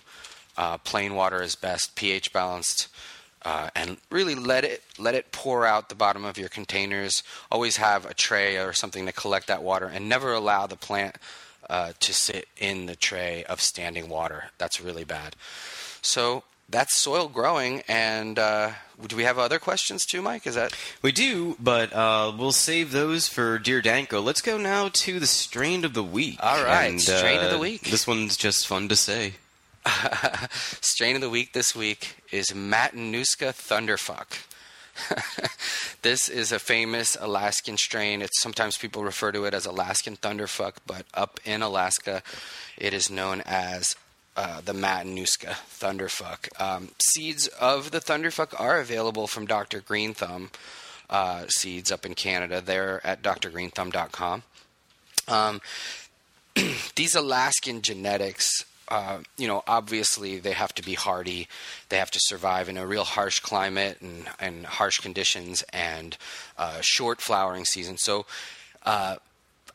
uh, 0.57 0.77
plain 0.79 1.15
water 1.15 1.41
is 1.41 1.55
best, 1.55 1.95
pH 1.95 2.33
balanced. 2.33 2.87
Uh, 3.43 3.69
and 3.73 3.97
really 4.11 4.35
let 4.35 4.65
it 4.65 4.83
let 4.97 5.15
it 5.15 5.31
pour 5.31 5.65
out 5.65 5.87
the 5.87 5.95
bottom 5.95 6.25
of 6.25 6.37
your 6.37 6.49
containers. 6.49 7.23
Always 7.49 7.77
have 7.77 8.05
a 8.05 8.13
tray 8.13 8.57
or 8.57 8.73
something 8.73 9.05
to 9.05 9.13
collect 9.13 9.47
that 9.47 9.63
water, 9.63 9.87
and 9.87 10.09
never 10.09 10.33
allow 10.33 10.67
the 10.67 10.75
plant 10.75 11.15
uh, 11.69 11.93
to 11.99 12.13
sit 12.13 12.47
in 12.57 12.85
the 12.85 12.95
tray 12.95 13.43
of 13.45 13.61
standing 13.61 14.09
water. 14.09 14.45
That's 14.57 14.81
really 14.81 15.05
bad. 15.05 15.35
So 16.01 16.43
that's 16.69 16.95
soil 16.95 17.27
growing. 17.27 17.81
And 17.87 18.37
uh, 18.37 18.71
do 19.07 19.15
we 19.15 19.23
have 19.23 19.37
other 19.37 19.59
questions 19.59 20.05
too, 20.05 20.21
Mike? 20.21 20.45
Is 20.45 20.55
that 20.55 20.75
We 21.01 21.11
do, 21.11 21.55
but 21.59 21.91
uh, 21.93 22.31
we'll 22.37 22.51
save 22.51 22.91
those 22.91 23.27
for 23.27 23.57
Dear 23.57 23.81
Danko. 23.81 24.21
Let's 24.21 24.41
go 24.41 24.57
now 24.57 24.89
to 24.93 25.19
the 25.19 25.27
strain 25.27 25.83
of 25.85 25.93
the 25.93 26.03
week. 26.03 26.39
All 26.41 26.63
right, 26.63 26.91
And, 26.91 27.01
strain 27.01 27.39
of 27.39 27.49
the 27.49 27.57
uh, 27.57 27.59
week. 27.59 27.89
This 27.89 28.07
one's 28.07 28.37
just 28.37 28.67
fun 28.67 28.87
to 28.89 28.95
say. 28.95 29.33
strain 30.81 31.15
of 31.15 31.21
the 31.21 31.29
week 31.29 31.53
this 31.53 31.75
week 31.75 32.15
is 32.31 32.47
Matanuska 32.47 33.53
Thunderfuck. 33.53 34.45
this 36.01 36.29
is 36.29 36.51
a 36.51 36.59
famous 36.59 37.17
Alaskan 37.19 37.77
strain. 37.77 38.21
It's 38.21 38.41
sometimes 38.41 38.77
people 38.77 39.03
refer 39.03 39.31
to 39.31 39.45
it 39.45 39.53
as 39.53 39.65
Alaskan 39.65 40.17
Thunderfuck, 40.17 40.73
but 40.85 41.05
up 41.13 41.39
in 41.45 41.61
Alaska, 41.61 42.21
it 42.77 42.93
is 42.93 43.09
known 43.09 43.41
as 43.45 43.95
uh, 44.35 44.61
the 44.61 44.73
Matanuska 44.73 45.55
Thunderfuck. 45.79 46.61
Um, 46.61 46.89
seeds 46.99 47.47
of 47.47 47.91
the 47.91 47.99
Thunderfuck 47.99 48.59
are 48.59 48.79
available 48.79 49.27
from 49.27 49.45
Dr. 49.45 49.79
Green 49.79 50.13
Thumb 50.13 50.51
uh, 51.09 51.45
seeds 51.47 51.91
up 51.91 52.05
in 52.05 52.13
Canada. 52.13 52.61
They're 52.61 53.05
at 53.05 53.21
drgreenthumb.com. 53.21 54.43
Um, 55.27 55.61
these 56.95 57.15
Alaskan 57.15 57.81
genetics, 57.81 58.65
uh, 58.89 59.19
you 59.37 59.47
know, 59.47 59.63
obviously 59.67 60.39
they 60.39 60.53
have 60.53 60.73
to 60.75 60.83
be 60.83 60.95
hardy. 60.95 61.47
They 61.89 61.97
have 61.97 62.11
to 62.11 62.19
survive 62.21 62.69
in 62.69 62.77
a 62.77 62.87
real 62.87 63.03
harsh 63.03 63.39
climate 63.39 63.99
and, 64.01 64.27
and 64.39 64.65
harsh 64.65 64.99
conditions 64.99 65.63
and 65.71 66.17
uh, 66.57 66.79
short 66.81 67.21
flowering 67.21 67.65
season. 67.65 67.97
So, 67.97 68.25
uh, 68.85 69.17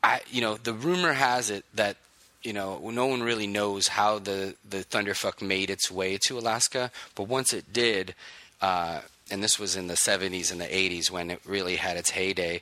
I, 0.03 0.21
you 0.31 0.41
know, 0.41 0.57
the 0.57 0.73
rumor 0.73 1.13
has 1.13 1.51
it 1.51 1.65
that 1.75 1.97
you 2.43 2.53
know 2.53 2.91
no 2.91 3.07
one 3.07 3.23
really 3.23 3.47
knows 3.47 3.89
how 3.89 4.19
the 4.19 4.55
the 4.69 4.85
thunderfuck 4.85 5.41
made 5.41 5.71
its 5.71 5.91
way 5.91 6.19
to 6.27 6.39
Alaska, 6.39 6.91
but 7.15 7.29
once 7.29 7.55
it 7.55 7.73
did, 7.73 8.15
uh, 8.61 9.01
and 9.31 9.43
this 9.43 9.59
was 9.59 9.77
in 9.77 9.87
the 9.87 9.95
70s 9.95 10.53
and 10.53 10.61
the 10.61 10.67
80s 10.67 11.11
when 11.11 11.31
it 11.31 11.41
really 11.47 11.77
had 11.77 11.97
its 11.97 12.11
heyday. 12.11 12.61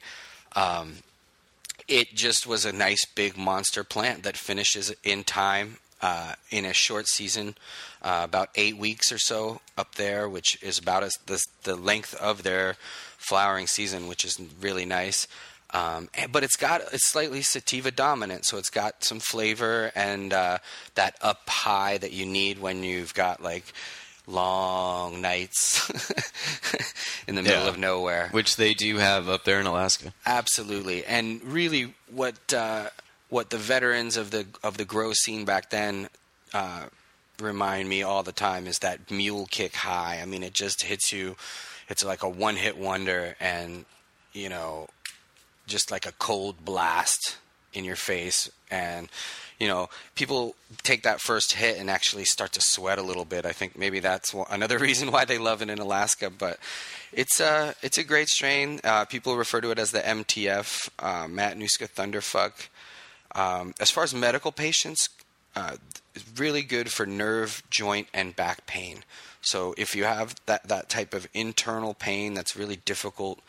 Um, 0.55 0.96
it 1.88 2.14
just 2.14 2.46
was 2.46 2.64
a 2.64 2.72
nice 2.72 3.05
big 3.07 3.36
monster 3.36 3.82
plant 3.82 4.22
that 4.22 4.36
finishes 4.36 4.94
in 5.03 5.24
time 5.24 5.78
uh, 6.03 6.34
in 6.50 6.64
a 6.64 6.72
short 6.72 7.07
season, 7.09 7.55
uh, 8.03 8.20
about 8.24 8.48
eight 8.57 8.76
weeks 8.76 9.11
or 9.12 9.18
so 9.18 9.61
up 9.78 9.94
there, 9.94 10.28
which 10.28 10.61
is 10.62 10.78
about 10.78 11.03
as 11.05 11.14
the, 11.26 11.42
the 11.62 11.76
length 11.76 12.14
of 12.16 12.42
their 12.42 12.76
flowering 13.16 13.66
season, 13.68 14.09
which 14.09 14.24
is 14.24 14.40
really 14.61 14.84
nice. 14.84 15.26
Um, 15.74 16.11
but 16.30 16.42
it's 16.44 16.57
got 16.57 16.82
it's 16.92 17.09
slightly 17.11 17.40
sativa 17.40 17.90
dominant, 17.90 18.44
so 18.44 18.59
it's 18.59 18.68
got 18.68 19.03
some 19.05 19.20
flavor 19.20 19.90
and 19.94 20.32
uh, 20.34 20.59
that 20.96 21.16
up 21.22 21.48
high 21.48 21.96
that 21.98 22.12
you 22.12 22.26
need 22.26 22.59
when 22.59 22.82
you've 22.82 23.14
got 23.14 23.42
like 23.42 23.64
long 24.26 25.20
nights 25.20 25.88
in 27.26 27.34
the 27.36 27.42
middle 27.42 27.62
Yeah. 27.64 27.68
of 27.68 27.78
nowhere. 27.78 28.28
Which 28.32 28.57
they 28.57 28.74
do 28.74 28.98
have 28.98 29.28
up 29.28 29.44
there 29.44 29.61
in 29.61 29.66
Alaska. 29.66 30.12
Absolutely, 30.26 31.05
and 31.07 31.42
really, 31.42 31.94
what 32.11 32.53
uh, 32.53 32.88
what 33.33 33.49
the 33.49 33.57
veterans 33.57 34.18
of 34.18 34.30
the 34.30 34.45
of 34.62 34.76
the 34.76 34.85
grow 34.85 35.14
scene 35.14 35.47
back 35.47 35.70
then 35.70 36.07
uh, 36.53 36.85
remind 37.41 37.89
me 37.89 38.03
all 38.03 38.22
the 38.22 38.30
time 38.30 38.66
is 38.66 38.80
that 38.80 39.11
mule 39.11 39.47
kick 39.51 39.74
high. 39.74 40.20
I 40.20 40.26
mean, 40.26 40.43
it 40.43 40.53
just 40.53 40.83
hits 40.83 41.14
you. 41.14 41.37
It's 41.89 42.05
like 42.05 42.22
a 42.22 42.28
one 42.28 42.57
hit 42.57 42.76
wonder, 42.76 43.35
and 43.41 43.87
you 44.35 44.51
know, 44.51 44.89
just 45.66 45.91
like 45.91 46.05
a 46.05 46.12
cold 46.12 46.62
blast 46.62 47.39
in 47.72 47.85
your 47.85 47.97
face, 47.97 48.51
and 48.70 49.09
you 49.59 49.66
know, 49.66 49.89
people 50.14 50.55
take 50.83 51.03
that 51.05 51.22
first 51.22 51.55
hit 51.55 51.78
and 51.78 51.89
actually 51.89 52.26
start 52.26 52.53
to 52.53 52.61
sweat 52.61 52.99
a 52.99 53.03
little 53.03 53.24
bit. 53.24 53.47
I 53.47 53.53
think 53.53 53.78
maybe 53.78 54.01
that's 54.01 54.35
another 54.51 54.78
reason 54.89 55.11
why 55.11 55.24
they 55.24 55.39
love 55.39 55.62
it 55.62 55.70
in 55.70 55.78
Alaska, 55.78 56.28
but. 56.28 56.59
It's 57.14 57.41
a 57.41 57.74
it's 57.83 57.99
a 57.99 58.05
great 58.05 58.28
strain. 58.30 58.80
Uh, 58.83 59.05
people 59.05 59.37
refer 59.37 59.61
to 59.61 59.70
it 59.70 59.78
as 59.78 59.91
the 59.91 60.01
MTF, 60.01 60.89
uh, 60.99 61.26
Matanuska 61.26 61.87
Thunderfuck. 61.87 62.68
Um, 63.35 63.74
as 63.80 63.91
far 63.91 64.05
as 64.05 64.14
medical 64.14 64.53
patients, 64.53 65.09
uh, 65.57 65.76
it's 66.14 66.24
really 66.39 66.62
good 66.62 66.91
for 66.91 67.07
nerve, 67.07 67.62
joint, 67.70 68.09
and 68.12 68.37
back 68.37 68.66
pain. 68.66 69.05
So 69.41 69.74
if 69.76 69.95
you 69.97 70.05
have 70.05 70.37
that 70.47 70.68
that 70.68 70.89
type 70.89 71.14
of 71.14 71.26
internal 71.35 71.95
pain 71.95 72.35
that's 72.35 72.57
really 72.57 72.76
difficult 72.76 73.41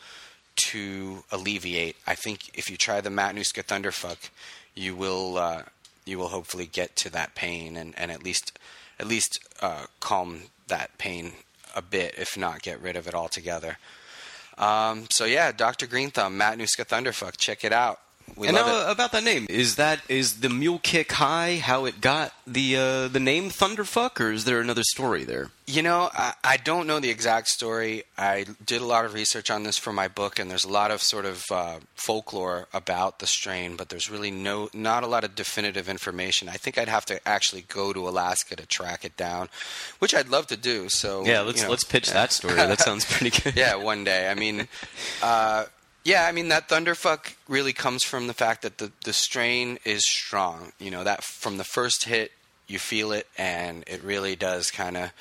to 0.56 1.24
alleviate, 1.30 1.96
I 2.06 2.14
think 2.14 2.56
if 2.56 2.70
you 2.70 2.76
try 2.76 3.00
the 3.00 3.10
Matanuska 3.10 3.64
Thunderfuck, 3.64 4.30
you 4.74 4.96
will 4.96 5.38
uh, 5.38 5.62
you 6.04 6.18
will 6.18 6.28
hopefully 6.28 6.66
get 6.66 6.96
to 6.96 7.10
that 7.10 7.34
pain 7.34 7.76
and, 7.76 7.94
and 7.98 8.10
at 8.10 8.22
least 8.22 8.58
at 8.98 9.06
least 9.06 9.38
uh, 9.60 9.86
calm 10.00 10.42
that 10.68 10.96
pain 10.98 11.32
a 11.76 11.82
bit, 11.82 12.14
if 12.16 12.36
not 12.36 12.62
get 12.62 12.80
rid 12.80 12.96
of 12.96 13.08
it 13.08 13.14
altogether. 13.14 13.78
Um, 14.56 15.06
so 15.10 15.24
yeah, 15.24 15.50
Dr. 15.52 15.86
Green 15.86 16.10
Thumb, 16.10 16.38
Matanuska 16.38 16.86
Thunderfuck, 16.86 17.36
check 17.36 17.64
it 17.64 17.72
out. 17.72 18.00
We 18.36 18.48
and 18.48 18.56
now 18.56 18.88
it. 18.88 18.92
about 18.92 19.12
that 19.12 19.22
name, 19.22 19.46
is 19.48 19.76
that 19.76 20.00
is 20.08 20.40
the 20.40 20.48
mule 20.48 20.80
kick 20.82 21.12
high 21.12 21.56
how 21.56 21.84
it 21.84 22.00
got 22.00 22.32
the 22.46 22.76
uh, 22.76 23.08
the 23.08 23.20
name 23.20 23.50
Thunderfuck, 23.50 24.20
or 24.20 24.32
is 24.32 24.44
there 24.44 24.60
another 24.60 24.82
story 24.82 25.24
there? 25.24 25.50
You 25.66 25.82
know, 25.82 26.10
I, 26.12 26.34
I 26.42 26.56
don't 26.56 26.86
know 26.86 27.00
the 27.00 27.10
exact 27.10 27.48
story. 27.48 28.02
I 28.18 28.44
did 28.64 28.82
a 28.82 28.84
lot 28.84 29.04
of 29.04 29.14
research 29.14 29.50
on 29.50 29.62
this 29.62 29.78
for 29.78 29.92
my 29.92 30.08
book, 30.08 30.38
and 30.38 30.50
there's 30.50 30.64
a 30.64 30.70
lot 30.70 30.90
of 30.90 31.00
sort 31.00 31.24
of 31.24 31.44
uh, 31.50 31.78
folklore 31.94 32.66
about 32.74 33.20
the 33.20 33.26
strain, 33.26 33.76
but 33.76 33.88
there's 33.88 34.10
really 34.10 34.32
no 34.32 34.68
not 34.74 35.04
a 35.04 35.06
lot 35.06 35.22
of 35.22 35.36
definitive 35.36 35.88
information. 35.88 36.48
I 36.48 36.54
think 36.56 36.76
I'd 36.76 36.88
have 36.88 37.06
to 37.06 37.26
actually 37.26 37.62
go 37.62 37.92
to 37.92 38.08
Alaska 38.08 38.56
to 38.56 38.66
track 38.66 39.04
it 39.04 39.16
down, 39.16 39.48
which 40.00 40.12
I'd 40.14 40.28
love 40.28 40.48
to 40.48 40.56
do. 40.56 40.88
So 40.88 41.24
Yeah, 41.24 41.42
let's 41.42 41.58
you 41.58 41.64
know, 41.64 41.70
let's 41.70 41.84
pitch 41.84 42.10
that 42.10 42.32
story. 42.32 42.54
That 42.64 42.80
sounds 42.80 43.04
pretty 43.04 43.40
good. 43.40 43.54
yeah, 43.56 43.76
one 43.76 44.02
day. 44.02 44.28
I 44.28 44.34
mean, 44.34 44.66
uh, 45.22 45.66
yeah, 46.04 46.26
I 46.26 46.32
mean 46.32 46.48
that 46.48 46.68
thunderfuck 46.68 47.34
really 47.48 47.72
comes 47.72 48.04
from 48.04 48.26
the 48.26 48.34
fact 48.34 48.62
that 48.62 48.78
the 48.78 48.92
the 49.04 49.12
strain 49.12 49.78
is 49.84 50.06
strong. 50.06 50.72
You 50.78 50.90
know 50.90 51.04
that 51.04 51.24
from 51.24 51.56
the 51.56 51.64
first 51.64 52.04
hit, 52.04 52.32
you 52.66 52.78
feel 52.78 53.12
it, 53.12 53.26
and 53.38 53.84
it 53.86 54.02
really 54.04 54.36
does 54.36 54.70
kind 54.70 54.96
of 54.96 55.12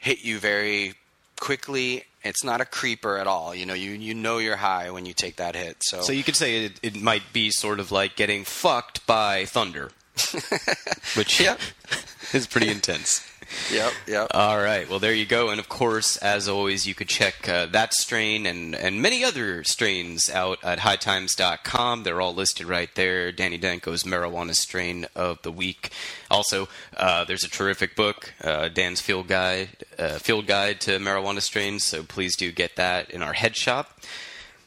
hit 0.00 0.24
you 0.24 0.38
very 0.38 0.94
quickly. 1.38 2.04
It's 2.22 2.42
not 2.42 2.60
a 2.60 2.64
creeper 2.64 3.18
at 3.18 3.26
all. 3.26 3.54
You 3.54 3.64
know, 3.66 3.74
you 3.74 3.92
you 3.92 4.14
know 4.14 4.38
you're 4.38 4.56
high 4.56 4.90
when 4.90 5.06
you 5.06 5.12
take 5.12 5.36
that 5.36 5.54
hit. 5.54 5.76
So, 5.80 6.02
So 6.02 6.12
you 6.12 6.24
could 6.24 6.36
say 6.36 6.64
it, 6.64 6.80
it 6.82 7.00
might 7.00 7.32
be 7.32 7.50
sort 7.50 7.78
of 7.78 7.92
like 7.92 8.16
getting 8.16 8.44
fucked 8.44 9.06
by 9.06 9.44
thunder, 9.44 9.90
which 11.16 11.40
yeah. 11.40 11.56
is 12.32 12.46
pretty 12.46 12.70
intense. 12.70 13.24
Yep, 13.72 13.92
yep. 14.06 14.28
All 14.32 14.58
right. 14.58 14.88
Well, 14.88 14.98
there 14.98 15.14
you 15.14 15.26
go. 15.26 15.50
And 15.50 15.60
of 15.60 15.68
course, 15.68 16.16
as 16.18 16.48
always, 16.48 16.86
you 16.86 16.94
could 16.94 17.08
check 17.08 17.48
uh, 17.48 17.66
that 17.66 17.94
strain 17.94 18.46
and, 18.46 18.74
and 18.74 19.00
many 19.00 19.24
other 19.24 19.64
strains 19.64 20.30
out 20.30 20.58
at 20.62 20.80
hightimes.com. 20.80 22.02
They're 22.02 22.20
all 22.20 22.34
listed 22.34 22.66
right 22.66 22.94
there. 22.94 23.32
Danny 23.32 23.58
Danko's 23.58 24.04
marijuana 24.04 24.54
strain 24.54 25.06
of 25.14 25.40
the 25.42 25.52
week. 25.52 25.90
Also, 26.30 26.68
uh, 26.96 27.24
there's 27.24 27.44
a 27.44 27.50
terrific 27.50 27.96
book, 27.96 28.34
uh, 28.42 28.68
Dan's 28.68 29.00
field 29.00 29.28
guide, 29.28 29.68
uh, 29.98 30.18
field 30.18 30.46
guide 30.46 30.80
to 30.82 30.98
marijuana 30.98 31.40
strains. 31.40 31.84
So 31.84 32.02
please 32.02 32.36
do 32.36 32.50
get 32.52 32.76
that 32.76 33.10
in 33.10 33.22
our 33.22 33.32
head 33.32 33.56
shop. 33.56 34.00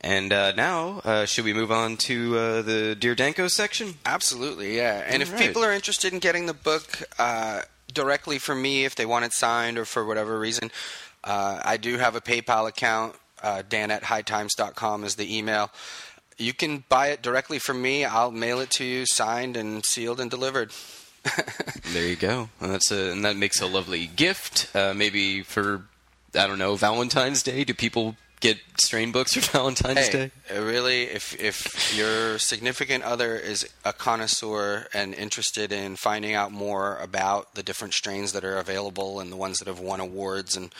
And 0.02 0.32
uh, 0.32 0.52
now, 0.54 1.02
uh, 1.04 1.26
should 1.26 1.44
we 1.44 1.54
move 1.54 1.72
on 1.72 1.98
to 1.98 2.38
uh, 2.38 2.62
the 2.62 2.96
Dear 2.96 3.16
Danko 3.16 3.48
section? 3.48 3.96
Absolutely, 4.06 4.78
yeah. 4.78 5.04
And 5.06 5.22
if 5.22 5.30
All 5.30 5.38
right. 5.38 5.48
people 5.48 5.64
are 5.64 5.74
interested 5.74 6.14
in 6.14 6.20
getting 6.20 6.46
the 6.46 6.54
book 6.54 7.04
uh, 7.18 7.62
directly 7.94 8.40
from 8.40 8.62
me, 8.62 8.86
if 8.86 8.96
they 8.96 9.06
want 9.06 9.26
it 9.26 9.34
signed 9.34 9.78
or 9.78 9.86
for 9.86 10.06
whatever 10.06 10.40
reason, 10.40 10.72
uh, 11.24 11.62
I 11.64 11.78
do 11.78 11.98
have 11.98 12.16
a 12.16 12.22
PayPal 12.22 12.68
account. 12.68 13.16
Uh, 13.42 13.62
Dan 13.68 13.92
at 13.92 14.04
hightimes.com 14.04 15.04
is 15.04 15.16
the 15.16 15.38
email. 15.38 15.70
You 16.38 16.54
can 16.54 16.84
buy 16.90 17.08
it 17.08 17.22
directly 17.22 17.60
from 17.60 17.82
me. 17.82 18.06
I'll 18.06 18.32
mail 18.32 18.60
it 18.60 18.70
to 18.72 18.86
you, 18.86 19.06
signed 19.06 19.58
and 19.58 19.86
sealed 19.86 20.20
and 20.20 20.30
delivered. 20.30 20.72
There 21.94 22.06
you 22.06 22.18
go. 22.18 22.50
And 22.60 22.74
that's 22.74 22.92
a, 22.92 23.12
and 23.12 23.24
that 23.24 23.38
makes 23.38 23.62
a 23.62 23.66
lovely 23.66 24.08
gift. 24.08 24.70
Uh, 24.76 24.94
maybe 24.94 25.42
for 25.42 25.84
I 26.36 26.46
don't 26.46 26.60
know 26.60 26.76
Valentine's 26.76 27.42
Day. 27.42 27.64
Do 27.64 27.74
people 27.74 28.18
get 28.40 28.58
strain 28.78 29.12
books 29.12 29.34
for 29.34 29.42
Valentine's 29.52 30.08
Hey, 30.08 30.12
Day? 30.12 30.32
uh, 30.56 30.62
really, 30.62 31.04
if 31.04 31.40
if 31.40 31.96
your 31.98 32.38
significant 32.40 33.04
other 33.04 33.36
is 33.36 33.68
a 33.84 33.94
connoisseur 33.94 34.88
and 34.94 35.14
interested 35.14 35.72
in 35.72 35.96
finding 35.96 36.34
out 36.34 36.52
more 36.52 36.98
about 36.98 37.56
the 37.56 37.64
different 37.64 37.94
strains 37.94 38.34
that 38.34 38.44
are 38.44 38.58
available 38.58 39.20
and 39.20 39.32
the 39.32 39.36
ones 39.38 39.58
that 39.60 39.68
have 39.68 39.80
won 39.80 40.00
awards 40.00 40.56
and 40.56 40.74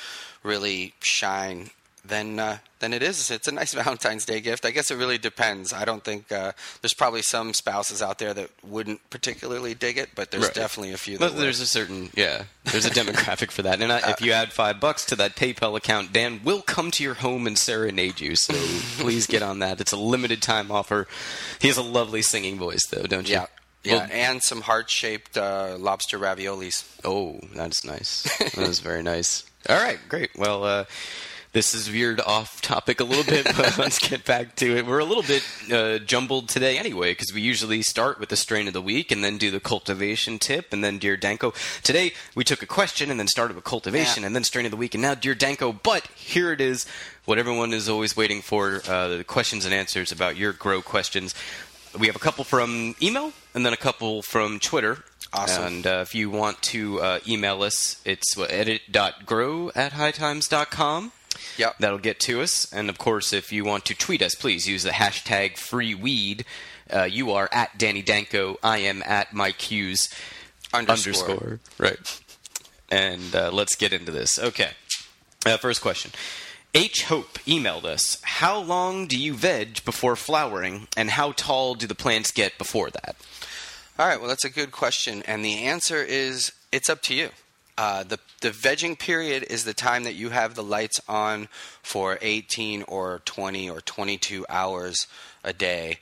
really 0.44 0.94
shine, 1.02 1.70
then 2.08 2.40
uh, 2.40 2.58
then 2.80 2.94
it 2.94 3.02
is. 3.04 3.30
It's 3.32 3.48
a 3.48 3.52
nice 3.52 3.74
Valentine's 3.84 4.26
Day 4.26 4.40
gift. 4.42 4.66
I 4.66 4.72
guess 4.72 4.92
it 4.92 4.96
really 4.98 5.18
depends. 5.18 5.74
I 5.74 5.86
don't 5.86 6.04
think 6.04 6.32
uh, 6.32 6.52
there's 6.82 6.94
probably 6.94 7.22
some 7.22 7.54
spouses 7.54 8.02
out 8.02 8.20
there 8.20 8.34
that 8.34 8.50
wouldn't 8.64 9.10
particularly 9.10 9.74
dig 9.74 9.98
it, 9.98 10.10
but 10.16 10.32
there's 10.32 10.46
Right. 10.46 10.54
definitely 10.54 10.94
a 10.94 10.98
few. 10.98 11.18
That 11.18 11.34
would. 11.34 11.42
there's 11.42 11.60
a 11.60 11.66
certain 11.68 12.10
yeah. 12.16 12.44
There's 12.66 12.86
a 12.86 12.90
demographic 12.90 13.52
for 13.52 13.62
that. 13.64 13.82
And 13.82 13.92
I, 13.92 14.12
if 14.12 14.22
you 14.22 14.32
add 14.32 14.52
five 14.54 14.80
bucks 14.80 15.06
to 15.06 15.16
that 15.18 15.36
PayPal 15.36 15.76
account, 15.78 16.14
Dan 16.14 16.42
will 16.44 16.62
come 16.62 16.92
to 16.92 17.04
your 17.04 17.16
home 17.16 17.48
and 17.48 17.58
serenade 17.58 18.20
you. 18.20 18.36
So 18.36 18.54
please 19.02 19.26
get 19.28 19.42
on 19.42 19.60
that. 19.60 19.80
It's 19.82 19.92
a 19.94 19.98
limited 19.98 20.42
time 20.42 20.72
offer. 20.72 21.08
He 21.60 21.68
has 21.68 21.78
a 21.78 21.82
lovely 21.84 22.22
singing 22.22 22.58
voice, 22.58 22.86
though, 22.92 23.04
don't 23.04 23.28
you? 23.28 23.36
yeah. 23.36 23.46
Yeah, 23.84 23.94
Well- 24.00 24.08
and 24.12 24.44
some 24.44 24.62
heart-shaped 24.62 25.38
uh, 25.38 25.78
lobster 25.80 26.20
raviolis. 26.20 26.84
Oh, 27.06 27.40
that's 27.56 27.86
nice. 27.86 28.24
That 28.56 28.68
is 28.68 28.80
very 28.82 29.02
nice. 29.04 29.46
All 29.70 29.78
right, 29.82 30.00
great. 30.10 30.32
Well, 30.36 30.64
uh, 30.64 30.86
this 31.58 31.74
is 31.74 31.88
veered 31.88 32.22
off 32.22 32.62
topic 32.62 33.00
a 33.00 33.04
little 33.04 33.24
bit, 33.24 33.44
but 33.58 33.76
let's 33.80 33.98
get 33.98 34.24
back 34.24 34.56
to 34.56 34.78
it. 34.78 34.86
We're 34.86 35.00
a 35.00 35.06
little 35.06 35.24
bit 35.24 35.44
uh, 35.74 35.98
jumbled 35.98 36.50
today 36.50 36.78
anyway, 36.78 37.14
because 37.14 37.34
we 37.34 37.42
usually 37.42 37.82
start 37.82 38.20
with 38.20 38.30
the 38.30 38.36
strain 38.36 38.68
of 38.68 38.74
the 38.74 38.82
week 38.82 39.12
and 39.12 39.24
then 39.24 39.40
do 39.40 39.50
the 39.50 39.60
cultivation 39.60 40.38
tip 40.38 40.72
and 40.72 40.84
then 40.84 41.00
Dear 41.00 41.18
Danko. 41.18 41.56
Today, 41.82 42.14
we 42.36 42.44
took 42.44 42.62
a 42.62 42.68
question 42.68 43.10
and 43.10 43.20
then 43.20 43.28
started 43.28 43.56
with 43.56 43.64
cultivation 43.64 44.22
Yeah. 44.22 44.28
and 44.28 44.36
then 44.36 44.44
strain 44.44 44.66
of 44.66 44.72
the 44.72 44.78
week 44.78 44.94
and 44.94 45.02
now 45.02 45.16
Dear 45.16 45.34
Danko. 45.34 45.74
But 45.74 46.06
here 46.14 46.52
it 46.52 46.62
is, 46.62 46.86
what 47.26 47.40
everyone 47.40 47.74
is 47.74 47.90
always 47.90 48.16
waiting 48.16 48.44
for 48.44 48.84
uh, 48.88 49.08
the 49.08 49.24
questions 49.24 49.66
and 49.66 49.74
answers 49.74 50.12
about 50.12 50.38
your 50.38 50.54
grow 50.54 50.84
questions. 50.84 51.34
We 51.98 52.06
have 52.06 52.16
a 52.16 52.20
couple 52.20 52.44
from 52.44 52.96
email 53.02 53.34
and 53.56 53.66
then 53.66 53.74
a 53.74 53.78
couple 53.78 54.22
from 54.22 54.60
Twitter. 54.60 55.04
Awesome. 55.34 55.64
And 55.64 55.88
uh, 55.88 56.00
if 56.04 56.14
you 56.14 56.30
want 56.30 56.62
to 56.74 57.02
uh, 57.02 57.20
email 57.28 57.64
us, 57.64 58.00
it's 58.06 58.38
edit.grow 58.38 59.72
at 59.76 59.94
hightimes.com. 59.94 61.14
Yep. 61.58 61.76
That'll 61.80 61.98
get 61.98 62.20
to 62.22 62.42
us. 62.42 62.72
And 62.72 62.90
of 62.90 62.98
course, 62.98 63.34
if 63.34 63.52
you 63.52 63.64
want 63.66 63.86
to 63.86 63.96
tweet 63.96 64.22
us, 64.22 64.36
please 64.36 64.68
use 64.68 64.84
the 64.84 64.92
hashtag 64.92 65.58
freeweed. 65.58 66.46
Uh, 66.92 67.04
you 67.04 67.32
are 67.32 67.50
at 67.52 67.78
Danny 67.78 68.02
Danko. 68.02 68.58
I 68.64 68.80
am 68.80 69.04
at 69.04 69.34
Mike 69.34 69.62
Hughes 69.62 70.10
Underscore. 70.74 71.60
Right. 71.78 72.22
And 72.90 73.36
uh, 73.36 73.52
let's 73.52 73.76
get 73.76 73.94
into 73.94 74.12
this. 74.12 74.40
Okay. 74.40 74.72
Uh, 75.46 75.58
first 75.58 75.82
question. 75.82 76.12
H 76.74 77.04
Hope 77.06 77.40
emailed 77.40 77.86
us. 77.86 78.20
How 78.22 78.60
long 78.60 79.08
do 79.08 79.18
you 79.18 79.34
veg 79.34 79.84
before 79.86 80.16
flowering, 80.16 80.88
and 80.96 81.10
how 81.10 81.32
tall 81.32 81.74
do 81.74 81.88
the 81.88 81.96
plants 81.96 82.32
get 82.32 82.58
before 82.58 82.90
that? 82.92 83.16
All 83.98 84.08
right, 84.08 84.20
well, 84.20 84.30
that's 84.30 84.46
a 84.46 84.50
good 84.50 84.72
question, 84.72 85.24
and 85.26 85.44
the 85.44 85.64
answer 85.64 86.04
is 86.04 86.52
it's 86.72 86.90
up 86.90 87.02
to 87.04 87.16
you. 87.16 87.30
Uh, 87.78 88.04
the 88.04 88.20
the 88.42 88.50
vegging 88.50 88.98
period 88.98 89.44
is 89.50 89.64
the 89.64 89.74
time 89.74 90.04
that 90.04 90.16
you 90.16 90.30
have 90.30 90.56
the 90.56 90.64
lights 90.64 91.00
on 91.08 91.48
for 91.82 92.18
18 92.22 92.84
or 92.84 93.22
20 93.26 93.70
or 93.70 93.82
22 93.82 94.46
hours 94.50 95.08
a 95.44 95.54
day, 95.54 96.00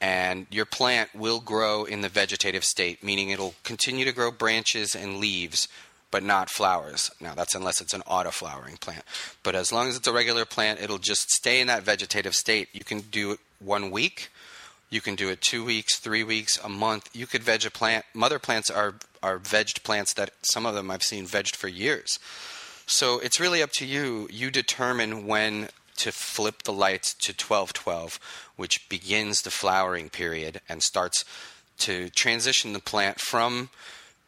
and 0.00 0.46
your 0.50 0.64
plant 0.64 1.14
will 1.14 1.40
grow 1.40 1.84
in 1.84 2.00
the 2.00 2.08
vegetative 2.08 2.64
state, 2.64 3.02
meaning 3.02 3.30
it'll 3.30 3.54
continue 3.62 4.04
to 4.04 4.12
grow 4.12 4.30
branches 4.30 4.94
and 4.94 5.18
leaves, 5.18 5.68
but 6.10 6.22
not 6.22 6.50
flowers. 6.50 7.10
Now, 7.20 7.34
that's 7.34 7.54
unless 7.54 7.80
it's 7.80 7.94
an 7.94 8.02
auto-flowering 8.06 8.76
plant. 8.78 9.04
But 9.42 9.54
as 9.54 9.72
long 9.72 9.88
as 9.88 9.96
it's 9.96 10.08
a 10.08 10.12
regular 10.12 10.44
plant, 10.44 10.80
it'll 10.80 10.98
just 10.98 11.30
stay 11.30 11.60
in 11.60 11.66
that 11.68 11.82
vegetative 11.82 12.34
state. 12.34 12.68
You 12.72 12.84
can 12.84 13.00
do 13.00 13.32
it 13.32 13.40
one 13.58 13.90
week. 13.90 14.30
You 14.88 15.00
can 15.00 15.16
do 15.16 15.28
it 15.28 15.40
two 15.40 15.64
weeks, 15.64 15.98
three 15.98 16.22
weeks, 16.22 16.58
a 16.62 16.68
month. 16.68 17.10
You 17.12 17.26
could 17.26 17.42
veg 17.42 17.66
a 17.66 17.70
plant. 17.70 18.04
Mother 18.14 18.38
plants 18.38 18.70
are 18.70 18.94
are 19.22 19.38
vegged 19.38 19.82
plants 19.82 20.14
that 20.14 20.30
some 20.42 20.66
of 20.66 20.74
them 20.74 20.90
I've 20.90 21.02
seen 21.02 21.26
vegged 21.26 21.56
for 21.56 21.68
years. 21.68 22.18
So 22.86 23.18
it's 23.18 23.40
really 23.40 23.62
up 23.62 23.72
to 23.72 23.86
you. 23.86 24.28
You 24.30 24.50
determine 24.52 25.26
when 25.26 25.68
to 25.96 26.12
flip 26.12 26.62
the 26.62 26.72
lights 26.72 27.14
to 27.14 27.32
1212, 27.32 28.20
which 28.54 28.88
begins 28.88 29.42
the 29.42 29.50
flowering 29.50 30.08
period 30.10 30.60
and 30.68 30.82
starts 30.82 31.24
to 31.78 32.10
transition 32.10 32.72
the 32.72 32.78
plant 32.78 33.20
from 33.20 33.70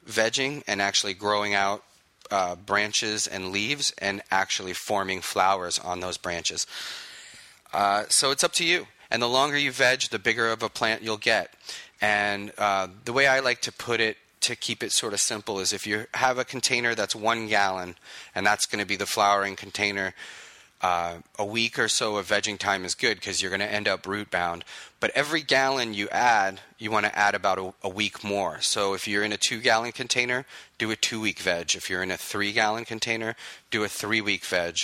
vegging 0.07 0.63
and 0.67 0.83
actually 0.83 1.15
growing 1.15 1.55
out 1.55 1.85
uh, 2.31 2.57
branches 2.57 3.27
and 3.27 3.53
leaves 3.53 3.93
and 3.99 4.23
actually 4.31 4.73
forming 4.73 5.21
flowers 5.21 5.79
on 5.79 6.01
those 6.01 6.17
branches. 6.19 6.67
Uh, 7.73 8.05
so 8.09 8.31
it's 8.31 8.45
up 8.45 8.53
to 8.53 8.65
you. 8.65 8.87
And 9.11 9.23
the 9.23 9.29
longer 9.29 9.59
you 9.59 9.73
veg, 9.73 10.03
the 10.11 10.19
bigger 10.19 10.49
of 10.49 10.63
a 10.63 10.69
plant 10.69 11.03
you'll 11.03 11.17
get. 11.17 11.55
And 12.01 12.53
uh, 12.59 12.89
the 13.05 13.13
way 13.13 13.27
I 13.27 13.41
like 13.41 13.61
to 13.63 13.73
put 13.73 14.01
it 14.01 14.17
to 14.41 14.55
keep 14.55 14.83
it 14.83 14.93
sort 14.93 15.13
of 15.13 15.21
simple 15.21 15.59
is 15.59 15.73
if 15.73 15.87
you 15.87 16.07
have 16.15 16.39
a 16.39 16.45
container 16.45 16.95
that's 16.95 17.17
one 17.17 17.49
gallon, 17.49 17.97
and 18.35 18.47
that's 18.47 18.67
going 18.67 18.81
to 18.81 18.87
be 18.87 18.97
the 18.97 19.07
flowering 19.07 19.57
container, 19.57 20.15
uh, 20.81 21.17
a 21.39 21.45
week 21.45 21.79
or 21.79 21.89
so 21.89 22.17
of 22.17 22.29
vegging 22.29 22.59
time 22.59 22.85
is 22.85 22.95
good 22.95 23.17
because 23.17 23.43
you're 23.43 23.51
going 23.51 23.61
to 23.61 23.73
end 23.73 23.89
up 23.89 24.07
root 24.07 24.31
bound. 24.31 24.65
But 25.01 25.11
every 25.15 25.43
gallon 25.43 25.93
you 25.95 26.09
add, 26.11 26.61
you 26.79 26.91
want 26.91 27.07
to 27.07 27.19
add 27.19 27.35
about 27.35 27.59
a, 27.59 27.75
a 27.83 27.89
week 27.89 28.23
more. 28.23 28.61
So 28.61 28.95
if 28.95 29.09
you're 29.09 29.25
in 29.25 29.33
a 29.33 29.37
two 29.37 29.61
gallon 29.61 29.93
container, 29.93 30.45
do 30.79 30.91
a 30.91 30.97
two 30.97 31.21
week 31.21 31.41
veg. 31.41 31.75
If 31.75 31.91
you're 31.91 32.03
in 32.03 32.11
a 32.11 32.17
three 32.17 32.53
gallon 32.53 32.85
container, 32.85 33.35
do 33.71 33.83
a 33.83 33.89
three 33.89 34.21
week 34.21 34.45
veg. 34.45 34.77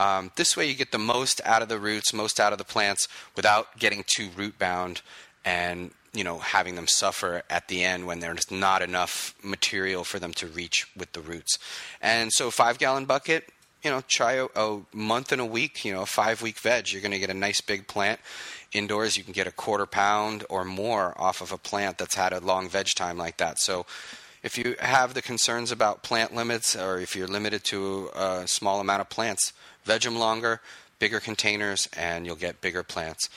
Um, 0.00 0.32
this 0.36 0.56
way, 0.56 0.66
you 0.66 0.74
get 0.74 0.92
the 0.92 0.98
most 0.98 1.42
out 1.44 1.60
of 1.60 1.68
the 1.68 1.78
roots, 1.78 2.14
most 2.14 2.40
out 2.40 2.52
of 2.52 2.58
the 2.58 2.64
plants, 2.64 3.06
without 3.36 3.78
getting 3.78 4.02
too 4.06 4.30
root 4.34 4.58
bound 4.58 5.02
and 5.44 5.90
you 6.14 6.24
know 6.24 6.38
having 6.38 6.74
them 6.74 6.86
suffer 6.86 7.42
at 7.50 7.68
the 7.68 7.84
end 7.84 8.06
when 8.06 8.20
there's 8.20 8.50
not 8.50 8.80
enough 8.80 9.34
material 9.44 10.02
for 10.02 10.18
them 10.18 10.32
to 10.32 10.46
reach 10.46 10.86
with 10.96 11.12
the 11.12 11.20
roots. 11.20 11.58
And 12.00 12.32
so, 12.32 12.50
five 12.50 12.78
gallon 12.78 13.04
bucket, 13.04 13.50
you 13.82 13.90
know, 13.90 14.02
try 14.08 14.32
a, 14.32 14.46
a 14.56 14.80
month 14.94 15.32
and 15.32 15.40
a 15.40 15.44
week, 15.44 15.84
you 15.84 15.92
know, 15.92 16.02
a 16.02 16.06
five 16.06 16.40
week 16.40 16.58
veg. 16.58 16.90
You're 16.90 17.02
going 17.02 17.12
to 17.12 17.18
get 17.18 17.28
a 17.28 17.34
nice 17.34 17.60
big 17.60 17.86
plant. 17.86 18.20
Indoors, 18.72 19.18
you 19.18 19.22
can 19.22 19.34
get 19.34 19.46
a 19.46 19.52
quarter 19.52 19.84
pound 19.84 20.46
or 20.48 20.64
more 20.64 21.12
off 21.20 21.42
of 21.42 21.52
a 21.52 21.58
plant 21.58 21.98
that's 21.98 22.14
had 22.14 22.32
a 22.32 22.40
long 22.40 22.70
veg 22.70 22.86
time 22.94 23.18
like 23.18 23.36
that. 23.36 23.58
So, 23.58 23.84
if 24.42 24.56
you 24.56 24.76
have 24.80 25.12
the 25.12 25.20
concerns 25.20 25.70
about 25.70 26.02
plant 26.02 26.34
limits 26.34 26.74
or 26.74 26.98
if 26.98 27.14
you're 27.14 27.28
limited 27.28 27.64
to 27.64 28.08
a 28.14 28.48
small 28.48 28.80
amount 28.80 29.02
of 29.02 29.10
plants, 29.10 29.52
veg 29.84 30.02
them 30.02 30.18
longer, 30.18 30.60
bigger 30.98 31.20
containers, 31.20 31.88
and 31.96 32.26
you'll 32.26 32.36
get 32.36 32.60
bigger 32.60 32.82
plants. 32.82 33.28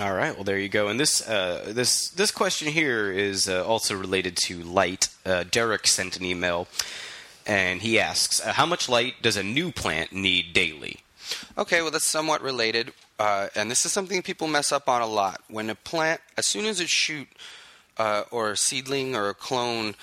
All 0.00 0.14
right. 0.14 0.34
Well, 0.34 0.42
there 0.42 0.58
you 0.58 0.68
go. 0.68 0.88
And 0.88 0.98
this 0.98 1.26
uh, 1.26 1.66
this 1.68 2.08
this 2.08 2.32
question 2.32 2.68
here 2.68 3.12
is 3.12 3.48
uh, 3.48 3.64
also 3.64 3.96
related 3.96 4.36
to 4.46 4.60
light. 4.62 5.08
Uh, 5.24 5.44
Derek 5.48 5.86
sent 5.86 6.16
an 6.16 6.24
email, 6.24 6.66
and 7.46 7.80
he 7.80 8.00
asks, 8.00 8.44
uh, 8.44 8.52
"How 8.54 8.66
much 8.66 8.88
light 8.88 9.22
does 9.22 9.36
a 9.36 9.44
new 9.44 9.70
plant 9.70 10.12
need 10.12 10.52
daily?" 10.52 11.04
Okay, 11.56 11.82
well, 11.82 11.92
that's 11.92 12.04
somewhat 12.04 12.42
related, 12.42 12.92
uh, 13.18 13.48
and 13.54 13.70
this 13.70 13.86
is 13.86 13.92
something 13.92 14.22
people 14.22 14.48
mess 14.48 14.72
up 14.72 14.88
on 14.88 15.02
a 15.02 15.06
lot. 15.06 15.40
When 15.48 15.70
a 15.70 15.76
plant, 15.76 16.20
as 16.36 16.46
soon 16.46 16.66
as 16.66 16.80
a 16.80 16.86
shoot 16.86 17.28
uh, 17.96 18.24
or 18.32 18.50
a 18.50 18.56
seedling 18.56 19.14
or 19.14 19.28
a 19.28 19.34
clone 19.34 19.94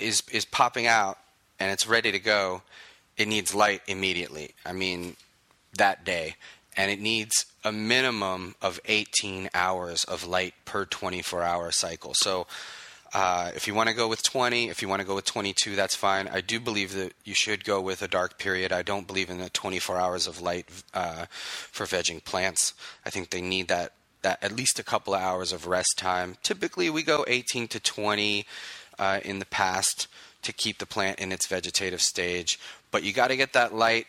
is 0.00 0.24
is 0.32 0.44
popping 0.44 0.88
out 0.88 1.18
and 1.60 1.70
it's 1.70 1.86
ready 1.86 2.10
to 2.10 2.18
go, 2.18 2.62
it 3.16 3.28
needs 3.28 3.54
light 3.54 3.82
immediately. 3.86 4.54
I 4.64 4.72
mean, 4.72 5.16
that 5.76 6.04
day, 6.04 6.36
and 6.76 6.90
it 6.90 7.00
needs 7.00 7.46
a 7.62 7.72
minimum 7.72 8.54
of 8.60 8.80
18 8.86 9.50
hours 9.54 10.04
of 10.04 10.26
light 10.26 10.54
per 10.64 10.84
24-hour 10.84 11.72
cycle. 11.72 12.14
So. 12.14 12.46
Uh, 13.16 13.52
if 13.54 13.68
you 13.68 13.74
want 13.74 13.88
to 13.88 13.94
go 13.94 14.08
with 14.08 14.24
20, 14.24 14.70
if 14.70 14.82
you 14.82 14.88
want 14.88 14.98
to 14.98 15.06
go 15.06 15.14
with 15.14 15.24
22, 15.24 15.76
that's 15.76 15.94
fine. 15.94 16.26
I 16.26 16.40
do 16.40 16.58
believe 16.58 16.94
that 16.94 17.12
you 17.22 17.32
should 17.32 17.62
go 17.62 17.80
with 17.80 18.02
a 18.02 18.08
dark 18.08 18.40
period. 18.40 18.72
I 18.72 18.82
don't 18.82 19.06
believe 19.06 19.30
in 19.30 19.38
the 19.38 19.48
24 19.50 19.96
hours 19.96 20.26
of 20.26 20.40
light 20.40 20.66
uh, 20.92 21.26
for 21.30 21.86
vegging 21.86 22.24
plants. 22.24 22.74
I 23.06 23.10
think 23.10 23.30
they 23.30 23.40
need 23.40 23.68
that 23.68 23.92
that 24.24 24.42
at 24.42 24.50
least 24.50 24.80
a 24.80 24.82
couple 24.82 25.14
of 25.14 25.20
hours 25.20 25.52
of 25.52 25.68
rest 25.68 25.94
time. 25.96 26.36
Typically, 26.42 26.90
we 26.90 27.04
go 27.04 27.24
18 27.28 27.68
to 27.68 27.78
20 27.78 28.44
uh, 28.98 29.20
in 29.24 29.38
the 29.38 29.46
past 29.46 30.08
to 30.44 30.52
keep 30.52 30.78
the 30.78 30.86
plant 30.86 31.18
in 31.18 31.32
its 31.32 31.46
vegetative 31.46 32.00
stage. 32.00 32.58
But 32.90 33.02
you 33.02 33.12
got 33.12 33.28
to 33.28 33.36
get 33.36 33.52
that 33.52 33.74
light 33.74 34.06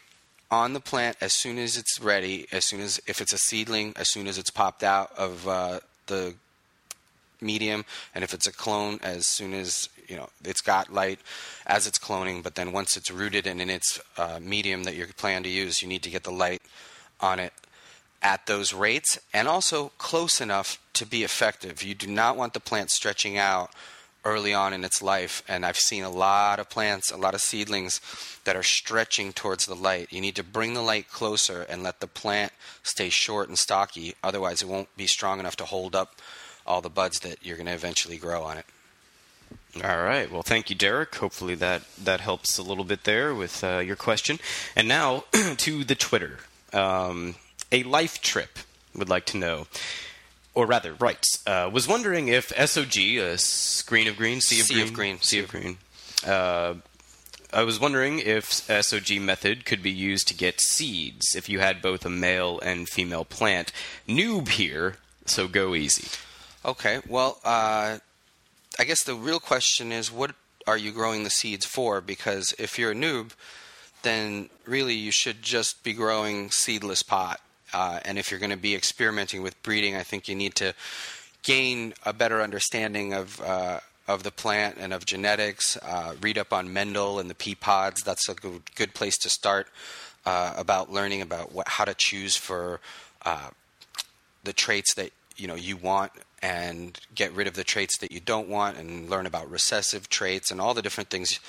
on 0.52 0.74
the 0.74 0.80
plant 0.80 1.18
as 1.22 1.34
soon 1.34 1.58
as 1.58 1.78
it's 1.78 2.00
ready. 2.00 2.48
As 2.52 2.66
soon 2.66 2.82
as 2.82 3.02
if 3.08 3.22
it's 3.22 3.34
a 3.34 3.38
seedling, 3.38 3.94
as 3.96 4.12
soon 4.12 4.28
as 4.28 4.38
it's 4.38 4.50
popped 4.50 4.84
out 4.84 5.12
of 5.18 5.48
uh, 5.48 5.80
the 6.08 6.36
medium 7.42 7.86
and 8.14 8.24
if 8.24 8.34
it's 8.34 8.48
a 8.48 8.52
clone 8.52 9.00
as 9.04 9.28
soon 9.28 9.54
as 9.54 9.90
you 10.08 10.16
know 10.16 10.30
it's 10.44 10.62
got 10.62 10.92
light 10.92 11.20
as 11.66 11.88
it's 11.88 12.00
cloning 12.00 12.42
but 12.44 12.56
then 12.56 12.72
once 12.72 12.96
it's 12.96 13.12
rooted 13.12 13.46
and 13.48 13.62
in 13.62 13.70
its 13.70 14.00
uh, 14.18 14.40
medium 14.42 14.84
that 14.84 14.96
you're 14.96 15.08
planning 15.18 15.44
to 15.44 15.50
use 15.50 15.82
you 15.82 15.88
need 15.88 16.02
to 16.04 16.10
get 16.10 16.24
the 16.24 16.32
light 16.32 16.62
on 17.20 17.40
it 17.40 17.54
at 18.22 18.46
those 18.48 18.74
rates 18.74 19.20
and 19.34 19.48
also 19.48 19.92
close 19.98 20.42
enough 20.42 20.80
to 20.94 21.06
be 21.06 21.24
effective 21.24 21.84
you 21.84 21.94
do 21.94 22.08
not 22.08 22.38
want 22.38 22.54
the 22.54 22.60
plant 22.60 22.90
stretching 22.90 23.38
out 23.38 23.72
early 24.26 24.54
on 24.54 24.74
in 24.74 24.84
its 24.84 25.02
life 25.02 25.44
and 25.48 25.66
i've 25.66 25.78
seen 25.78 26.04
a 26.04 26.10
lot 26.10 26.60
of 26.60 26.70
plants 26.70 27.12
a 27.12 27.18
lot 27.18 27.34
of 27.34 27.42
seedlings 27.42 28.02
that 28.44 28.56
are 28.56 28.64
stretching 28.64 29.32
towards 29.32 29.66
the 29.66 29.76
light 29.76 30.12
you 30.12 30.20
need 30.20 30.36
to 30.36 30.44
bring 30.44 30.74
the 30.74 30.82
light 30.82 31.08
closer 31.10 31.62
and 31.70 31.84
let 31.84 32.00
the 32.00 32.08
plant 32.08 32.52
stay 32.84 33.10
short 33.10 33.48
and 33.48 33.58
stocky 33.58 34.16
otherwise 34.24 34.62
it 34.62 34.68
won't 34.68 34.96
be 34.98 35.08
strong 35.08 35.40
enough 35.40 35.56
to 35.56 35.66
hold 35.66 35.96
up 35.96 36.16
all 36.66 36.82
the 36.82 36.90
buds 36.90 37.20
that 37.20 37.38
you're 37.44 37.58
going 37.58 37.68
to 37.68 37.74
eventually 37.74 38.18
grow 38.18 38.44
on 38.44 38.58
it. 38.58 38.66
All 39.84 40.04
right. 40.04 40.32
Well, 40.32 40.42
thank 40.42 40.70
you, 40.70 40.76
Derek. 40.76 41.16
Hopefully 41.16 41.56
that 41.56 41.84
that 42.02 42.22
helps 42.22 42.58
a 42.58 42.64
little 42.64 42.84
bit 42.84 43.04
there 43.04 43.36
with 43.36 43.64
uh, 43.64 43.80
your 43.80 43.96
question. 43.96 44.40
And 44.76 44.88
now 44.88 45.26
to 45.58 45.84
the 45.84 45.96
Twitter. 45.96 46.40
Um, 46.74 47.36
a 47.72 47.84
life 47.84 48.22
trip 48.22 48.60
would 48.96 49.10
like 49.10 49.26
to 49.28 49.38
know, 49.38 49.68
or 50.56 50.66
rather, 50.66 50.94
writes, 50.94 51.44
uh, 51.46 51.70
was 51.72 51.88
wondering 51.88 52.30
if 52.30 52.50
SOG, 52.50 53.20
a 53.20 53.38
screen 53.38 54.08
of 54.08 54.16
green, 54.16 54.42
sea 54.42 54.62
of 54.62 54.68
Sea 54.68 54.74
green, 54.74 54.88
of 54.88 54.94
green, 54.94 55.22
sea 55.22 55.40
of 55.40 55.48
green. 55.50 55.78
Uh, 56.26 56.76
I 57.54 57.64
was 57.64 57.80
wondering 57.80 58.20
if 58.20 58.50
SOG 58.68 59.22
method 59.22 59.66
could 59.66 59.84
be 59.84 59.92
used 59.92 60.28
to 60.30 60.34
get 60.34 60.62
seeds 60.62 61.36
if 61.36 61.48
you 61.48 61.60
had 61.60 61.82
both 61.82 62.06
a 62.06 62.10
male 62.10 62.60
and 62.62 62.90
female 62.90 63.26
plant. 63.26 63.72
Noob 64.08 64.50
here, 64.50 64.98
so 65.26 65.48
go 65.48 65.76
easy. 65.76 66.08
Okay, 66.66 67.00
well, 67.08 67.40
uh, 67.44 68.00
I 68.80 68.84
guess 68.84 69.04
the 69.04 69.16
real 69.16 69.40
question 69.40 69.92
is 69.92 70.12
what 70.12 70.36
are 70.66 70.78
you 70.78 70.92
growing 70.92 71.24
the 71.24 71.30
seeds 71.30 71.66
for? 71.66 72.02
Because 72.02 72.54
if 72.58 72.80
you're 72.80 72.92
a 72.92 72.96
noob, 72.96 73.32
then 74.02 74.50
really 74.66 74.96
you 74.96 75.12
should 75.12 75.42
just 75.42 75.84
be 75.84 75.94
growing 75.94 76.50
seedless 76.52 77.04
pot. 77.04 77.40
Uh, 77.76 78.00
and 78.06 78.18
if 78.18 78.32
you're 78.32 78.40
going 78.40 78.52
to 78.52 78.58
be 78.58 78.74
experimenting 78.74 79.42
with 79.42 79.62
breeding, 79.62 79.98
I 79.98 80.04
think 80.04 80.30
you 80.30 80.36
need 80.36 80.56
to 80.56 80.74
gain 81.44 81.94
a 82.06 82.14
better 82.14 82.42
understanding 82.42 83.14
of 83.14 83.42
uh, 83.42 83.82
of 84.08 84.24
the 84.24 84.32
plant 84.32 84.78
and 84.80 84.94
of 84.94 85.06
genetics. 85.06 85.76
Uh, 85.82 86.16
read 86.22 86.38
up 86.38 86.54
on 86.54 86.72
Mendel 86.72 87.20
and 87.20 87.30
the 87.30 87.36
pea 87.36 87.54
pods. 87.54 88.02
That's 88.02 88.30
a 88.30 88.34
good, 88.34 88.62
good 88.76 88.94
place 88.94 89.18
to 89.18 89.30
start 89.30 89.68
uh, 90.26 90.54
about 90.56 90.90
learning 90.90 91.22
about 91.22 91.52
what, 91.52 91.68
how 91.68 91.84
to 91.84 91.94
choose 91.94 92.38
for 92.38 92.80
uh, 93.26 93.50
the 94.46 94.54
traits 94.54 94.94
that 94.94 95.12
you 95.36 95.46
know 95.46 95.56
you 95.56 95.76
want 95.76 96.14
and 96.42 96.98
get 97.14 97.34
rid 97.34 97.46
of 97.46 97.56
the 97.56 97.64
traits 97.66 97.98
that 97.98 98.10
you 98.10 98.22
don't 98.22 98.48
want 98.48 98.78
and 98.78 99.10
learn 99.10 99.26
about 99.26 99.52
recessive 99.52 100.08
traits 100.08 100.50
and 100.50 100.62
all 100.62 100.74
the 100.74 100.82
different 100.82 101.10
things 101.10 101.42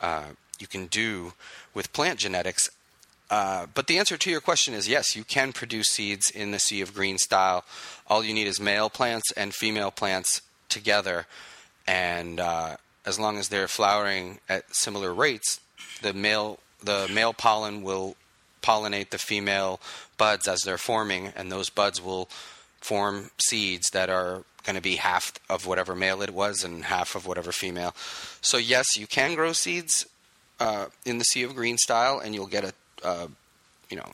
uh, 0.00 0.26
you 0.60 0.68
can 0.68 0.86
do 0.86 1.32
with 1.74 1.92
plant 1.92 2.20
genetics. 2.20 2.70
Uh, 3.32 3.64
but 3.72 3.86
the 3.86 3.96
answer 3.96 4.18
to 4.18 4.30
your 4.30 4.42
question 4.42 4.74
is 4.74 4.86
yes, 4.86 5.16
you 5.16 5.24
can 5.24 5.54
produce 5.54 5.88
seeds 5.88 6.28
in 6.28 6.50
the 6.50 6.58
Sea 6.58 6.82
of 6.82 6.92
Green 6.92 7.16
style. 7.16 7.64
All 8.06 8.22
you 8.22 8.34
need 8.34 8.46
is 8.46 8.60
male 8.60 8.90
plants 8.90 9.32
and 9.32 9.54
female 9.54 9.90
plants 9.90 10.42
together, 10.68 11.24
and 11.86 12.38
uh, 12.38 12.76
as 13.06 13.18
long 13.18 13.38
as 13.38 13.48
they're 13.48 13.68
flowering 13.68 14.38
at 14.50 14.64
similar 14.76 15.14
rates, 15.14 15.60
the 16.02 16.12
male 16.12 16.58
the 16.84 17.08
male 17.10 17.32
pollen 17.32 17.82
will 17.82 18.16
pollinate 18.62 19.08
the 19.08 19.18
female 19.18 19.80
buds 20.18 20.46
as 20.46 20.60
they're 20.60 20.76
forming, 20.76 21.32
and 21.34 21.50
those 21.50 21.70
buds 21.70 22.02
will 22.02 22.28
form 22.82 23.30
seeds 23.38 23.88
that 23.94 24.10
are 24.10 24.42
going 24.62 24.76
to 24.76 24.82
be 24.82 24.96
half 24.96 25.32
of 25.48 25.66
whatever 25.66 25.94
male 25.94 26.20
it 26.20 26.34
was 26.34 26.62
and 26.64 26.84
half 26.84 27.14
of 27.14 27.26
whatever 27.26 27.50
female. 27.50 27.94
So 28.42 28.58
yes, 28.58 28.94
you 28.94 29.06
can 29.06 29.34
grow 29.34 29.54
seeds 29.54 30.06
uh, 30.60 30.86
in 31.06 31.16
the 31.16 31.24
Sea 31.24 31.44
of 31.44 31.54
Green 31.54 31.78
style, 31.78 32.18
and 32.18 32.34
you'll 32.34 32.46
get 32.46 32.62
a 32.62 32.74
uh, 33.04 33.26
you 33.90 33.96
know 33.96 34.12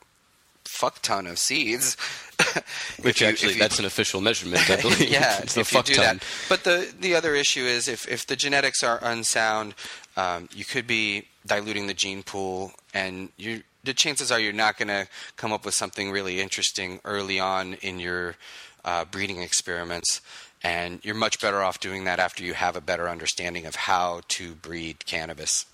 fuck 0.65 1.01
ton 1.03 1.27
of 1.27 1.39
seeds. 1.39 1.97
Which 3.03 3.21
you- 3.21 3.27
actually, 3.27 3.55
you- 3.55 3.59
that's 3.59 3.79
an 3.79 3.85
official 3.85 4.21
measurement, 4.21 4.69
I 4.71 4.81
believe. 4.81 5.11
yeah, 5.11 5.39
it's 5.43 5.57
a 5.57 5.65
fuck 5.65 5.87
ton. 5.87 6.19
that. 6.19 6.25
But 6.49 6.65
the 6.65 6.93
the 7.01 7.15
other 7.15 7.35
issue 7.35 7.65
is 7.65 7.89
if 7.89 8.07
if 8.09 8.27
the 8.27 8.37
genetics 8.37 8.83
are 8.83 8.99
unsound, 9.03 9.75
um, 10.17 10.49
you 10.55 10.65
could 10.65 10.87
be 10.87 11.25
diluting 11.47 11.87
the 11.87 11.95
gene 11.95 12.23
pool, 12.23 12.73
and 12.95 13.31
you 13.37 13.63
the 13.85 13.95
chances 13.95 14.31
are 14.31 14.39
you're 14.39 14.53
not 14.53 14.77
going 14.77 14.89
to 14.89 15.09
come 15.37 15.53
up 15.53 15.65
with 15.65 15.73
something 15.75 16.11
really 16.11 16.41
interesting 16.41 17.01
early 17.05 17.41
on 17.41 17.75
in 17.75 17.99
your 17.99 18.35
uh, 18.85 19.05
breeding 19.05 19.41
experiments. 19.43 20.21
And 20.63 20.99
you're 21.05 21.15
much 21.15 21.41
better 21.41 21.63
off 21.63 21.79
doing 21.79 22.03
that 22.05 22.19
after 22.19 22.43
you 22.43 22.53
have 22.55 22.75
a 22.75 22.81
better 22.81 23.09
understanding 23.09 23.65
of 23.65 23.77
how 23.77 24.23
to 24.29 24.55
breed 24.57 25.07
cannabis. 25.07 25.65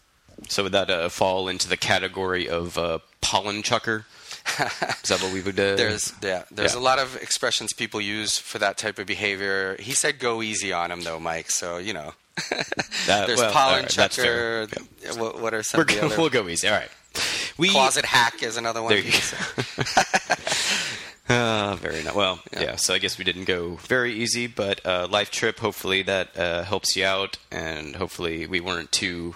So 0.49 0.65
would 0.65 0.73
that 0.73 0.91
uh, 0.91 1.09
fall 1.09 1.49
into 1.49 1.69
the 1.69 1.77
category 1.77 2.49
of 2.49 2.79
uh, 2.79 2.99
pollen 3.21 3.63
chucker? 3.63 4.07
Is 4.59 5.09
that 5.09 5.21
what 5.23 5.33
we 5.33 5.41
would? 5.41 5.59
Uh, 5.59 5.75
There's 5.75 6.13
yeah, 6.23 6.43
there's 6.51 6.75
Yeah. 6.75 6.81
a 6.81 6.83
lot 6.83 6.99
of 6.99 7.17
expressions 7.17 7.73
people 7.73 7.99
use 8.01 8.37
for 8.37 8.59
that 8.59 8.77
type 8.77 8.99
of 8.99 9.07
behavior. 9.07 9.77
He 9.81 9.93
said 9.93 10.19
go 10.19 10.43
easy 10.43 10.71
on 10.71 10.91
him 10.91 11.01
though, 11.01 11.19
Mike. 11.19 11.51
So 11.51 11.79
you 11.79 11.95
know, 11.95 12.13
there's 13.07 13.41
well, 13.41 13.53
pollen 13.53 13.83
right, 13.83 13.89
chucker. 13.89 14.67
What, 15.17 15.41
what 15.41 15.55
are 15.55 15.63
some 15.63 15.79
We're, 15.79 15.83
of 15.85 15.89
the 15.89 16.05
other... 16.05 16.17
We'll 16.19 16.29
go 16.29 16.47
easy. 16.49 16.69
All 16.69 16.75
right. 16.75 16.91
We 17.57 17.71
closet 17.71 18.05
hack 18.05 18.43
is 18.43 18.59
another 18.59 18.83
one. 18.83 18.91
There 18.91 18.99
you 18.99 19.13
go. 19.13 20.03
Uh, 21.29 21.77
very 21.81 22.03
nice. 22.03 22.15
Well, 22.15 22.41
Yeah. 22.53 22.61
yeah. 22.63 22.77
So 22.77 22.93
I 22.93 22.99
guess 22.99 23.17
we 23.17 23.25
didn't 23.25 23.45
go 23.45 23.77
very 23.77 24.13
easy, 24.13 24.47
but 24.47 24.85
uh, 24.85 25.07
life 25.11 25.31
trip. 25.31 25.59
Hopefully 25.61 26.03
that 26.03 26.37
uh, 26.37 26.65
helps 26.65 26.97
you 26.97 27.05
out, 27.05 27.39
and 27.51 27.97
hopefully 27.97 28.47
we 28.47 28.61
weren't 28.61 28.93
too 28.93 29.35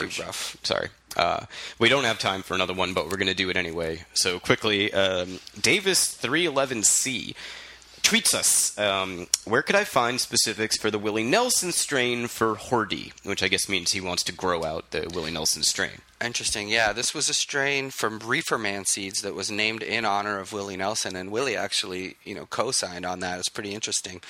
harsh. 0.00 0.20
rough. 0.20 0.56
Sorry. 0.62 0.88
Uh, 1.16 1.44
we 1.78 1.88
don't 1.88 2.04
have 2.04 2.18
time 2.18 2.42
for 2.42 2.54
another 2.54 2.74
one, 2.74 2.94
but 2.94 3.04
we're 3.04 3.18
going 3.18 3.26
to 3.26 3.34
do 3.34 3.50
it 3.50 3.56
anyway. 3.56 4.04
So 4.14 4.38
quickly, 4.38 4.92
um, 4.92 5.40
Davis 5.60 6.08
three 6.08 6.46
eleven 6.46 6.82
C 6.82 7.34
tweets 8.02 8.34
us. 8.34 8.76
Um, 8.78 9.28
where 9.44 9.62
could 9.62 9.76
I 9.76 9.84
find 9.84 10.20
specifics 10.20 10.76
for 10.76 10.90
the 10.90 10.98
Willie 10.98 11.22
Nelson 11.22 11.70
strain 11.70 12.26
for 12.26 12.56
Hordy? 12.56 13.12
Which 13.24 13.42
I 13.42 13.48
guess 13.48 13.68
means 13.68 13.92
he 13.92 14.00
wants 14.00 14.24
to 14.24 14.32
grow 14.32 14.64
out 14.64 14.90
the 14.90 15.08
Willie 15.14 15.30
Nelson 15.30 15.62
strain. 15.62 16.00
Interesting. 16.20 16.68
Yeah, 16.68 16.92
this 16.92 17.14
was 17.14 17.28
a 17.28 17.34
strain 17.34 17.90
from 17.90 18.20
Reeferman 18.20 18.86
Seeds 18.86 19.22
that 19.22 19.34
was 19.34 19.50
named 19.50 19.82
in 19.82 20.04
honor 20.04 20.38
of 20.38 20.52
Willie 20.52 20.76
Nelson, 20.76 21.16
and 21.16 21.30
Willie 21.30 21.56
actually, 21.56 22.16
you 22.24 22.34
know, 22.34 22.46
co-signed 22.46 23.04
on 23.04 23.20
that. 23.20 23.38
It's 23.38 23.48
pretty 23.48 23.74
interesting. 23.74 24.20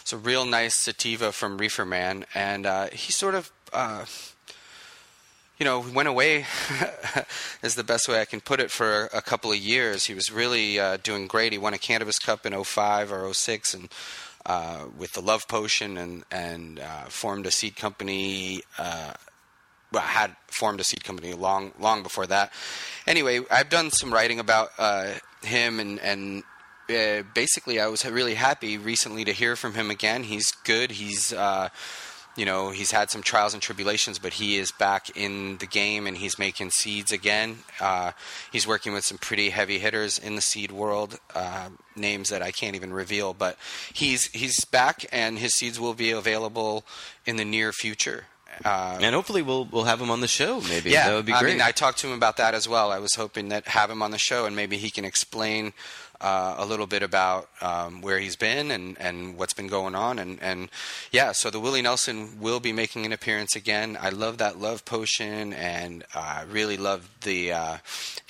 It's 0.00 0.12
a 0.12 0.16
real 0.16 0.44
nice 0.44 0.80
sativa 0.80 1.32
from 1.32 1.58
Reeferman, 1.58 2.24
and 2.34 2.64
uh, 2.64 2.88
he 2.92 3.12
sort 3.12 3.34
of, 3.34 3.50
uh, 3.72 4.04
you 5.62 5.64
know, 5.64 5.78
went 5.94 6.08
away. 6.08 6.44
is 7.62 7.76
the 7.76 7.84
best 7.84 8.08
way 8.08 8.20
I 8.20 8.24
can 8.24 8.40
put 8.40 8.58
it 8.58 8.68
for 8.68 9.08
a, 9.12 9.22
couple 9.22 9.52
of 9.52 9.58
years. 9.58 10.06
He 10.06 10.12
was 10.12 10.32
really 10.32 10.80
uh, 10.80 10.96
doing 11.04 11.28
great. 11.28 11.52
He 11.52 11.58
won 11.58 11.72
a 11.72 11.78
Cannabis 11.78 12.18
Cup 12.18 12.44
in 12.44 12.64
05 12.64 13.12
or 13.12 13.32
06, 13.32 13.74
and 13.74 13.88
uh, 14.44 14.86
with 14.98 15.12
the 15.12 15.20
Love 15.20 15.46
Potion, 15.46 15.96
and 15.98 16.24
and 16.32 16.80
uh, 16.80 17.04
formed 17.04 17.46
a 17.46 17.52
seed 17.52 17.76
company. 17.76 18.62
Uh, 18.76 19.12
well, 19.92 20.02
had 20.02 20.34
formed 20.48 20.80
a 20.80 20.84
seed 20.84 21.04
company 21.04 21.32
long 21.32 21.70
long 21.78 22.02
before 22.02 22.26
that. 22.26 22.52
Anyway, 23.06 23.42
I've 23.48 23.68
done 23.68 23.92
some 23.92 24.12
writing 24.12 24.40
about 24.40 24.70
uh, 24.78 25.12
him, 25.44 25.78
and 25.78 26.00
and 26.00 26.42
uh, 26.90 27.22
basically, 27.34 27.78
I 27.78 27.86
was 27.86 28.04
really 28.04 28.34
happy 28.34 28.78
recently 28.78 29.24
to 29.26 29.32
hear 29.32 29.54
from 29.54 29.74
him 29.74 29.92
again. 29.92 30.24
He's 30.24 30.50
good. 30.64 30.90
He's 30.90 31.32
you 32.36 32.44
know 32.46 32.70
he's 32.70 32.90
had 32.90 33.10
some 33.10 33.22
trials 33.22 33.52
and 33.54 33.62
tribulations, 33.62 34.18
but 34.18 34.34
he 34.34 34.56
is 34.56 34.72
back 34.72 35.14
in 35.16 35.58
the 35.58 35.66
game, 35.66 36.06
and 36.06 36.16
he's 36.16 36.38
making 36.38 36.70
seeds 36.70 37.12
again. 37.12 37.58
Uh, 37.80 38.12
he's 38.50 38.66
working 38.66 38.92
with 38.92 39.04
some 39.04 39.18
pretty 39.18 39.50
heavy 39.50 39.78
hitters 39.78 40.18
in 40.18 40.34
the 40.36 40.40
seed 40.42 40.72
world, 40.72 41.18
uh, 41.34 41.68
names 41.96 42.28
that 42.30 42.42
I 42.42 42.50
can't 42.50 42.74
even 42.76 42.92
reveal, 42.92 43.34
but 43.34 43.56
he's 43.92 44.26
he's 44.32 44.64
back, 44.64 45.04
and 45.12 45.38
his 45.38 45.54
seeds 45.54 45.78
will 45.78 45.94
be 45.94 46.10
available 46.10 46.84
in 47.26 47.36
the 47.36 47.44
near 47.44 47.72
future. 47.72 48.24
Uh, 48.64 48.98
And 49.00 49.14
hopefully 49.14 49.40
we'll 49.40 49.64
we'll 49.64 49.84
have 49.84 49.98
him 50.00 50.10
on 50.10 50.20
the 50.20 50.28
show. 50.28 50.60
Maybe 50.68 50.90
yeah, 50.90 51.08
that 51.08 51.14
would 51.14 51.24
be 51.26 51.32
I 51.32 51.40
great. 51.40 51.52
mean, 51.54 51.62
I 51.62 51.72
talked 51.72 51.98
to 52.00 52.06
him 52.08 52.12
about 52.12 52.36
that 52.36 52.54
as 52.54 52.68
well. 52.68 52.92
I 52.92 52.98
was 52.98 53.14
hoping 53.14 53.48
that 53.48 53.66
have 53.68 53.90
him 53.90 54.02
on 54.02 54.10
the 54.10 54.18
show 54.18 54.44
and 54.44 54.54
maybe 54.54 54.76
he 54.76 54.90
can 54.90 55.06
explain 55.06 55.72
uh, 56.22 56.54
a 56.58 56.64
little 56.64 56.86
bit 56.86 57.02
about 57.02 57.48
um, 57.60 58.00
where 58.00 58.18
he's 58.18 58.36
been 58.36 58.70
and, 58.70 58.96
and 59.00 59.36
what's 59.36 59.52
been 59.52 59.66
going 59.66 59.94
on. 59.94 60.18
And, 60.18 60.38
and 60.40 60.68
yeah, 61.10 61.32
so 61.32 61.50
the 61.50 61.60
Willie 61.60 61.82
Nelson 61.82 62.40
will 62.40 62.60
be 62.60 62.72
making 62.72 63.04
an 63.04 63.12
appearance 63.12 63.56
again. 63.56 63.98
I 64.00 64.10
love 64.10 64.38
that 64.38 64.58
love 64.58 64.84
potion 64.84 65.52
and 65.52 66.04
I 66.14 66.44
really 66.48 66.76
love 66.76 67.10
the 67.22 67.52
uh, 67.52 67.76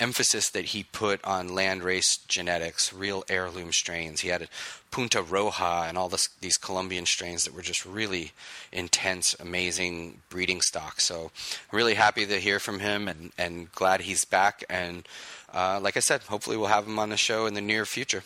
emphasis 0.00 0.50
that 0.50 0.66
he 0.66 0.84
put 0.84 1.22
on 1.24 1.50
landrace 1.50 2.26
genetics, 2.26 2.92
real 2.92 3.24
heirloom 3.28 3.72
strains. 3.72 4.22
He 4.22 4.28
had 4.28 4.42
a 4.42 4.48
Punta 4.92 5.22
Roja 5.22 5.88
and 5.88 5.96
all 5.96 6.10
this, 6.10 6.28
these 6.40 6.58
Colombian 6.58 7.06
strains 7.06 7.44
that 7.44 7.54
were 7.54 7.62
just 7.62 7.86
really 7.86 8.32
intense, 8.70 9.34
amazing 9.40 10.20
breeding 10.28 10.60
stock. 10.60 11.00
So 11.00 11.30
really 11.72 11.94
happy 11.94 12.26
to 12.26 12.38
hear 12.38 12.60
from 12.60 12.78
him 12.78 13.08
and, 13.08 13.32
and 13.38 13.72
glad 13.72 14.02
he's 14.02 14.26
back. 14.26 14.62
And 14.68 15.08
uh, 15.52 15.80
like 15.80 15.96
I 15.96 16.00
said, 16.00 16.22
hopefully 16.22 16.56
we'll 16.56 16.68
have 16.68 16.86
him 16.86 16.98
on 16.98 17.10
the 17.10 17.16
show 17.16 17.46
in 17.46 17.54
the 17.54 17.60
near 17.60 17.84
future. 17.84 18.22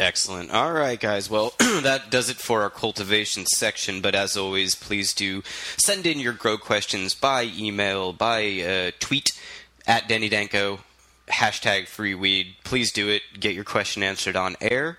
Excellent. 0.00 0.50
All 0.50 0.72
right, 0.72 0.98
guys. 0.98 1.30
Well, 1.30 1.54
that 1.58 2.10
does 2.10 2.28
it 2.28 2.36
for 2.36 2.62
our 2.62 2.70
cultivation 2.70 3.46
section. 3.46 4.00
But 4.00 4.14
as 4.14 4.36
always, 4.36 4.74
please 4.74 5.14
do 5.14 5.42
send 5.78 6.06
in 6.06 6.18
your 6.18 6.32
grow 6.32 6.58
questions 6.58 7.14
by 7.14 7.44
email, 7.44 8.12
by 8.12 8.60
uh, 8.60 8.90
tweet 8.98 9.30
at 9.86 10.08
Danny 10.08 10.28
Danko, 10.28 10.80
hashtag 11.28 11.86
free 11.86 12.14
weed. 12.14 12.56
Please 12.64 12.92
do 12.92 13.08
it. 13.08 13.22
Get 13.38 13.54
your 13.54 13.64
question 13.64 14.02
answered 14.02 14.36
on 14.36 14.56
air. 14.60 14.98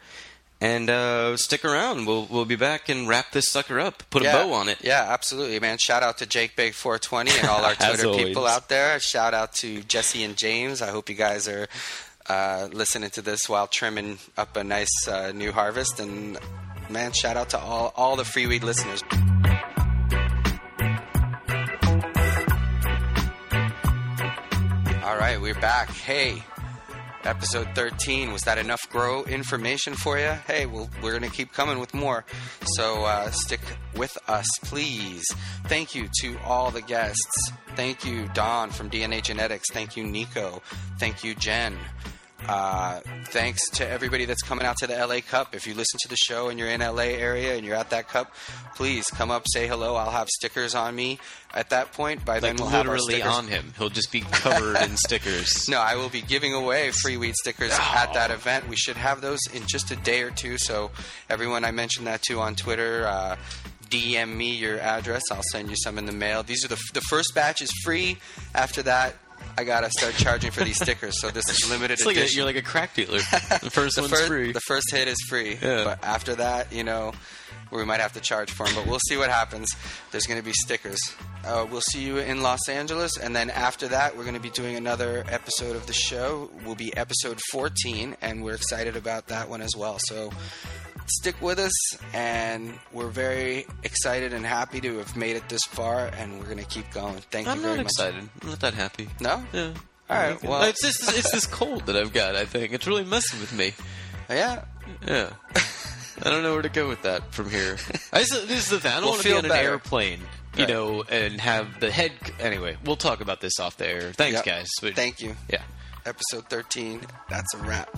And 0.60 0.90
uh, 0.90 1.38
stick 1.38 1.64
around. 1.64 2.08
We'll 2.08 2.26
we'll 2.26 2.46
be 2.46 2.56
back 2.56 2.90
and 2.90 3.08
wrap 3.08 3.32
this 3.32 3.50
sucker 3.52 3.80
up. 3.80 4.02
Put 4.10 4.24
yeah, 4.24 4.36
a 4.36 4.44
bow 4.44 4.54
on 4.54 4.70
it. 4.70 4.80
Yeah, 4.84 5.06
absolutely, 5.08 5.60
man. 5.60 5.78
Shout 5.78 6.02
out 6.02 6.18
to 6.18 6.26
Jake 6.26 6.56
Big 6.56 6.74
420 6.74 7.32
and 7.38 7.48
all 7.48 7.64
our 7.66 7.76
Twitter 7.76 8.12
people 8.14 8.48
out 8.48 8.68
there. 8.68 9.00
Shout 9.00 9.36
out 9.36 9.54
to 9.56 9.84
Jesse 9.84 10.24
and 10.24 10.36
James. 10.36 10.82
I 10.82 10.90
hope 10.90 11.10
you 11.10 11.16
guys 11.16 11.48
are 11.48 11.68
uh, 12.28 12.70
listening 12.74 13.12
to 13.12 13.22
this 13.22 13.48
while 13.48 13.68
trimming 13.68 14.18
up 14.36 14.58
a 14.58 14.64
nice 14.64 15.08
uh, 15.08 15.32
new 15.32 15.52
harvest. 15.52 16.00
And 16.00 16.40
man, 16.90 17.14
shout 17.14 17.38
out 17.38 17.52
to 17.52 17.60
all 17.60 17.94
all 17.96 18.16
the 18.16 18.26
free 18.26 18.48
weed 18.48 18.64
listeners. 18.64 19.04
All 25.04 25.18
right, 25.18 25.40
we're 25.40 25.54
back. 25.54 25.90
Hey, 25.90 26.44
episode 27.28 27.68
13. 27.76 28.32
Was 28.32 28.44
that 28.44 28.58
enough 28.58 28.90
grow 28.90 29.24
information 29.26 29.94
for 29.94 30.18
you? 30.18 30.32
Hey, 30.48 30.66
we're 30.66 30.88
going 31.02 31.22
to 31.22 31.30
keep 31.30 31.52
coming 31.52 31.80
with 31.80 31.94
more. 31.94 32.26
So 32.64 33.04
uh, 33.04 33.30
stick 33.32 33.60
with 33.96 34.18
us, 34.28 34.48
please. 34.64 35.26
Thank 35.66 35.94
you 35.94 36.08
to 36.22 36.38
all 36.46 36.72
the 36.72 36.82
guests. 36.82 37.52
Thank 37.76 38.06
you, 38.06 38.30
Don 38.34 38.70
from 38.70 38.90
DNA 38.90 39.22
Genetics. 39.22 39.66
Thank 39.72 39.98
you, 39.98 40.04
Nico. 40.04 40.62
Thank 41.00 41.24
you, 41.24 41.36
Jen. 41.36 41.78
Uh, 42.48 43.02
thanks 43.26 43.68
to 43.72 43.88
everybody 43.88 44.26
that's 44.26 44.42
coming 44.42 44.66
out 44.66 44.78
to 44.78 44.88
the 44.88 44.94
LA 44.94 45.20
Cup. 45.22 45.56
If 45.56 45.66
you 45.66 45.74
listen 45.74 46.00
to 46.04 46.08
the 46.08 46.16
show 46.16 46.50
and 46.50 46.60
you're 46.60 46.70
in 46.70 46.82
LA 46.82 47.04
area 47.04 47.56
and 47.56 47.66
you're 47.66 47.76
at 47.76 47.90
that 47.90 48.08
cup, 48.08 48.32
please 48.76 49.06
come 49.08 49.32
up, 49.32 49.44
say 49.48 49.68
hello. 49.68 49.96
I'll 49.96 50.12
have 50.12 50.30
stickers 50.30 50.76
on 50.76 50.96
me 50.96 51.20
at 51.54 51.72
that 51.72 51.94
point. 51.94 52.24
By 52.24 52.40
then, 52.40 52.56
we'll 52.58 52.70
literally 52.70 53.22
on 53.22 53.48
him. 53.48 53.74
He'll 53.78 53.90
just 53.90 54.12
be 54.12 54.22
covered 54.22 54.78
in 54.78 54.96
stickers. 54.98 55.68
No, 55.68 55.80
I 55.80 55.96
will 55.96 56.10
be 56.10 56.22
giving 56.22 56.54
away 56.54 56.92
free 56.92 57.18
weed 57.18 57.36
stickers 57.36 57.72
at 57.74 58.14
that 58.14 58.32
event. 58.32 58.70
We 58.70 58.76
should 58.76 58.98
have 58.98 59.22
those 59.22 59.40
in 59.54 59.64
just 59.68 59.92
a 59.92 59.96
day 59.96 60.22
or 60.22 60.32
two. 60.32 60.58
So, 60.58 60.92
everyone, 61.30 61.66
I 61.66 61.72
mentioned 61.72 62.08
that 62.08 62.22
too 62.22 62.40
on 62.40 62.56
Twitter. 62.56 63.08
Uh, 63.08 63.36
DM 63.90 64.36
me 64.36 64.56
your 64.56 64.80
address. 64.80 65.24
I'll 65.32 65.42
send 65.52 65.70
you 65.70 65.76
some 65.78 65.98
in 65.98 66.06
the 66.06 66.12
mail. 66.12 66.44
These 66.44 66.66
are 66.66 66.68
the 66.68 66.80
the 66.94 67.02
first 67.02 67.34
batch 67.34 67.62
is 67.62 67.72
free. 67.84 68.18
After 68.54 68.84
that, 68.84 69.16
I 69.58 69.64
gotta 69.64 69.90
start 69.90 70.14
charging 70.16 70.52
for 70.52 70.64
these 70.64 70.78
stickers. 70.78 71.20
So 71.20 71.30
this 71.30 71.50
is 71.50 71.70
limited 71.70 72.00
like 72.06 72.16
a, 72.16 72.20
edition. 72.20 72.38
you're 72.38 72.46
like 72.46 72.56
a 72.56 72.62
crack 72.62 72.94
dealer. 72.94 73.20
The 73.62 73.72
first 73.72 73.96
the 73.96 74.04
one's 74.04 74.14
first, 74.14 74.28
free. 74.28 74.52
The 74.52 74.62
first 74.62 74.92
hit 74.92 75.08
is 75.08 75.18
free. 75.28 75.58
Yeah. 75.62 75.84
But 75.84 76.04
after 76.04 76.36
that, 76.36 76.72
you 76.72 76.84
know, 76.84 77.14
we 77.72 77.84
might 77.86 78.00
have 78.00 78.14
to 78.14 78.20
charge 78.20 78.52
for 78.52 78.66
them. 78.66 78.76
But 78.76 78.88
we'll 78.88 79.00
see 79.08 79.18
what 79.18 79.30
happens. 79.30 79.68
There's 80.12 80.26
going 80.26 80.40
to 80.40 80.46
be 80.46 80.54
stickers. 80.54 81.00
Uh, 81.46 81.66
we'll 81.70 81.82
see 81.82 82.04
you 82.04 82.18
in 82.18 82.42
Los 82.42 82.68
Angeles. 82.70 83.18
And 83.18 83.36
then 83.36 83.50
after 83.50 83.88
that, 83.90 84.16
we're 84.16 84.24
going 84.24 84.36
to 84.36 84.42
be 84.42 84.50
doing 84.50 84.76
another 84.76 85.24
episode 85.30 85.76
of 85.76 85.88
the 85.88 85.94
show. 85.94 86.50
Will 86.66 86.76
be 86.76 86.96
episode 86.96 87.40
14. 87.52 88.16
And 88.22 88.44
we're 88.44 88.56
excited 88.56 88.96
about 88.96 89.28
that 89.28 89.50
one 89.50 89.62
as 89.62 89.76
well. 89.76 89.98
So 90.06 90.32
stick 91.10 91.42
with 91.42 91.60
us. 91.60 91.72
And 92.14 92.74
we're 92.92 93.10
very 93.10 93.66
excited 93.84 94.34
and 94.34 94.46
happy 94.46 94.82
to 94.82 94.98
have 95.00 95.16
made 95.16 95.36
it 95.36 95.48
this 95.50 95.62
far. 95.70 96.08
And 96.18 96.40
we're 96.40 96.46
going 96.46 96.58
to 96.58 96.66
keep 96.66 96.92
going. 96.92 97.16
Thank 97.32 97.48
I'm 97.48 97.58
you 97.58 97.64
very 97.64 97.78
not 97.78 97.84
much. 97.84 97.92
excited. 97.92 98.30
I'm 98.42 98.50
not 98.50 98.60
that 98.62 98.74
happy. 98.74 99.10
No? 99.20 99.44
Yeah. 99.54 99.74
All 100.10 100.18
right. 100.18 100.42
Well, 100.44 100.64
it's 100.64 100.82
just 100.82 101.18
it's 101.18 101.32
this 101.32 101.46
cold 101.46 101.86
that 101.88 101.96
I've 101.98 102.14
got. 102.14 102.36
I 102.36 102.46
think 102.46 102.72
it's 102.74 102.88
really 102.88 103.04
messing 103.04 103.40
with 103.42 103.54
me. 103.58 103.74
yeah. 104.30 104.64
Yeah. 105.06 105.32
I 106.24 106.32
don't 106.32 106.42
know 106.44 106.54
where 106.54 106.62
to 106.64 106.70
go 106.70 106.88
with 106.88 107.02
that 107.04 107.32
from 107.34 107.50
here. 107.50 107.78
I 108.14 108.20
just, 108.20 108.48
this 108.48 108.64
is 108.66 108.70
the 108.70 108.80
thing. 108.80 108.92
I 108.92 108.96
don't 108.96 109.04
We'll 109.04 109.12
want 109.12 109.22
to 109.24 109.28
be 109.30 109.36
on 109.36 109.46
an 109.46 109.52
airplane, 109.52 110.20
you 110.56 110.64
Right. 110.64 110.70
know, 110.70 111.04
and 111.04 111.40
have 111.42 111.80
the 111.80 111.92
head. 111.92 112.12
Anyway, 112.40 112.78
we'll 112.86 112.96
talk 112.96 113.22
about 113.22 113.40
this 113.42 113.60
off 113.60 113.78
the 113.78 113.88
air. 113.88 114.14
Thanks, 114.14 114.36
Yep. 114.38 114.46
guys. 114.46 114.68
But- 114.82 114.96
Thank 114.96 115.22
you. 115.22 115.36
Yeah. 115.50 115.62
Episode 116.06 116.50
13. 116.50 117.02
That's 117.30 117.54
a 117.54 117.58
wrap. 117.58 117.90